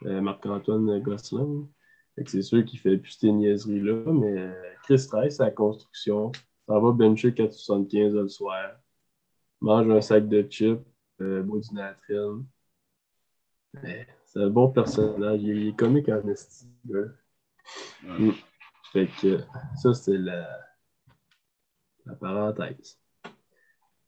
[0.07, 1.67] euh Marc-Antoine Gosselin.
[2.27, 4.53] C'est sûr qu'il fait plus ces niaiseries-là, mais euh,
[4.83, 6.33] Chris travaille sa construction.
[6.69, 8.73] Ça va bencher 4,75 le soir.
[9.61, 10.81] Mange un sac de chips,
[11.21, 12.45] euh, boit du natrine.
[14.25, 15.41] C'est un bon personnage.
[15.43, 17.13] Il est comique en estime.
[18.03, 18.31] Mm.
[18.93, 19.41] Fait que
[19.77, 20.49] ça, c'est la,
[22.07, 22.99] la parenthèse.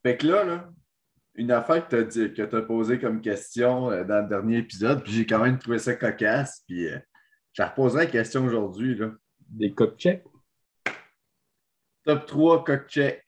[0.03, 0.73] Fait que là, là
[1.35, 5.03] une affaire que tu as, que as posée comme question euh, dans le dernier épisode,
[5.03, 6.99] puis j'ai quand même trouvé ça cocasse, puis euh,
[7.53, 8.99] je reposerai la question aujourd'hui.
[9.49, 10.25] Des cock checks?
[12.05, 13.25] Top 3 cock checks.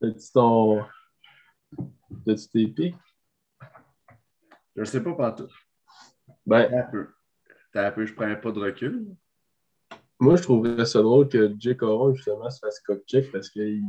[0.00, 0.84] T'as-tu ton.
[2.24, 2.96] T'as-tu tes pics?
[4.74, 5.48] Je ne sais pas partout.
[6.44, 6.72] Ben.
[6.72, 7.15] Un peu.
[7.76, 9.06] Un peu, je prends pas de recul.
[10.18, 13.84] Moi, je trouverais ça drôle que Jay Coron, justement, se fasse cock check parce qu'il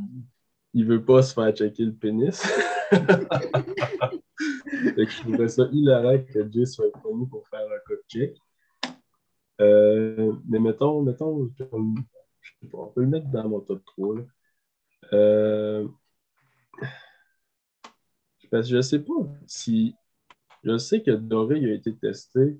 [0.73, 2.45] ne veut pas se faire checker le pénis.
[2.91, 2.97] je
[5.21, 8.35] trouverais ça hilarant que Jay soit connu pour faire un cock check.
[9.61, 14.15] Euh, mais mettons, mettons, je sais pas, on peut le mettre dans mon top 3.
[15.13, 15.87] Euh,
[18.51, 19.13] parce que je sais pas
[19.45, 19.95] si.
[20.63, 22.57] Je sais que Doré a été testé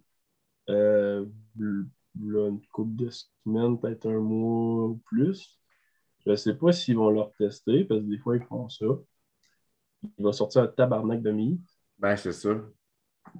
[0.69, 1.25] euh,
[1.59, 5.59] une couple de semaines, peut-être un mois ou plus.
[6.25, 8.85] Je ne sais pas s'ils vont leur tester, parce que des fois, ils font ça.
[10.17, 11.61] Il va sortir un tabarnak de mi.
[11.99, 12.55] Ben, c'est ça.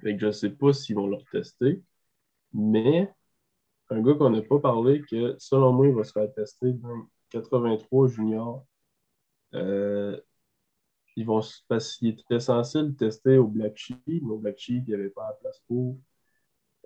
[0.00, 1.82] Fait que je ne sais pas s'ils vont leur tester.
[2.52, 3.12] Mais
[3.90, 7.08] un gars qu'on n'a pas parlé, que selon moi, il va se faire tester dans
[7.30, 8.66] 83 juniors.
[9.54, 10.18] Euh,
[11.16, 14.84] ils vont parce qu'il était censé le tester au Black Sheep, mais au Black Sheep,
[14.86, 15.98] il n'y avait pas la place pour.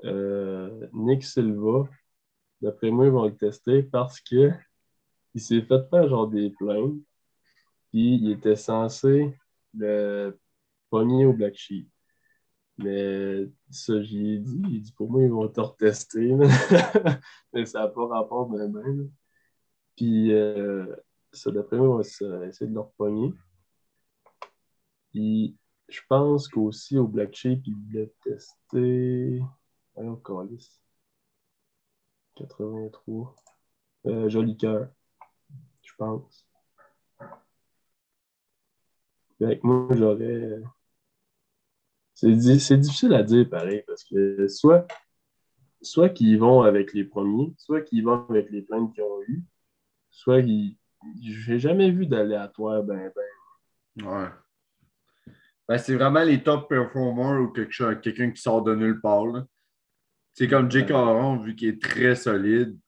[0.04, 1.88] Euh, Nick Silva,
[2.60, 4.52] d'après moi, ils vont le tester parce qu'il
[5.36, 7.00] s'est fait faire genre des plaintes.
[7.90, 9.36] Puis il était censé
[9.74, 10.38] le
[10.90, 11.88] pogner au Black Sheep.
[12.78, 14.62] Mais ça, j'y ai dit.
[14.70, 16.34] Il dit pour moi, ils vont te retester.
[17.52, 19.10] mais ça n'a pas rapport de même.
[19.96, 20.96] Puis euh,
[21.32, 23.32] ça, d'après moi, on va essayer de le repogner.
[25.10, 25.56] Puis
[25.88, 29.42] je pense qu'aussi au Black Sheep, il voulait tester.
[29.94, 30.80] Voyons, Calis.
[32.36, 33.34] 83.
[34.06, 34.88] Euh, joli cœur,
[35.82, 36.46] je pense.
[39.40, 40.62] Avec moi, j'aurais.
[42.14, 44.86] C'est difficile à dire pareil, parce que soit,
[45.80, 49.44] soit qu'ils vont avec les premiers, soit qu'ils vont avec les plaintes qu'ils ont eues,
[50.10, 50.76] soit qu'ils.
[51.20, 53.12] J'ai jamais vu d'aléatoire, ben,
[53.96, 54.06] ben.
[54.06, 54.28] Ouais.
[55.68, 59.24] Ben, c'est vraiment les top performers ou quelqu'un qui sort de nulle part.
[60.34, 62.78] C'est comme Jay Caron, vu qu'il est très solide,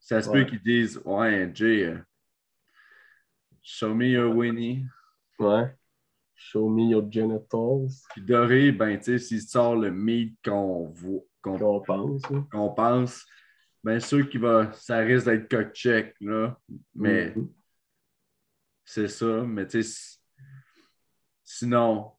[0.00, 1.98] ça se peut qu'ils disent Ouais, Jay, euh,
[3.62, 4.86] show me your Winnie.
[5.38, 5.74] Ouais.
[6.34, 7.88] Show me your genitals.
[8.10, 10.92] Puis Doré, ben, tu sais, s'il sort le meat qu'on
[11.42, 12.46] qu'on pense, hein.
[12.50, 13.26] qu'on pense,
[13.82, 16.58] bien sûr qu'il va, ça risque d'être cock check, là.
[16.94, 17.48] Mais mm-hmm.
[18.84, 19.42] c'est ça.
[19.42, 20.18] Mais tu sais,
[21.44, 22.13] sinon,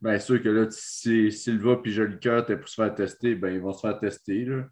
[0.00, 3.52] Bien sûr que là, si Silva puis Joli Cœur étaient pour se faire tester, ben
[3.52, 4.44] ils vont se faire tester.
[4.44, 4.64] Là.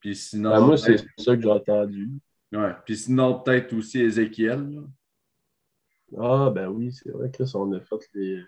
[0.00, 0.50] Puis sinon.
[0.50, 2.10] Ben, moi, c'est ça que j'ai entendu.
[2.52, 2.72] Ouais.
[2.84, 4.82] Puis sinon, peut-être aussi Ézéchiel.
[6.18, 8.42] Ah, ben oui, c'est vrai que là, on a fait les,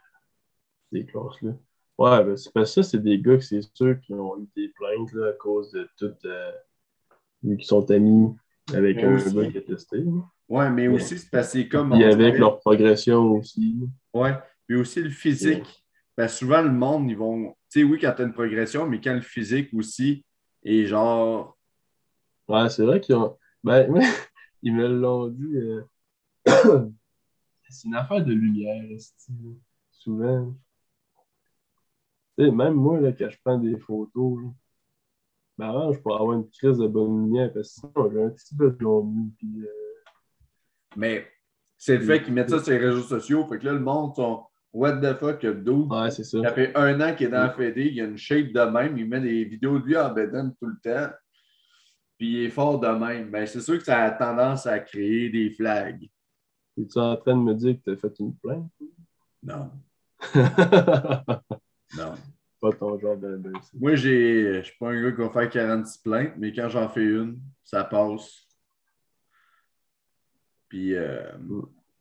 [0.92, 1.52] les classes là.
[1.98, 4.46] Ouais, ben c'est parce que ça, c'est des gars que c'est sûr qui ont eu
[4.54, 6.14] des plaintes là, à cause de tout.
[6.24, 6.52] Euh,
[7.58, 8.34] qui sont amis
[8.72, 10.04] avec un gars qui a testé.
[10.48, 11.92] Ouais, mais aussi, c'est parce que comme.
[11.94, 13.76] Et avec leur progression aussi.
[14.14, 14.34] Ouais.
[14.68, 15.84] Puis aussi le physique.
[16.16, 17.56] Ben, souvent, le monde, ils vont.
[17.70, 20.24] Tu sais, oui, quand tu as une progression, mais quand le physique aussi
[20.62, 21.56] est genre.
[22.46, 23.36] Ouais, c'est vrai qu'ils ont.
[23.64, 23.88] Ben,
[24.62, 25.56] ils me l'ont dit.
[25.56, 25.84] Euh,
[27.70, 28.84] c'est une affaire de lumière,
[29.90, 30.54] souvent.
[32.36, 34.38] Tu sais, même moi, là, quand je prends des photos,
[35.56, 38.30] ben, avant, je pourrais avoir une crise de bonne lumière parce que sinon, j'ai un
[38.30, 39.64] petit peu de puis.
[39.64, 39.68] Euh,
[40.96, 41.26] mais
[41.78, 43.46] c'est le fait qu'ils mettent ça sur les réseaux sociaux.
[43.46, 45.90] Fait que là, le monde sont What the fuck, le dude?
[45.90, 46.42] Ouais, c'est ça.
[46.42, 48.98] Ça fait un an qu'il est dans la Fédé, il a une shape de même,
[48.98, 51.12] il met des vidéos de lui en bedon tout le temps.
[52.18, 53.30] Puis il est fort de même.
[53.30, 56.08] Ben, c'est sûr que ça a tendance à créer des flags.
[56.76, 58.70] Es-tu en train de me dire que tu as fait une plainte?
[59.42, 59.70] Non.
[61.96, 62.14] non.
[62.60, 63.40] Pas ton genre de.
[63.74, 66.88] Moi, j'ai, je suis pas un gars qui va faire 46 plaintes, mais quand j'en
[66.88, 68.48] fais une, ça passe.
[70.68, 71.32] Puis, euh,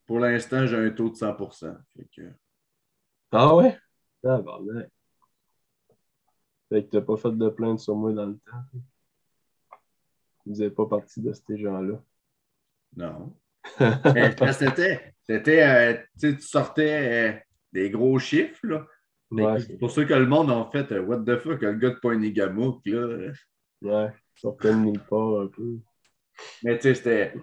[0.05, 1.77] pour l'instant, j'ai un taux de 100%.
[1.95, 2.21] Fait que,
[3.31, 3.77] Ah ouais?
[4.23, 4.89] Ah, bordel.
[6.69, 8.79] Fait que t'as pas fait de plainte sur moi dans le temps.
[10.45, 12.01] Vous n'êtes pas partie de ces gens-là.
[12.95, 13.33] non.
[14.53, 17.39] C'était, c'était, euh, tu sais, tu sortais euh,
[17.73, 18.87] des gros chiffres, là.
[19.29, 21.89] Ouais, c'est pour ça que le monde a fait euh, What the fuck, le gars
[21.89, 23.31] de Poinigamouk, là.
[23.81, 24.09] ouais.
[24.35, 25.79] Sortait de nulle part un peu.
[26.63, 27.33] Mais tu sais, c'était.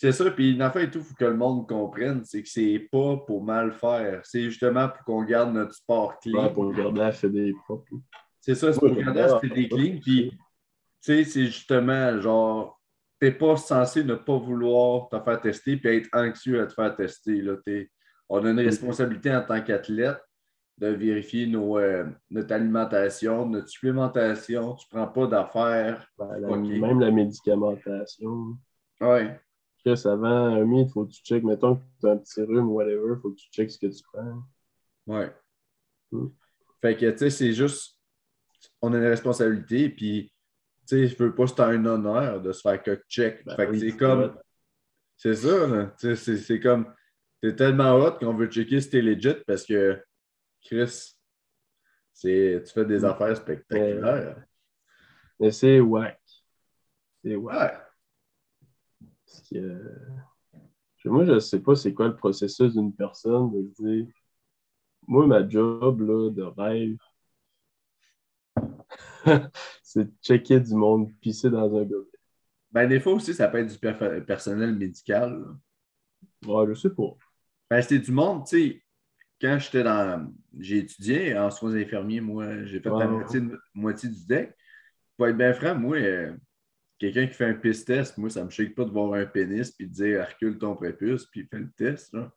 [0.00, 2.48] C'est ça, puis une affaire et tout, il faut que le monde comprenne, c'est que
[2.48, 4.20] c'est pas pour mal faire.
[4.22, 6.40] C'est justement pour qu'on garde notre sport clean.
[6.40, 7.84] Ouais, pour garder la fédé propre.
[8.40, 9.98] C'est ça, c'est Ouais, pour garder la fédé clean.
[10.00, 10.36] Puis, tu
[11.00, 12.80] sais, c'est justement genre,
[13.18, 16.94] t'es pas censé ne pas vouloir te faire tester puis être anxieux à te faire
[16.94, 17.42] tester.
[17.42, 17.56] Là.
[18.28, 20.22] On a une responsabilité en tant qu'athlète
[20.78, 24.76] de vérifier nos, euh, notre alimentation, notre supplémentation.
[24.76, 26.06] Tu prends pas d'affaires.
[26.16, 26.56] Ben.
[26.56, 28.56] Même la médicamentation.
[29.00, 29.40] Ouais.
[29.94, 31.44] Chris, avant un mythe, faut que tu checkes.
[31.44, 33.86] Mettons que tu as un petit rhume ou whatever, faut que tu checkes ce que
[33.86, 34.42] tu prends.
[35.06, 35.32] Ouais.
[36.12, 36.26] Mm.
[36.80, 37.98] Fait que, tu sais, c'est juste,
[38.82, 40.32] on a une responsabilité, puis,
[40.86, 43.44] tu sais, je veux pas, c'est un honneur de se faire que check.
[43.44, 44.38] Ben fait que oui, c'est c'est comme,
[45.16, 45.94] c'est ça.
[45.98, 46.94] Tu sais, c'est- comme,
[47.40, 50.02] t'es tellement hot qu'on veut checker si t'es legit parce que,
[50.64, 51.14] Chris,
[52.20, 53.04] tu fais des Mm.
[53.04, 54.44] affaires spectaculaires.
[55.40, 56.20] Mais c'est whack.
[57.24, 57.84] C'est whack.
[59.50, 59.60] Que,
[60.98, 64.06] je- moi, je sais pas c'est quoi le processus d'une personne de dire
[65.08, 66.96] moi, ma job là, de rêve,
[69.82, 72.18] c'est de checker du monde pisser dans un gobelet.
[72.72, 75.38] Ben, des fois aussi, ça peut être du personnel médical.
[75.40, 75.46] là.
[76.46, 77.16] Ouais, je sais pas.
[77.70, 78.82] Ben, c'était du monde, tu sais,
[79.40, 80.32] quand j'étais dans.
[80.58, 83.08] J'ai étudié en soins infirmiers, moi, j'ai fait Ouais, la
[83.74, 84.56] moitié du deck.
[85.16, 86.36] Pour être bien franc, moi, euh,
[86.98, 89.70] quelqu'un qui fait un piss test, moi, ça me choque pas de voir un pénis
[89.70, 92.12] puis de dire recule ton prépuce puis fais le test.
[92.12, 92.32] là.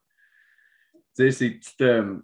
[0.93, 2.15] Tu sais, c'est que tu te.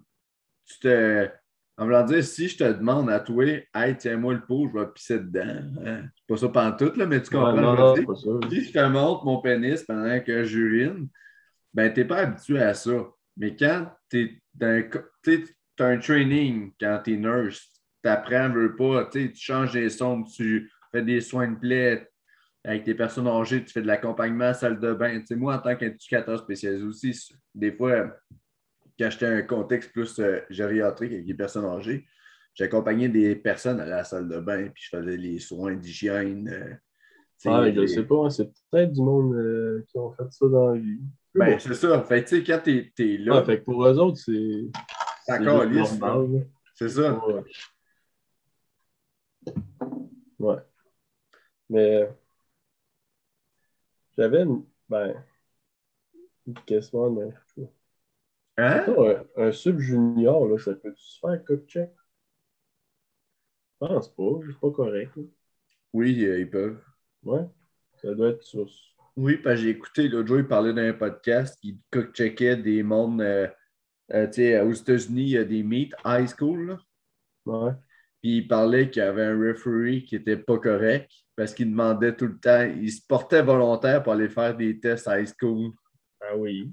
[0.66, 1.28] Tu te.
[1.76, 3.44] En voulant dire, si je te demande à toi,
[3.74, 5.62] hey, tiens-moi le pot, je vais pisser dedans.
[5.84, 6.02] hein.
[6.16, 8.30] C'est pas ça pantoute, là, mais tu comprends Ouais, non, non, pas ça.
[8.50, 11.08] Si je te montre mon pénis pendant que j'urine,
[11.72, 13.06] ben, tu n'es pas habitué à ça.
[13.36, 19.30] Mais quand tu as un training, quand tu es nurse, tu apprends, veux pas, tu
[19.36, 22.08] changes des sondes, tu fais des soins de plaie
[22.68, 25.18] avec des personnes âgées, tu fais de l'accompagnement à la salle de bain.
[25.20, 28.14] Tu sais, moi, en tant qu'éducateur spécialisé aussi, des fois,
[28.98, 32.06] quand j'étais un contexte plus euh, gériatrique avec des personnes âgées,
[32.54, 36.48] j'accompagnais des personnes à la salle de bain, puis je faisais les soins d'hygiène.
[36.48, 36.74] euh,
[37.46, 40.46] Ah, je les- sais pas, hein, c'est peut-être du monde euh, qui ont fait ça
[40.48, 40.98] dans la vie.
[41.34, 41.58] Ben, Bon.
[41.60, 42.02] c'est ça.
[42.02, 44.66] Fait tu sais, quand t'es es là, Ouais, fait que pour eux autres, c'est.
[45.24, 45.98] c'est encore lisse.
[46.74, 47.24] C'est ça.
[47.26, 47.42] Ouais.
[50.38, 50.56] Ouais.
[51.70, 52.08] Mais
[54.18, 55.14] j'avais une, ben,
[56.46, 57.30] une question, mais
[58.58, 58.84] Hein?
[59.36, 61.90] un, un sub junior, là, ça peut se faire cook check?
[63.80, 65.16] Je pense pas, c'est pas correct.
[65.16, 65.22] là.
[65.92, 66.80] Oui, euh, ils peuvent.
[67.22, 67.46] Ouais.
[68.02, 68.68] Ça doit être sur.
[69.16, 71.78] Oui, parce que j'ai écouté l'autre jour, il parlait d'un podcast qui
[72.14, 73.20] checkait des mondes.
[73.20, 73.48] euh,
[74.12, 76.66] euh, tu sais, aux États-Unis, il y a des meets high school.
[76.68, 76.78] là.
[77.46, 77.72] Ouais.
[78.20, 82.14] Puis il parlait qu'il y avait un referee qui n'était pas correct parce qu'il demandait
[82.16, 85.70] tout le temps, il se portait volontaire pour aller faire des tests high school.
[86.20, 86.72] Ah oui.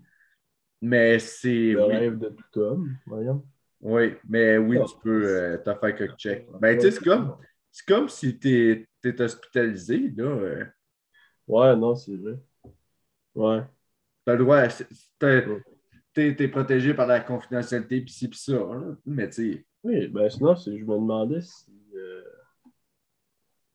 [0.81, 1.73] Mais c'est.
[1.73, 3.45] Le Oui, rêve de tout homme, voyons.
[3.81, 6.47] oui, mais oui, tu peux euh, t'en faire cook check.
[6.59, 7.38] Ben, tu sais, c'est comme,
[7.72, 10.23] c'est comme si tu es, hospitalisé, là.
[10.26, 10.65] euh,
[11.47, 12.39] Ouais, non, c'est vrai.
[13.35, 13.61] Ouais.
[14.26, 14.88] T'as le droit, c'est-
[16.15, 18.53] t'es t'es protégé par la confidentialité, pis ci, pis ça.
[18.57, 18.97] hein.
[19.05, 21.71] Mais tu sais, Oui, ben sinon, je me demandais si.
[21.95, 22.23] Euh...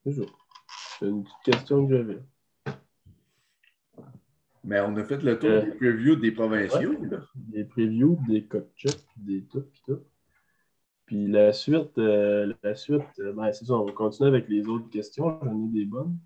[0.03, 0.37] Toujours.
[0.99, 2.19] C'est une petite question que j'avais.
[4.65, 6.93] mais on a fait le tour Euh, des previews des provinciaux.
[7.11, 7.21] là.
[7.35, 10.01] Des previews, des cockchecks, des tout, pis tout.
[11.07, 13.03] Puis la suite, euh, la suite,
[13.35, 15.41] ben c'est ça, on va continuer avec les autres questions.
[15.43, 16.17] J'en ai des bonnes.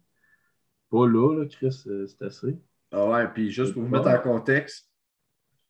[0.90, 2.58] Pas là, là, Chris, c'est assez.
[2.92, 4.90] Ah ouais, puis juste pour vous mettre en contexte,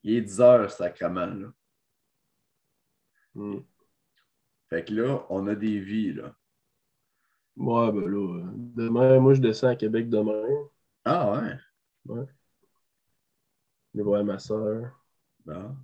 [0.04, 1.26] il est 10 heures, sacrement.
[1.26, 1.48] Là.
[3.34, 3.60] Hmm.
[4.68, 6.12] Fait que là, on a des vies.
[6.12, 6.36] Là.
[7.56, 10.42] Ouais, ben là, euh, demain, moi je descends à Québec demain.
[11.04, 11.56] Ah ouais?
[13.94, 14.90] Je vais voir ma soeur.
[15.46, 15.76] Bon.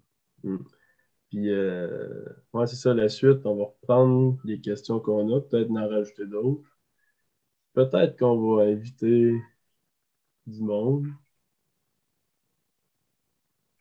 [1.30, 3.47] Puis, euh, ouais, c'est ça, la suite.
[3.47, 6.68] On va reprendre les questions qu'on a, peut-être en rajouter d'autres.
[7.72, 9.34] Peut-être qu'on va inviter
[10.47, 11.06] du monde.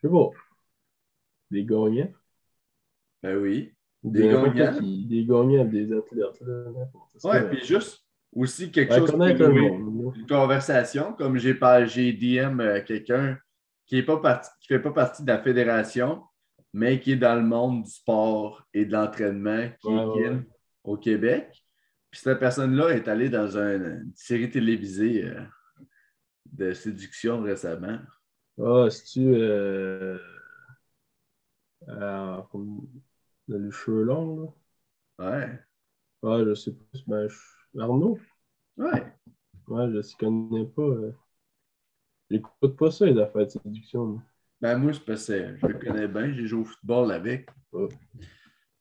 [0.02, 0.30] Sais pas.
[1.52, 2.12] Des gagnants.
[3.24, 3.74] Ben oui.
[4.04, 4.80] Des, gagnants.
[4.80, 5.06] qui.
[5.06, 6.40] Des gagnants, des athlètes.
[6.42, 6.64] Là.
[7.24, 9.12] Ouais, puis juste aussi quelque Ouais, chose
[9.70, 10.16] monde.
[10.16, 10.20] là.
[10.22, 11.54] une conversation, comme j'ai
[12.14, 13.38] DM euh, quelqu'un
[13.86, 13.98] qui
[14.62, 16.24] qui fait pas partie de la fédération,
[16.74, 20.38] mais qui est dans le monde du sport et de l'entraînement, qui Ouais, est ouais,
[20.84, 21.48] au Québec.
[22.12, 25.42] Puis cette personne-là est allée dans un- une série télévisée euh,
[26.46, 28.00] de séduction récemment.
[28.60, 29.22] Ah, c'est-tu.
[29.36, 30.18] Euh...
[31.88, 32.88] euh, comme
[33.48, 34.53] le cheveu long,
[35.19, 35.60] Ouais.
[36.23, 36.38] là?
[36.38, 36.99] Ah, je sais pas.
[37.07, 38.19] Ben, je- Arnaud?
[38.77, 39.14] Ouais.
[39.68, 40.81] Ouais, je ne connais pas.
[40.81, 41.14] euh.
[42.30, 44.06] J'écoute pas ça, les affaires de séduction.
[44.06, 44.22] moi.
[44.61, 47.49] Ben moi, c'est parce que je le connais bien, j'ai joué au football avec.
[47.72, 47.88] Ouais.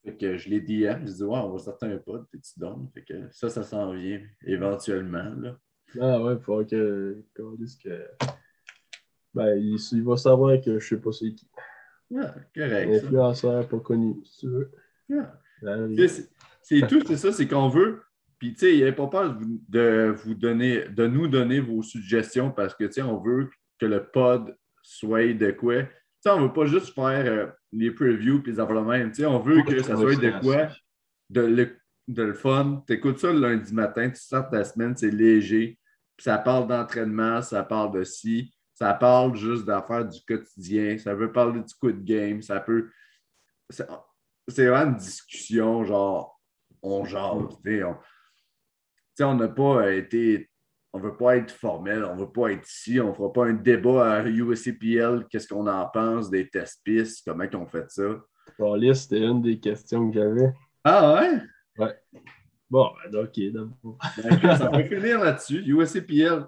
[0.03, 2.89] Fait que je l'ai DM, je dis ouais, on va sortir un pote, t'es-tu donnes?
[2.93, 5.33] Fait que ça, ça s'en vient éventuellement.
[5.37, 5.57] Là.
[5.99, 7.23] Ah ouais, il faudra que.
[7.35, 8.07] qu'on dise que.
[9.39, 11.47] Ben, il, il va savoir que je sais pas c'est qui.
[12.17, 13.03] Ah, correct.
[13.03, 14.71] Influenceur pas connu, si tu veux.
[15.13, 15.33] Ah.
[16.61, 18.01] C'est tout, c'est ça, c'est qu'on veut.
[18.37, 21.27] Puis, tu sais, il n'y a pas peur de vous, de vous donner, de nous
[21.27, 23.49] donner vos suggestions parce que, tu sais, on veut
[23.79, 25.83] que le pod soit de quoi.
[25.83, 25.89] Tu
[26.21, 29.09] sais, on ne veut pas juste faire euh, les previews puis les affaires même.
[29.11, 30.69] Tu sais, on veut que ça soit de quoi,
[31.29, 32.83] de le, de le fun.
[32.87, 35.77] Tu écoutes ça le lundi matin, tu sors ta semaine, c'est léger.
[36.15, 41.13] Puis ça parle d'entraînement, ça parle de ci, ça parle juste d'affaires du quotidien, ça
[41.13, 42.89] veut parler du coup de game, ça peut.
[43.69, 46.39] C'est vraiment une discussion, genre,
[46.81, 47.57] on jase.
[47.61, 47.83] tu
[49.15, 50.49] sais, On n'a pas été.
[50.93, 53.31] On ne veut pas être formel, on ne veut pas être ici, on ne fera
[53.33, 57.91] pas un débat à USCPL, qu'est-ce qu'on en pense des test pistes, comment on fait
[57.91, 58.17] ça.
[58.57, 60.51] Bon, là, c'était une des questions que j'avais.
[60.83, 61.21] Ah
[61.77, 61.91] ouais?
[62.69, 63.97] Bon, ben, ok, d'abord.
[64.17, 66.47] Ben, ça peut finir là-dessus, USCPL.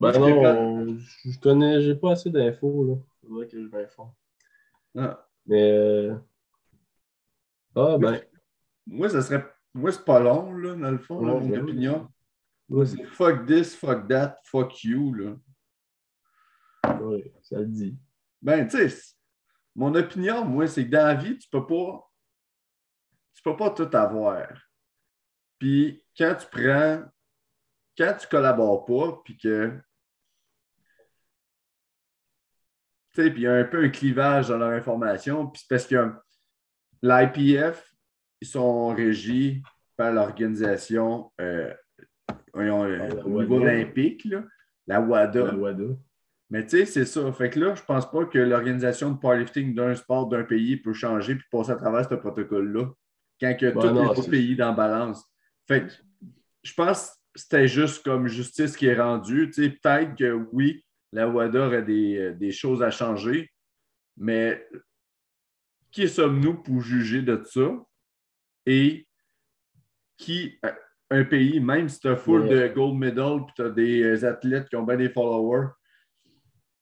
[0.00, 2.94] Ben Je non, on- je connais, j'ai pas assez d'infos, là.
[3.22, 4.12] Faudrait que je m'informe.
[4.96, 5.26] Ah.
[5.46, 5.70] Mais.
[5.72, 6.14] euh,
[7.74, 8.20] Ah, ben.
[8.86, 9.44] Moi, ça serait.
[9.74, 11.56] Moi, c'est pas long, là, dans le fond, là, mon oui.
[11.58, 12.08] opinion.
[12.68, 15.36] Moi, c'est fuck this, fuck that, fuck you, là.
[17.00, 17.98] Ouais, ça le dit.
[18.40, 19.14] Ben, tu sais,
[19.74, 22.10] mon opinion, moi, c'est que dans la vie, tu peux pas.
[23.34, 24.46] Tu peux pas tout avoir.
[25.58, 27.02] Puis quand tu prends.
[27.96, 29.72] Quand tu collabores pas, puis que.
[33.14, 35.68] Tu sais, puis il y a un peu un clivage dans leur information, puis c'est
[35.68, 36.12] parce que
[37.02, 37.94] l'IPF,
[38.40, 39.62] ils sont régis
[39.96, 41.72] par l'organisation euh,
[42.56, 44.44] euh, la au niveau olympique, là,
[44.86, 45.46] la WADA.
[45.46, 45.84] La WADA.
[46.50, 47.32] Mais tu sais, c'est ça.
[47.32, 50.92] Fait que là, je pense pas que l'organisation de powerlifting d'un sport d'un pays peut
[50.92, 52.86] changer puis passer à travers ce protocole-là
[53.40, 55.24] quand que Ben tous les autres pays dans balance.
[55.66, 55.92] Fait que
[56.62, 59.50] je pense c'était juste comme justice qui est rendue.
[59.50, 63.50] Tu sais, peut-être que oui, la WADA aurait des, euh, des choses à changer,
[64.16, 64.66] mais
[65.92, 67.70] qui sommes-nous pour juger de ça?
[68.66, 69.06] Et
[70.16, 70.72] qui, euh,
[71.10, 72.68] un pays, même si tu as full Ouais.
[72.68, 75.68] de gold medal puis tu as des euh, athlètes qui ont bien des followers,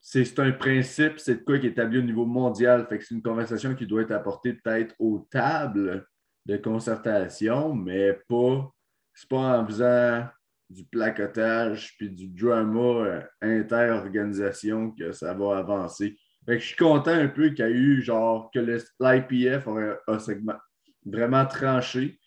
[0.00, 2.86] c'est c'est un principe, c'est de quoi qui est établi au niveau mondial.
[2.88, 6.06] Fait que c'est une conversation qui doit être apportée peut-être aux tables
[6.46, 8.70] de concertation, mais pas,
[9.14, 10.26] c'est pas en faisant
[10.74, 16.16] du placotage puis du drama euh, inter-organisation que ça va avancer.
[16.46, 19.66] Je suis content un peu qu'il y a eu genre que l'IPF
[20.06, 20.58] a segment-
[21.06, 22.18] vraiment tranché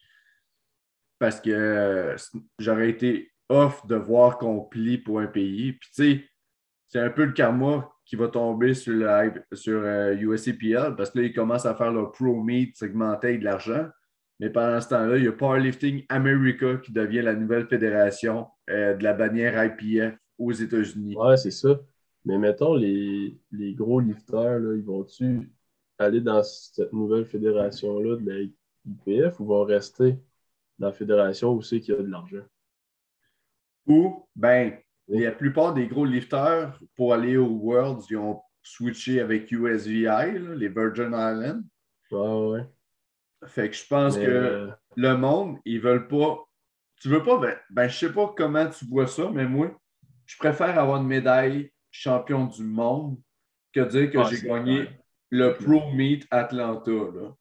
[1.20, 2.16] parce que euh,
[2.60, 5.74] j'aurais été off de voir qu'on plie pour un pays.
[5.74, 6.30] Puis tu sais,
[6.88, 10.16] c'est un peu le karma qui va tomber sur, le, sur euh,
[10.96, 13.88] parce que là, ils commencent à faire leur pro meet segmenté de l'argent.
[14.40, 18.94] Mais pendant ce temps-là, il y a Powerlifting America qui devient la nouvelle fédération euh,
[18.96, 21.16] de la bannière IPF aux États-Unis.
[21.16, 21.80] Ouais, c'est ça.
[22.26, 25.50] Mais mettons, les, les gros lifteurs, là, ils vont-tu
[25.98, 28.48] aller dans cette nouvelle fédération-là de la
[28.86, 30.18] IPF ou vont rester
[30.78, 32.44] dans la fédération où c'est qu'il y a de l'argent?
[33.88, 34.74] Ou, ben,
[35.08, 40.56] la plupart des gros lifteurs, pour aller au Worlds, ils ont switché avec USVI, là,
[40.56, 41.64] les Virgin Islands.
[42.12, 42.66] Ouais, ouais.
[43.46, 46.44] Fait que je pense Mais, que euh, le monde, ils veulent pas.
[47.00, 49.72] Tu veux pas, ben, ben, je sais pas comment tu vois ça, mais moi,
[50.26, 53.18] je préfère avoir une médaille champion du monde
[53.74, 54.90] que dire que Ah, j'ai gagné
[55.30, 56.92] le Pro Meet Atlanta.
[56.92, 57.36] Là.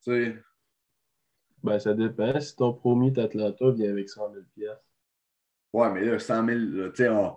[1.63, 2.39] Ben, ça dépend.
[2.39, 4.85] Si ton pro meet Atlanta vient avec 100 000 piastres.
[5.73, 7.37] ouais, mais là, 100 000, là, tu sais, on-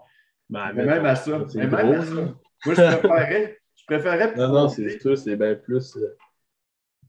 [0.49, 4.69] Ben, même à ça, même gros, à ça, moi, je préférais, je préférais Non, non,
[4.69, 5.97] c'est sûr, c'est bien plus.
[5.97, 6.15] euh,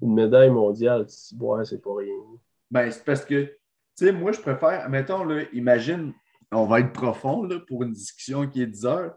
[0.03, 2.15] une médaille mondiale, si ouais, c'est pas rien.
[2.71, 3.53] Ben, c'est parce que, tu
[3.97, 6.13] sais, moi, je préfère, mettons, là, imagine,
[6.53, 9.15] on va être profond là, pour une discussion qui est 10 heures,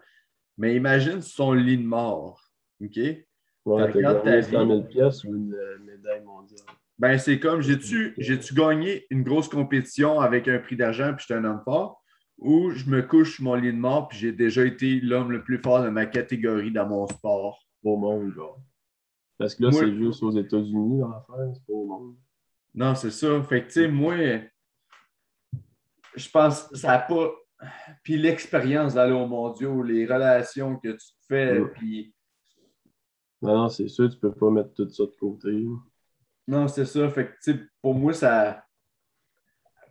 [0.58, 2.42] mais imagine son lit de mort,
[2.82, 2.98] OK?
[2.98, 3.26] Ouais,
[3.66, 4.52] T'as t'as regardé ta gagné vie.
[4.52, 6.66] 100 000 pièces ou une euh, médaille mondiale.
[7.00, 11.46] Ben, c'est comme, j'ai-tu gagné une grosse compétition avec un prix d'argent puis j'étais un
[11.46, 12.04] homme fort,
[12.38, 15.44] ou je me couche sur mon lit de mort puis j'ai déjà été l'homme le
[15.44, 17.60] plus fort de ma catégorie dans mon sport?
[17.84, 18.60] Au monde, genre.
[19.38, 22.16] Parce que là, c'est juste aux États-Unis, l'affaire, c'est pas au monde.
[22.74, 23.42] Non, c'est ça.
[23.44, 24.16] Fait que, tu sais, moi,
[26.16, 27.32] je pense que ça n'a pas.
[28.04, 31.70] Puis l'expérience d'aller aux mondiaux, les relations que tu te fais, Ouais.
[31.74, 32.16] puis.
[33.42, 35.66] Non, non, c'est sûr, tu peux pas mettre tout ça de côté.
[36.48, 37.10] Non, c'est ça.
[37.10, 38.64] Fait que, tu sais, pour moi, ça.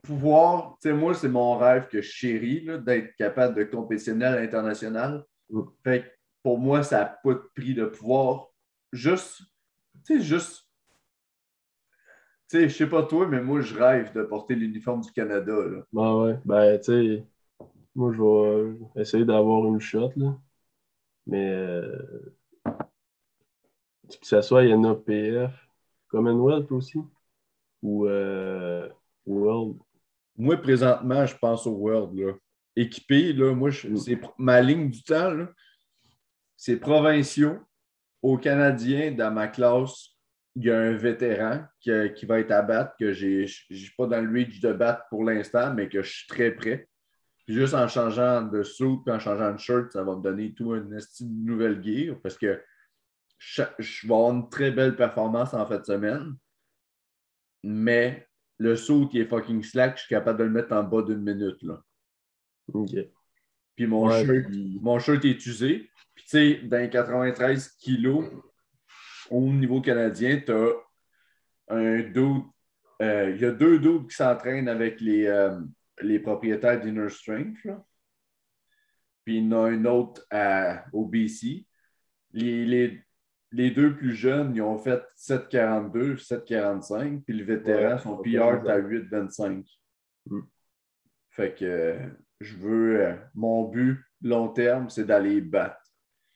[0.03, 5.25] Pouvoir, tu sais, moi, c'est mon rêve que je chéris, d'être capable de compétitionnel international.
[5.49, 5.63] Ouais.
[5.85, 6.09] Fait que
[6.43, 8.52] pour moi, ça n'a pas de prix de pouvoir
[8.93, 9.43] juste,
[10.07, 10.69] tu sais, juste.
[12.51, 15.55] Tu sais, je sais pas toi, mais moi, je rêve de porter l'uniforme du Canada,
[15.55, 15.83] là.
[15.93, 17.27] Ben ouais, ben tu sais,
[17.95, 20.39] moi je vais essayer d'avoir une shot, là.
[21.27, 22.35] Mais euh,
[24.09, 25.53] que ce soit NAPF,
[26.09, 26.99] Commonwealth aussi,
[27.83, 28.89] ou euh,
[29.25, 29.79] World.
[30.37, 32.19] Moi, présentement, je pense au World.
[32.19, 32.33] Là.
[32.77, 33.97] Équipé, là, moi, je- Mm.
[33.97, 35.49] c'est ma ligne du temps, là,
[36.57, 37.59] c'est provinciaux.
[38.23, 40.11] Aux Canadiens, dans ma classe,
[40.55, 44.21] il y a un vétéran qui, va être à battre, que je ne pas dans
[44.21, 46.89] le reach de battre pour l'instant, mais que je suis très prêt.
[47.49, 50.93] Juste en changeant de puis en changeant de shirt, ça va me donner tout un
[50.93, 52.63] esti de nouvelle gear parce que
[53.39, 53.63] je,
[54.07, 56.37] vais avoir une très belle performance en fin de semaine.
[57.65, 58.29] Mais
[58.59, 61.23] le saut qui est fucking slack, je suis capable de le mettre en bas d'une
[61.23, 61.61] minute.
[61.63, 61.83] Là.
[63.77, 65.91] Puis mon, Ouais, shirt, puis- mon shirt est usé.
[66.15, 68.31] Puis tu sais, dans les 93 kilos,
[69.31, 70.73] au niveau canadien, tu as
[71.69, 72.43] un dude.
[73.01, 75.59] euh, Il y a deux dudes qui s'entraînent avec les, euh,
[76.03, 77.65] les propriétaires d'Inner Strength.
[77.65, 77.85] là.
[79.25, 81.65] Puis il y en a un autre à, au BC.
[82.33, 83.03] Les, les,
[83.53, 87.23] les deux plus jeunes, ils ont fait 7,42, 7,45.
[87.25, 89.65] Puis le vétéran, Ouais, son PR est à 8,25.
[90.27, 90.41] Mm.
[91.31, 92.09] Fait que euh,
[92.43, 93.01] je veux.
[93.01, 95.79] euh, mon but long terme, c'est d'aller battre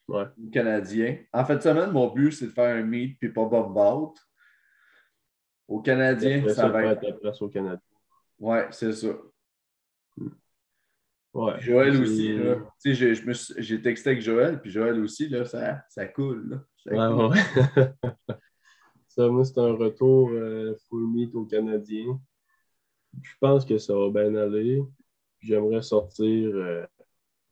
[0.09, 0.25] Ouais.
[0.39, 1.19] les Canadiens.
[1.33, 4.17] En fait, semaine, mon but, c'est de faire un meet puis pas bomb out.
[5.69, 7.19] Au Canadien, ça, ça, va être.
[7.21, 7.83] place au Canada.
[8.39, 9.09] Ouais, c'est ça.
[11.35, 11.61] Ouais.
[11.61, 12.57] Joël aussi, là.
[12.81, 16.49] Tu sais, j'ai- suis- texté avec Joël, puis Joël aussi, là, ça, ça coule.
[16.49, 16.65] Là.
[16.85, 17.37] Ça ouais.
[19.09, 22.19] ça, moi, c'est un retour euh, full meet au Canadien.
[23.23, 24.83] Je pense que ça va bien aller.
[25.47, 26.55] J'aimerais sortir.
[26.55, 26.85] euh,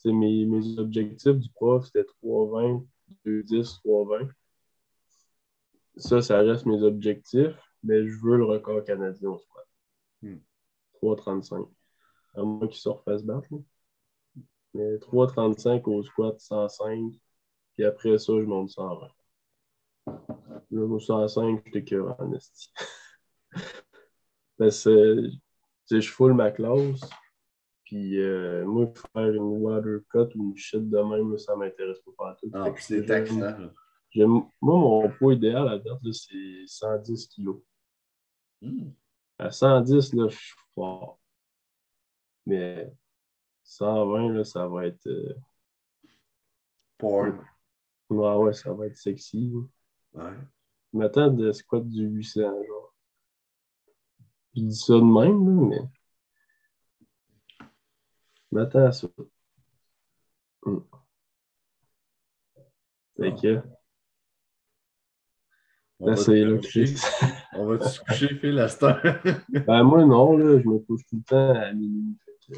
[0.04, 2.84] mes, mes objectifs du prof, c'était 3,20,
[3.24, 4.30] 2,10, 3,20.
[5.96, 9.66] Ça, ça reste mes objectifs, mais je veux le record canadien au squat.
[10.22, 10.38] Hmm.
[11.02, 11.68] 3,35.
[12.34, 13.46] À moins qu'il se refasse battre.
[13.52, 13.58] là.
[14.74, 17.14] Mais 3,35 au squat, 105.
[17.74, 19.08] Puis après ça, je monte 120.
[20.06, 22.72] Là, au 105, j'étais que en esti.
[24.58, 25.30] Parce que
[25.90, 27.00] je full ma classe.
[27.84, 32.12] Puis euh, moi, faire une water cut ou une shit de même, ça m'intéresse pas
[32.16, 32.50] partout.
[32.54, 33.56] Ah, puis c'est taxant.
[34.16, 37.60] Moi, mon poids idéal à date, là, c'est 110 kilos.
[38.62, 38.90] Hmm.
[39.38, 41.18] À 110, là, je suis fort.
[42.46, 42.92] Mais
[43.64, 45.06] 120, là, ça va être.
[45.06, 45.34] euh,
[46.98, 47.44] Porn.
[48.08, 49.52] Ouais, ouais, ça va être sexy.
[50.12, 50.30] Ouais.
[50.92, 52.94] Je m'attends de squat du 800, genre.
[54.54, 55.88] Je dis ça de même, là, mais.
[58.54, 59.08] Je m'attends à ça.
[63.16, 63.60] Fait que,
[65.98, 66.86] On va, là, se c'est là que coucher.
[66.86, 66.96] je-
[67.58, 69.02] On va se coucher, Phil, à cette heure?
[69.66, 72.16] Ben, moi, non, là, je me couche tout le temps à minuit.
[72.48, 72.54] Que,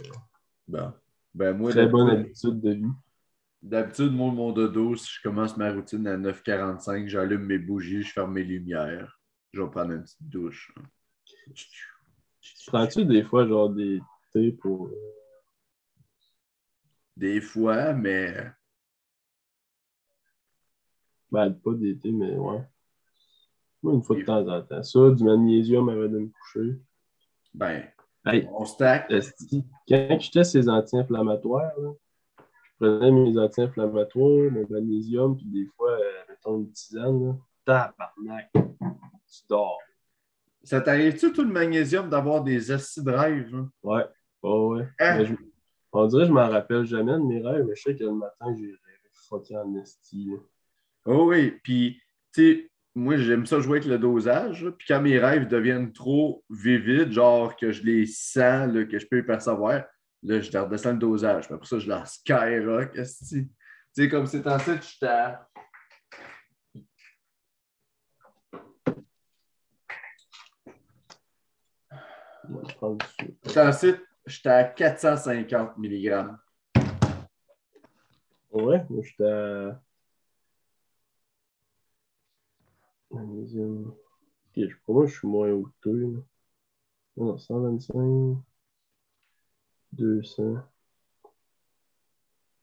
[0.68, 0.92] Bon.
[1.34, 2.92] Ben, moi, très bonne d'habitude- habitude de vie.
[3.62, 8.12] D'habitude, moi, mon dodo, si je commence ma routine à 9h45, j'allume mes bougies, je
[8.12, 9.18] ferme mes lumières.
[9.52, 10.74] Je vais prendre une petite douche.
[12.66, 14.00] Prends-tu des fois, genre, des
[14.34, 14.90] thés pour.
[17.16, 18.34] Euh, Des fois, mais
[21.30, 22.60] Ben, pas thés, mais ouais.
[23.82, 24.82] Moi, une fois de temps en temps.
[24.82, 26.78] Ça, du magnésium avant de me coucher.
[27.54, 27.84] ben,
[28.24, 29.08] Hey, on stack.
[29.08, 31.70] quand teste ces anti-inflammatoires,
[32.38, 38.50] je prenais mes anti-inflammatoires, mon magnésium, puis des fois, euh, mettons une tisane, là, tabarnak,
[38.52, 39.78] tu dors.
[40.64, 43.54] Ça t'arrive-tu, tout le magnésium, d'avoir des acides rêves?
[43.54, 43.70] hein?
[43.84, 44.04] Ouais,
[44.42, 44.88] ouais, ouais.
[44.98, 45.18] Hein?
[45.18, 45.34] Mais je-
[45.98, 48.04] on dirait que je ne m'en rappelle jamais de mes rêves, mais je sais que
[48.04, 50.30] le matin, j'ai rêvé fucking amnesty.
[51.06, 51.98] Oh oui, puis,
[52.34, 54.68] tu sais, moi, j'aime ça jouer avec le dosage.
[54.78, 59.16] Puis quand mes rêves deviennent trop vivides, genre que je les sens, que je peux
[59.16, 59.84] les percevoir,
[60.22, 61.48] là, je redescends le dosage.
[61.50, 62.92] Mais pour ça, je la skyrock.
[62.92, 63.48] Tu
[63.92, 65.46] sais, comme c'est en fait, je t'as.
[73.44, 76.36] Je j'étais à 450 mg.
[78.50, 79.80] Ouais, moi, j'étais à.
[83.10, 83.88] Magnésium.
[83.88, 83.94] Ok,
[84.56, 85.92] je- pour moi, je suis moins haut que toi.
[85.92, 86.18] là.
[87.16, 88.38] Non, 125,
[89.92, 90.56] 200,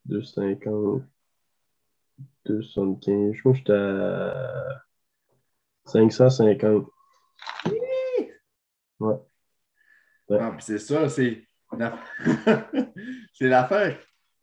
[0.05, 1.03] 250,
[2.45, 3.33] 275.
[3.33, 4.83] Je crois que j'étais à
[5.85, 6.85] 550.
[8.99, 9.15] Ouais.
[10.29, 11.45] Ah, puis c'est ça, c'est
[13.33, 13.97] c'est l'affaire.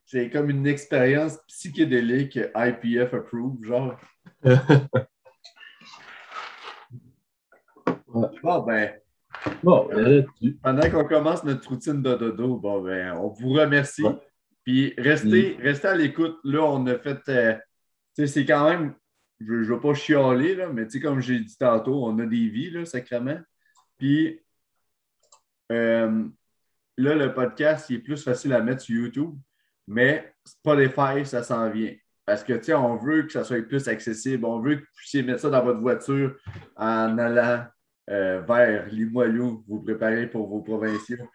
[0.05, 3.97] C'est comme une expérience psychédélique IPF approved, genre.
[8.43, 8.90] Bon, ben,
[9.62, 10.27] Bon, ben
[10.62, 14.02] pendant qu'on commence notre routine de dodo, bon, ben, on vous remercie.
[14.02, 14.16] Ouais.
[14.65, 16.39] Puis restez, restez à l'écoute.
[16.44, 17.20] Là, on a fait.
[17.28, 17.61] euh, tu
[18.15, 18.94] sais, c'est quand même.
[19.40, 22.27] Je ne veux pas chialer, là, mais tu sais, comme j'ai dit tantôt, on a
[22.27, 23.39] des vies, là, sacrément.
[23.97, 24.40] Puis
[25.73, 26.24] euh,
[27.02, 29.35] là, le podcast, il est plus facile à mettre sur YouTube,
[29.86, 31.94] mais Spotify, ça s'en vient.
[32.27, 34.44] Parce que, tu sais, on veut que ça soit plus accessible.
[34.44, 36.36] On veut que vous puissiez mettre ça dans votre voiture
[36.77, 37.64] en allant
[38.10, 41.28] euh, vers Limoilou, vous préparez pour vos provinciaux.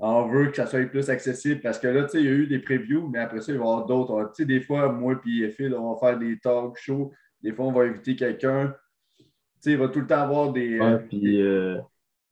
[0.00, 2.32] On veut que ça soit plus accessible parce que là, tu sais, il y a
[2.32, 4.32] eu des previews, mais après ça, il va y avoir d'autres.
[4.34, 7.12] Tu sais, des fois, moi et Phil, on va faire des talk shows.
[7.42, 8.74] Des fois, on va inviter quelqu'un.
[9.18, 9.24] Tu
[9.60, 10.80] sais, il va tout le temps avoir des.
[10.80, 11.78] Ouais, euh, puis euh,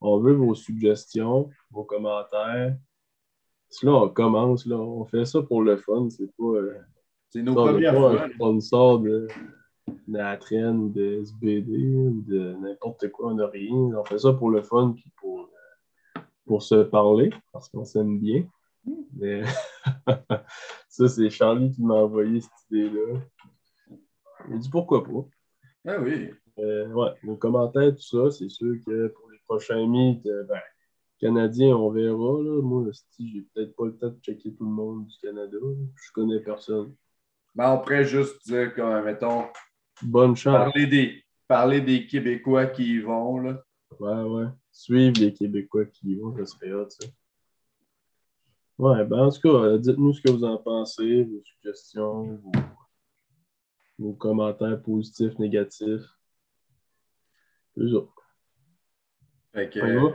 [0.01, 2.75] on veut vos suggestions, vos commentaires.
[3.83, 6.43] Là, on commence, là, on fait ça pour le fun, c'est pas.
[6.43, 6.77] euh,
[7.29, 8.23] c'est nos on premières fois.
[8.23, 9.27] un sponsor de
[10.07, 13.73] Natren ou de SBD ou de n'importe quoi, on n'a rien.
[13.73, 18.19] On fait ça pour le fun puis pour, euh, pour se parler, parce qu'on s'aime
[18.19, 18.45] bien.
[19.15, 19.43] Mais
[20.89, 23.19] ça, c'est Charlie qui m'a envoyé cette idée-là.
[24.49, 25.25] Il dit pourquoi pas.
[25.87, 26.31] Ah oui.
[26.59, 30.59] Euh, ouais, vos commentaires, tout ça, c'est sûr que pour les prochains meets, euh, ben,
[31.19, 32.41] Canadiens, on verra.
[32.41, 32.61] Là.
[32.61, 35.57] Moi, j'ai peut-être pas le temps de checker tout le monde du Canada.
[35.61, 35.75] là.
[35.95, 36.95] Je connais personne.
[37.53, 39.45] Ben, on pourrait juste dire, comme, mettons,
[40.01, 40.55] Bonne chance.
[40.55, 43.39] parler des, parler des Québécois qui y vont.
[43.39, 43.63] Là.
[43.99, 44.47] Ouais, ouais.
[44.71, 47.07] Suivre les Québécois qui y vont, ça serait hot, ça.
[48.77, 52.51] Ouais, ben en tout cas, euh, dites-nous ce que vous en pensez, vos suggestions, vos,
[53.99, 56.01] vos commentaires positifs, négatifs.
[57.77, 57.83] Ça.
[59.53, 60.13] Fait que?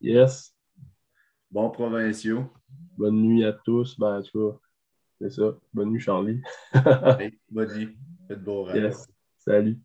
[0.00, 0.54] Yes.
[1.50, 2.52] bon provinciaux.
[2.98, 3.98] Bonne nuit à tous.
[3.98, 4.58] Ben, en tout cas,
[5.20, 5.56] c'est ça.
[5.72, 6.40] Bonne nuit, Charlie.
[7.20, 7.96] Hey, bonne nuit.
[8.28, 8.84] Faites beau rêve.
[8.84, 9.06] Yes.
[9.38, 9.78] Salut.